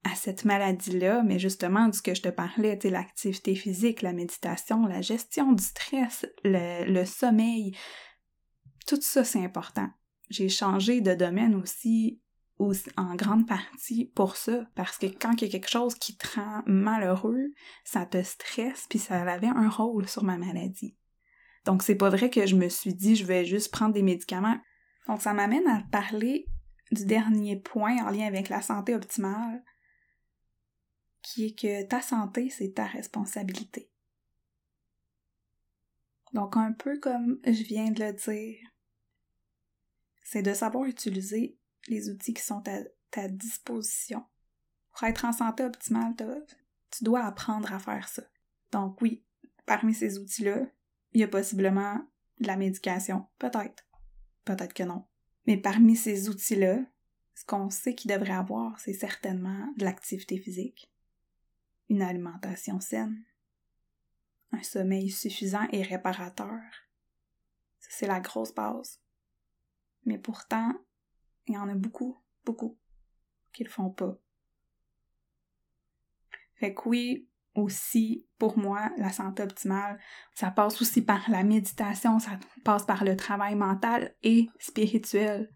à 0.04 0.16
cette 0.16 0.44
maladie-là, 0.44 1.24
mais 1.24 1.40
justement, 1.40 1.88
du 1.88 2.02
que 2.02 2.14
je 2.14 2.22
te 2.22 2.30
parlais, 2.30 2.78
tu 2.78 2.90
l'activité 2.90 3.56
physique, 3.56 4.02
la 4.02 4.12
méditation, 4.12 4.86
la 4.86 5.02
gestion 5.02 5.54
du 5.54 5.64
stress, 5.64 6.26
le, 6.44 6.92
le 6.92 7.06
sommeil, 7.06 7.78
tout 8.86 9.00
ça, 9.02 9.24
c'est 9.24 9.44
important. 9.44 9.90
J'ai 10.30 10.50
changé 10.50 11.00
de 11.00 11.14
domaine 11.14 11.56
aussi, 11.56 12.20
aussi, 12.58 12.90
en 12.98 13.16
grande 13.16 13.48
partie 13.48 14.12
pour 14.14 14.36
ça, 14.36 14.66
parce 14.76 14.98
que 14.98 15.06
quand 15.06 15.34
il 15.42 15.46
y 15.46 15.48
a 15.48 15.52
quelque 15.52 15.70
chose 15.70 15.96
qui 15.96 16.18
te 16.18 16.36
rend 16.36 16.64
malheureux, 16.66 17.54
ça 17.86 18.06
te 18.06 18.22
stresse, 18.24 18.88
puis 18.90 19.00
ça 19.00 19.22
avait 19.22 19.48
un 19.48 19.70
rôle 19.70 20.10
sur 20.10 20.24
ma 20.24 20.38
maladie. 20.38 20.98
Donc 21.66 21.84
c'est 21.84 21.96
pas 21.96 22.10
vrai 22.10 22.30
que 22.30 22.46
je 22.46 22.56
me 22.56 22.70
suis 22.70 22.94
dit 22.94 23.16
je 23.16 23.26
vais 23.26 23.46
juste 23.46 23.72
prendre 23.72 23.94
des 23.94 24.04
médicaments. 24.04 24.60
Donc 25.08 25.22
ça 25.22 25.34
m'amène 25.34 25.68
à 25.68 25.84
parler 25.92 26.46
du 26.92 27.06
dernier 27.06 27.58
point 27.58 27.98
en 28.06 28.10
lien 28.10 28.28
avec 28.28 28.50
la 28.50 28.62
santé 28.62 28.96
optimale, 28.96 29.64
qui 31.22 31.48
est 31.48 31.60
que 31.60 31.88
ta 31.88 32.02
santé, 32.02 32.50
c'est 32.50 32.74
ta 32.74 32.86
responsabilité. 32.86 33.90
Donc 36.34 36.58
un 36.58 36.74
peu 36.74 37.00
comme 37.00 37.40
je 37.46 37.64
viens 37.64 37.92
de 37.92 38.04
le 38.04 38.14
dire, 38.14 38.70
c'est 40.24 40.42
de 40.42 40.54
savoir 40.54 40.86
utiliser 40.86 41.58
les 41.88 42.10
outils 42.10 42.34
qui 42.34 42.42
sont 42.42 42.64
à 42.68 42.80
ta 43.12 43.28
disposition. 43.28 44.26
Pour 44.92 45.04
être 45.04 45.26
en 45.26 45.32
santé 45.32 45.64
optimale, 45.64 46.16
tu 46.92 47.04
dois 47.04 47.24
apprendre 47.24 47.72
à 47.74 47.80
faire 47.80 48.08
ça. 48.08 48.24
Donc 48.72 49.02
oui, 49.02 49.24
parmi 49.66 49.94
ces 49.94 50.18
outils-là, 50.18 50.66
il 51.14 51.22
y 51.22 51.24
a 51.24 51.28
possiblement 51.28 52.00
de 52.40 52.48
la 52.48 52.58
médication. 52.58 53.28
Peut-être. 53.38 53.88
Peut-être 54.46 54.74
que 54.74 54.84
non. 54.84 55.06
Mais 55.46 55.58
parmi 55.58 55.96
ces 55.96 56.30
outils-là, 56.30 56.80
ce 57.36 57.46
qu'on 57.46 57.70
sait 57.70 57.96
qu'il 57.96 58.12
devrait 58.12 58.34
avoir, 58.34 58.80
c'est 58.80 58.94
certainement 58.94 59.74
de 59.78 59.86
l'activité 59.86 60.38
physique, 60.38 60.92
une 61.90 62.02
alimentation 62.02 62.80
saine, 62.80 63.24
un 64.52 64.64
sommeil 64.64 65.10
suffisant 65.10 65.68
et 65.72 65.82
réparateur. 65.82 66.62
C'est 67.80 68.08
la 68.08 68.20
grosse 68.20 68.54
base. 68.54 69.02
Mais 70.06 70.18
pourtant, 70.18 70.74
il 71.48 71.56
y 71.56 71.58
en 71.58 71.70
a 71.70 71.76
beaucoup, 71.76 72.18
beaucoup 72.46 72.78
qui 73.52 73.64
le 73.64 73.70
font 73.70 73.90
pas. 73.90 74.18
Fait 76.56 76.74
que 76.74 76.90
oui, 76.90 77.30
aussi, 77.56 78.26
pour 78.40 78.58
moi, 78.58 78.92
la 78.98 79.12
santé 79.12 79.44
optimale, 79.44 80.00
ça 80.34 80.52
passe 80.52 80.82
aussi 80.82 81.02
par 81.02 81.30
la 81.30 81.44
méditation, 81.44 82.20
ça 82.20 82.32
passe 82.64 82.86
par 82.86 83.04
le 83.04 83.16
travail 83.16 83.56
mental 83.56 84.16
et 84.24 84.50
spirituel. 84.60 85.50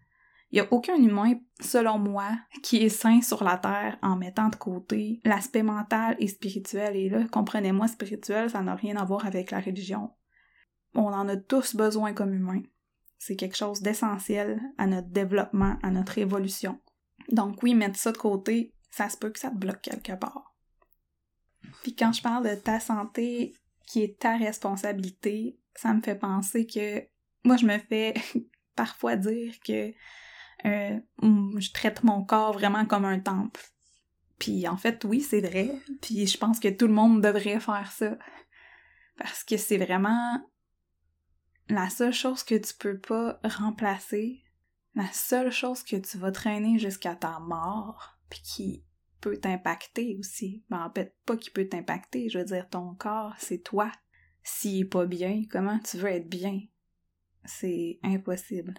Il 0.50 0.54
n'y 0.54 0.66
a 0.66 0.72
aucun 0.72 0.96
humain, 0.96 1.34
selon 1.60 1.98
moi, 1.98 2.30
qui 2.62 2.78
est 2.78 2.88
sain 2.88 3.20
sur 3.20 3.44
la 3.44 3.58
Terre 3.58 3.98
en 4.00 4.16
mettant 4.16 4.48
de 4.48 4.56
côté 4.56 5.20
l'aspect 5.24 5.62
mental 5.62 6.16
et 6.20 6.28
spirituel. 6.28 6.96
Et 6.96 7.10
là, 7.10 7.26
comprenez-moi, 7.30 7.86
spirituel, 7.86 8.48
ça 8.48 8.62
n'a 8.62 8.74
rien 8.74 8.96
à 8.96 9.04
voir 9.04 9.26
avec 9.26 9.50
la 9.50 9.60
religion. 9.60 10.10
On 10.94 11.12
en 11.12 11.28
a 11.28 11.36
tous 11.36 11.76
besoin 11.76 12.14
comme 12.14 12.32
humains. 12.32 12.62
C'est 13.18 13.36
quelque 13.36 13.56
chose 13.56 13.82
d'essentiel 13.82 14.60
à 14.78 14.86
notre 14.86 15.08
développement, 15.08 15.76
à 15.82 15.90
notre 15.90 16.16
évolution. 16.16 16.80
Donc 17.30 17.62
oui, 17.62 17.74
mettre 17.74 17.98
ça 17.98 18.12
de 18.12 18.16
côté, 18.16 18.74
ça 18.90 19.10
se 19.10 19.18
peut 19.18 19.30
que 19.30 19.38
ça 19.38 19.50
te 19.50 19.56
bloque 19.56 19.82
quelque 19.82 20.18
part. 20.18 20.47
Puis 21.82 21.94
quand 21.94 22.12
je 22.12 22.22
parle 22.22 22.48
de 22.48 22.54
ta 22.54 22.80
santé 22.80 23.54
qui 23.86 24.02
est 24.02 24.18
ta 24.18 24.36
responsabilité, 24.36 25.58
ça 25.74 25.92
me 25.94 26.02
fait 26.02 26.14
penser 26.14 26.66
que 26.66 27.06
moi 27.44 27.56
je 27.56 27.66
me 27.66 27.78
fais 27.78 28.14
parfois 28.76 29.16
dire 29.16 29.54
que 29.64 29.92
euh, 30.64 30.98
je 31.22 31.72
traite 31.72 32.02
mon 32.02 32.24
corps 32.24 32.52
vraiment 32.52 32.84
comme 32.84 33.04
un 33.04 33.20
temple. 33.20 33.60
Puis 34.38 34.68
en 34.68 34.76
fait, 34.76 35.04
oui, 35.04 35.20
c'est 35.20 35.40
vrai. 35.40 35.72
Puis 36.00 36.26
je 36.26 36.38
pense 36.38 36.60
que 36.60 36.68
tout 36.68 36.86
le 36.86 36.92
monde 36.92 37.22
devrait 37.22 37.60
faire 37.60 37.90
ça. 37.92 38.16
Parce 39.16 39.42
que 39.42 39.56
c'est 39.56 39.78
vraiment 39.78 40.40
la 41.68 41.90
seule 41.90 42.12
chose 42.12 42.42
que 42.42 42.54
tu 42.54 42.74
peux 42.74 42.98
pas 42.98 43.40
remplacer, 43.44 44.44
la 44.94 45.10
seule 45.12 45.50
chose 45.50 45.82
que 45.82 45.96
tu 45.96 46.18
vas 46.18 46.32
traîner 46.32 46.78
jusqu'à 46.78 47.14
ta 47.14 47.40
mort, 47.40 48.18
puis 48.30 48.40
qui 48.42 48.84
peut 49.20 49.36
t'impacter 49.36 50.16
aussi. 50.18 50.64
Ben, 50.70 50.84
en 50.84 50.92
fait, 50.92 51.16
pas 51.26 51.36
qui 51.36 51.50
peut 51.50 51.68
t'impacter, 51.68 52.28
je 52.28 52.38
veux 52.38 52.44
dire, 52.44 52.68
ton 52.68 52.94
corps, 52.94 53.34
c'est 53.38 53.62
toi. 53.62 53.90
S'il 54.42 54.82
est 54.82 54.84
pas 54.84 55.06
bien, 55.06 55.42
comment 55.50 55.78
tu 55.80 55.98
veux 55.98 56.08
être 56.08 56.28
bien? 56.28 56.60
C'est 57.44 57.98
impossible. 58.02 58.74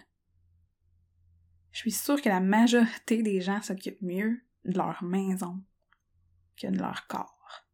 Je 1.72 1.78
suis 1.78 1.92
sûre 1.92 2.20
que 2.20 2.28
la 2.28 2.40
majorité 2.40 3.22
des 3.22 3.40
gens 3.40 3.62
s'occupent 3.62 4.02
mieux 4.02 4.40
de 4.64 4.76
leur 4.76 5.02
maison 5.02 5.62
que 6.56 6.66
de 6.66 6.78
leur 6.78 7.06
corps. 7.06 7.66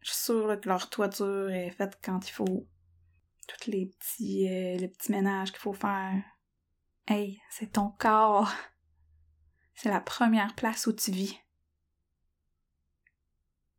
Je 0.00 0.10
suis 0.10 0.24
sûre 0.24 0.58
que 0.60 0.68
leur 0.68 0.88
toiture 0.88 1.50
est 1.50 1.70
faite 1.70 1.98
quand 2.02 2.26
il 2.26 2.32
faut. 2.32 2.66
Tous 3.46 3.70
les 3.70 3.86
petits, 3.86 4.46
euh, 4.48 4.76
les 4.76 4.88
petits 4.88 5.12
ménages 5.12 5.50
qu'il 5.52 5.60
faut 5.60 5.72
faire. 5.72 6.22
Hey, 7.06 7.40
c'est 7.50 7.72
ton 7.72 7.90
corps. 7.90 8.50
C'est 9.74 9.88
la 9.88 10.00
première 10.00 10.54
place 10.54 10.86
où 10.86 10.92
tu 10.92 11.10
vis. 11.10 11.38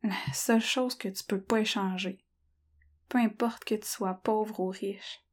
La 0.03 0.33
seule 0.33 0.61
chose 0.61 0.95
que 0.95 1.09
tu 1.09 1.23
peux 1.23 1.41
pas 1.41 1.59
échanger. 1.59 2.23
Peu 3.09 3.17
importe 3.17 3.65
que 3.65 3.75
tu 3.75 3.87
sois 3.87 4.13
pauvre 4.13 4.59
ou 4.59 4.67
riche. 4.67 5.25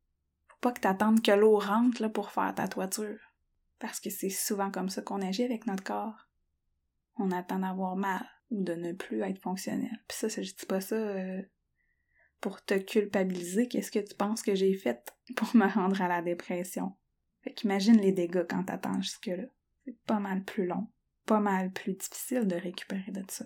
Faut 0.48 0.56
pas 0.60 0.72
que 0.72 0.80
t'attendes 0.80 1.22
que 1.22 1.30
l'eau 1.30 1.58
rentre 1.58 2.08
pour 2.08 2.30
faire 2.30 2.54
ta 2.54 2.66
toiture. 2.66 3.20
Parce 3.78 4.00
que 4.00 4.10
c'est 4.10 4.30
souvent 4.30 4.70
comme 4.70 4.88
ça 4.88 5.02
qu'on 5.02 5.22
agit 5.22 5.44
avec 5.44 5.66
notre 5.66 5.84
corps. 5.84 6.28
On 7.16 7.30
attend 7.30 7.58
d'avoir 7.60 7.96
mal 7.96 8.26
ou 8.50 8.62
de 8.62 8.74
ne 8.74 8.92
plus 8.92 9.22
être 9.22 9.40
fonctionnel. 9.40 10.02
Puis 10.08 10.18
ça, 10.18 10.28
je 10.28 10.40
dis 10.40 10.66
pas 10.66 10.80
ça 10.80 10.96
euh, 10.96 11.42
pour 12.40 12.64
te 12.64 12.74
culpabiliser. 12.74 13.68
Qu'est-ce 13.68 13.90
que 13.90 13.98
tu 13.98 14.14
penses 14.14 14.42
que 14.42 14.54
j'ai 14.54 14.74
fait 14.74 15.14
pour 15.36 15.54
me 15.54 15.66
rendre 15.66 16.00
à 16.00 16.08
la 16.08 16.22
dépression? 16.22 16.96
Fait 17.42 17.52
qu'imagine 17.52 18.00
les 18.00 18.12
dégâts 18.12 18.46
quand 18.48 18.64
t'attends 18.64 19.00
jusque-là. 19.00 19.44
C'est 19.84 19.98
pas 20.04 20.18
mal 20.18 20.42
plus 20.42 20.66
long, 20.66 20.88
pas 21.26 21.40
mal 21.40 21.70
plus 21.70 21.92
difficile 21.92 22.46
de 22.46 22.56
récupérer 22.56 23.12
de 23.12 23.22
ça. 23.28 23.44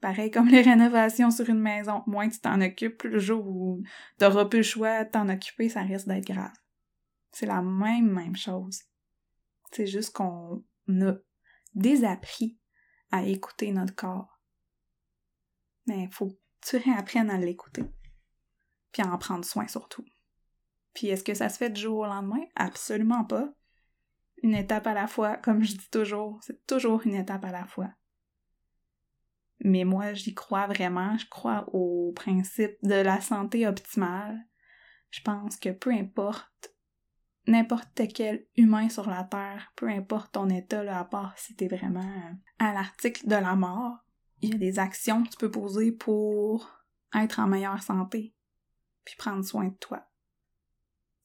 Pareil 0.00 0.30
comme 0.30 0.48
les 0.48 0.62
rénovations 0.62 1.30
sur 1.30 1.48
une 1.48 1.60
maison. 1.60 2.02
Moins 2.06 2.28
tu 2.28 2.38
t'en 2.38 2.60
occupes, 2.60 2.98
plus 2.98 3.10
le 3.10 3.18
jour 3.18 3.46
où 3.46 3.82
t'auras 4.18 4.44
plus 4.44 4.58
le 4.58 4.64
choix 4.64 5.04
de 5.04 5.10
t'en 5.10 5.28
occuper, 5.28 5.68
ça 5.68 5.82
risque 5.82 6.06
d'être 6.06 6.26
grave. 6.26 6.54
C'est 7.32 7.46
la 7.46 7.62
même, 7.62 8.10
même 8.12 8.36
chose. 8.36 8.82
C'est 9.72 9.86
juste 9.86 10.14
qu'on 10.14 10.64
a 10.88 11.14
désappris 11.74 12.58
à 13.10 13.22
écouter 13.22 13.72
notre 13.72 13.94
corps. 13.94 14.40
Mais 15.86 16.04
il 16.04 16.12
faut 16.12 16.28
que 16.28 16.38
tu 16.60 16.76
réapprennes 16.76 17.30
à 17.30 17.38
l'écouter. 17.38 17.84
Puis 18.92 19.02
à 19.02 19.12
en 19.12 19.18
prendre 19.18 19.44
soin 19.44 19.66
surtout. 19.66 20.04
Puis 20.94 21.08
est-ce 21.08 21.24
que 21.24 21.34
ça 21.34 21.48
se 21.48 21.58
fait 21.58 21.70
du 21.70 21.80
jour 21.80 21.98
au 21.98 22.06
lendemain? 22.06 22.44
Absolument 22.54 23.24
pas. 23.24 23.52
Une 24.42 24.54
étape 24.54 24.86
à 24.86 24.94
la 24.94 25.06
fois, 25.06 25.36
comme 25.36 25.62
je 25.62 25.76
dis 25.76 25.90
toujours, 25.90 26.38
c'est 26.42 26.66
toujours 26.66 27.02
une 27.04 27.14
étape 27.14 27.44
à 27.44 27.52
la 27.52 27.66
fois. 27.66 27.90
Mais 29.60 29.84
moi, 29.84 30.12
j'y 30.14 30.34
crois 30.34 30.66
vraiment. 30.66 31.16
Je 31.18 31.26
crois 31.28 31.66
au 31.72 32.12
principe 32.14 32.76
de 32.82 32.94
la 32.94 33.20
santé 33.20 33.66
optimale. 33.66 34.38
Je 35.10 35.20
pense 35.22 35.56
que 35.56 35.70
peu 35.70 35.92
importe 35.92 36.74
n'importe 37.46 38.02
quel 38.14 38.46
humain 38.56 38.88
sur 38.88 39.08
la 39.08 39.24
Terre, 39.24 39.72
peu 39.74 39.88
importe 39.88 40.32
ton 40.32 40.48
état, 40.50 40.84
là, 40.84 41.00
à 41.00 41.04
part 41.04 41.36
si 41.38 41.56
t'es 41.56 41.66
vraiment 41.66 42.36
à 42.58 42.72
l'article 42.72 43.26
de 43.26 43.36
la 43.36 43.56
mort, 43.56 43.96
il 44.40 44.50
y 44.50 44.54
a 44.54 44.58
des 44.58 44.78
actions 44.78 45.24
que 45.24 45.30
tu 45.30 45.38
peux 45.38 45.50
poser 45.50 45.92
pour 45.92 46.70
être 47.14 47.40
en 47.40 47.48
meilleure 47.48 47.82
santé, 47.82 48.34
puis 49.04 49.16
prendre 49.16 49.44
soin 49.44 49.68
de 49.68 49.74
toi. 49.74 50.04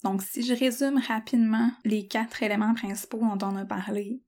Donc, 0.03 0.21
si 0.21 0.43
je 0.43 0.53
résume 0.53 0.97
rapidement 0.97 1.71
les 1.83 2.07
quatre 2.07 2.41
éléments 2.41 2.73
principaux 2.73 3.19
dont 3.19 3.45
on 3.45 3.55
a 3.55 3.65
parlé, 3.65 4.23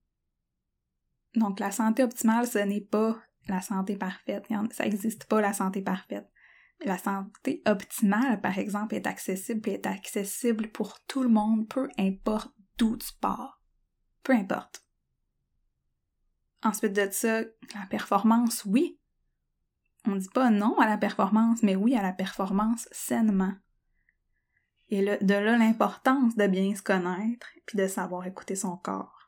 donc 1.36 1.60
la 1.60 1.72
santé 1.72 2.04
optimale, 2.04 2.48
ce 2.48 2.60
n'est 2.60 2.82
pas 2.82 3.18
la 3.48 3.62
santé 3.62 3.96
parfaite. 3.96 4.46
Ça 4.72 4.84
n'existe 4.84 5.26
pas 5.26 5.42
la 5.42 5.54
santé 5.54 5.82
parfaite. 5.82 6.30
La 6.84 6.98
santé 6.98 7.62
optimale, 7.66 8.42
par 8.42 8.58
exemple, 8.58 8.96
est 8.96 9.08
accessible 9.08 9.70
et 9.70 9.74
est 9.74 9.88
accessible 9.88 10.70
pour 10.70 11.00
tout 11.06 11.24
le 11.24 11.30
monde, 11.30 11.68
peu 11.70 11.90
importe 11.98 12.54
d'où 12.78 12.98
tu 12.98 13.14
pars. 13.22 13.62
Peu 14.24 14.34
importe. 14.34 14.86
Ensuite 16.64 16.94
de 16.94 17.08
ça, 17.12 17.42
la 17.42 17.86
performance, 17.90 18.66
oui. 18.66 19.00
On 20.08 20.16
dit 20.16 20.30
pas 20.34 20.50
non 20.50 20.78
à 20.80 20.88
la 20.88 20.98
performance, 20.98 21.64
mais 21.64 21.76
oui 21.76 21.96
à 21.96 22.02
la 22.02 22.14
performance 22.14 22.88
sainement. 22.92 23.54
Et 24.90 25.04
de 25.04 25.34
là 25.34 25.58
l'importance 25.58 26.36
de 26.36 26.48
bien 26.48 26.76
se 26.76 26.84
connaître 26.84 27.48
puis 27.66 27.78
de 27.78 27.88
savoir 27.88 28.26
écouter 28.28 28.56
son 28.56 28.78
corps. 28.78 29.25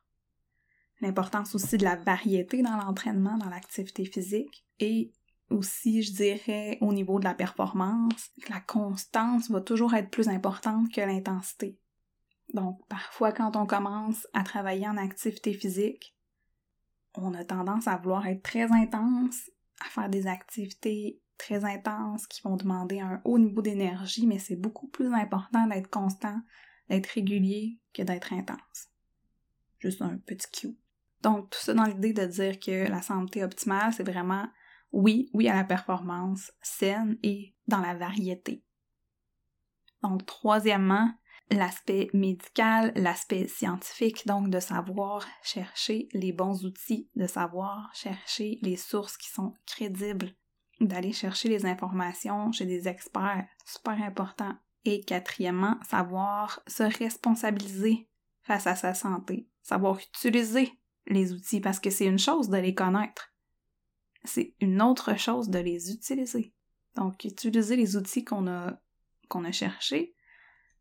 L'importance 1.02 1.54
aussi 1.54 1.78
de 1.78 1.84
la 1.84 1.96
variété 1.96 2.62
dans 2.62 2.76
l'entraînement, 2.76 3.38
dans 3.38 3.50
l'activité 3.50 4.06
physique 4.06 4.66
et 4.80 5.12
aussi, 5.50 6.04
je 6.04 6.14
dirais, 6.14 6.78
au 6.82 6.94
niveau 6.94 7.20
de 7.20 7.24
la 7.24 7.34
performance, 7.34 8.32
la 8.50 8.60
constance 8.60 9.50
va 9.50 9.62
toujours 9.62 9.94
être 9.94 10.10
plus 10.10 10.28
importante 10.28 10.92
que 10.92 11.02
l'intensité. 11.02 11.80
Donc, 12.54 12.86
parfois, 12.88 13.32
quand 13.32 13.56
on 13.56 13.66
commence 13.66 14.28
à 14.34 14.44
travailler 14.44 14.88
en 14.88 14.98
activité 14.98 15.54
physique, 15.54 16.16
on 17.16 17.34
a 17.34 17.46
tendance 17.46 17.88
à 17.88 17.98
vouloir 17.98 18.28
être 18.28 18.44
très 18.44 18.72
intense, 18.72 19.50
à 19.80 19.86
faire 19.86 20.10
des 20.10 20.28
activités 20.28 21.22
très 21.38 21.66
intenses 21.66 22.28
qui 22.28 22.42
vont 22.42 22.58
demander 22.58 23.00
un 23.00 23.22
haut 23.24 23.40
niveau 23.40 23.62
d'énergie, 23.62 24.28
mais 24.28 24.40
c'est 24.40 24.56
beaucoup 24.56 24.88
plus 24.88 25.14
important 25.14 25.68
d'être 25.68 25.90
constant, 25.90 26.40
d'être 26.90 27.08
régulier 27.08 27.80
que 27.94 28.02
d'être 28.02 28.34
intense. 28.34 28.90
Juste 29.80 30.02
un 30.02 30.18
petit 30.18 30.48
cue. 30.52 30.78
Donc, 31.22 31.50
tout 31.50 31.60
ça 31.60 31.74
dans 31.74 31.84
l'idée 31.84 32.14
de 32.14 32.26
dire 32.26 32.60
que 32.60 32.90
la 32.90 33.02
santé 33.02 33.44
optimale, 33.44 33.94
c'est 33.94 34.10
vraiment 34.10 34.48
oui, 34.92 35.30
oui 35.34 35.48
à 35.48 35.56
la 35.56 35.64
performance 35.64 36.52
saine 36.62 37.18
et 37.24 37.56
dans 37.68 37.82
la 37.82 37.96
variété. 37.96 38.64
Donc, 40.04 40.26
troisièmement, 40.26 41.12
l'aspect 41.50 42.10
médical, 42.14 42.92
l'aspect 42.96 43.48
scientifique, 43.48 44.26
donc 44.28 44.50
de 44.50 44.60
savoir 44.60 45.26
chercher 45.44 46.08
les 46.14 46.32
bons 46.32 46.66
outils, 46.66 47.10
de 47.16 47.28
savoir 47.28 47.90
chercher 47.94 48.60
les 48.62 48.78
sources 48.78 49.18
qui 49.18 49.30
sont 49.30 49.54
crédibles, 49.66 50.32
d'aller 50.80 51.14
chercher 51.14 51.50
les 51.50 51.66
informations 51.66 52.52
chez 52.52 52.66
des 52.66 52.88
experts, 52.88 53.48
super 53.66 54.02
important. 54.02 54.56
Et 54.86 55.02
quatrièmement, 55.02 55.78
savoir 55.84 56.62
se 56.68 56.84
responsabiliser 56.84 58.08
face 58.44 58.68
à 58.68 58.76
sa 58.76 58.94
santé, 58.94 59.50
savoir 59.62 60.00
utiliser 60.00 60.72
les 61.08 61.34
outils 61.34 61.62
parce 61.62 61.80
que 61.80 61.90
c'est 61.90 62.06
une 62.06 62.20
chose 62.20 62.50
de 62.50 62.58
les 62.58 62.76
connaître. 62.76 63.34
C'est 64.24 64.56
une 64.60 64.82
autre 64.82 65.18
chose 65.18 65.50
de 65.50 65.60
les 65.60 65.92
utiliser. 65.92 66.54
Donc, 66.96 67.24
utiliser 67.24 67.76
les 67.76 67.96
outils 67.96 68.26
qu'on 68.26 68.48
a, 68.48 69.52
cherchés, 69.52 70.16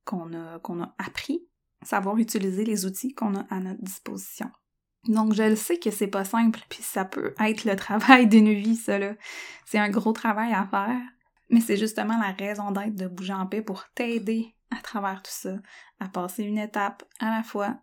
qu'on 0.05 0.33
a, 0.33 0.59
qu'on 0.61 0.83
a 0.83 0.95
appris, 0.99 1.47
savoir 1.83 2.17
utiliser 2.17 2.65
les 2.65 2.87
outils 2.87 3.15
qu'on 3.15 3.35
a 3.35 3.43
à 3.51 3.61
notre 3.61 3.83
disposition. 3.83 4.51
Donc, 5.09 5.35
je 5.35 5.43
le 5.43 5.57
sais 5.57 5.79
que 5.79 5.91
c'est 5.91 6.09
pas 6.09 6.25
simple, 6.25 6.61
puis 6.69 6.83
ça 6.83 7.05
peut 7.05 7.35
être 7.39 7.65
le 7.65 7.77
travail 7.77 8.27
d'une 8.27 8.53
vie, 8.53 8.77
ça. 8.77 8.99
C'est 9.65 9.79
un 9.79 9.91
gros 9.91 10.13
travail 10.13 10.53
à 10.53 10.67
faire, 10.67 11.01
mais 11.51 11.61
c'est 11.61 11.77
justement 11.77 12.19
la 12.19 12.33
raison 12.33 12.71
d'être 12.73 12.97
de 12.97 13.07
bouger 13.07 13.35
en 13.35 13.47
paix 13.47 13.63
pour 13.63 13.85
t'aider 13.95 14.57
à 14.71 14.81
travers 14.83 15.23
tout 15.23 15.33
ça, 15.33 15.57
à 16.01 16.09
passer 16.09 16.43
une 16.43 16.59
étape 16.59 17.05
à 17.21 17.31
la 17.31 17.43
fois 17.43 17.77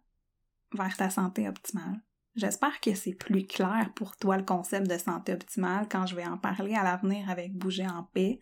vers 0.74 0.98
ta 0.98 1.10
santé 1.10 1.48
optimale. 1.48 2.02
J'espère 2.36 2.80
que 2.82 2.96
c'est 2.96 3.14
plus 3.14 3.46
clair 3.46 3.92
pour 3.96 4.18
toi 4.18 4.38
le 4.38 4.44
concept 4.44 4.90
de 4.90 4.98
santé 4.98 5.34
optimale 5.34 5.88
quand 5.90 6.08
je 6.08 6.16
vais 6.16 6.26
en 6.26 6.38
parler 6.38 6.74
à 6.74 6.84
l'avenir 6.84 7.30
avec 7.30 7.54
Bouger 7.54 7.88
en 7.88 8.04
paix. 8.14 8.40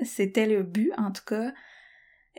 C'était 0.00 0.46
le 0.46 0.62
but, 0.62 0.92
en 0.96 1.10
tout 1.10 1.24
cas. 1.26 1.52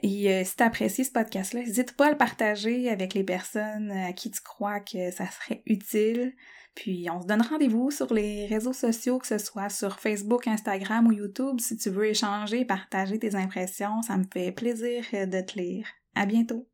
Et 0.01 0.31
euh, 0.31 0.43
si 0.45 0.55
tu 0.55 0.63
apprécies 0.63 1.05
ce 1.05 1.11
podcast-là, 1.11 1.61
n'hésite 1.61 1.95
pas 1.95 2.07
à 2.07 2.11
le 2.11 2.17
partager 2.17 2.89
avec 2.89 3.13
les 3.13 3.23
personnes 3.23 3.91
à 3.91 4.13
qui 4.13 4.31
tu 4.31 4.41
crois 4.41 4.79
que 4.79 5.11
ça 5.11 5.25
serait 5.27 5.61
utile. 5.65 6.33
Puis 6.73 7.07
on 7.11 7.21
se 7.21 7.27
donne 7.27 7.41
rendez-vous 7.41 7.91
sur 7.91 8.13
les 8.13 8.45
réseaux 8.47 8.73
sociaux, 8.73 9.19
que 9.19 9.27
ce 9.27 9.37
soit 9.37 9.69
sur 9.69 9.99
Facebook, 9.99 10.47
Instagram 10.47 11.07
ou 11.07 11.11
YouTube, 11.11 11.59
si 11.59 11.75
tu 11.75 11.89
veux 11.89 12.05
échanger, 12.05 12.63
partager 12.63 13.19
tes 13.19 13.35
impressions. 13.35 14.01
Ça 14.01 14.17
me 14.17 14.23
fait 14.31 14.53
plaisir 14.53 15.03
de 15.11 15.41
te 15.41 15.59
lire. 15.59 15.87
À 16.15 16.25
bientôt! 16.25 16.68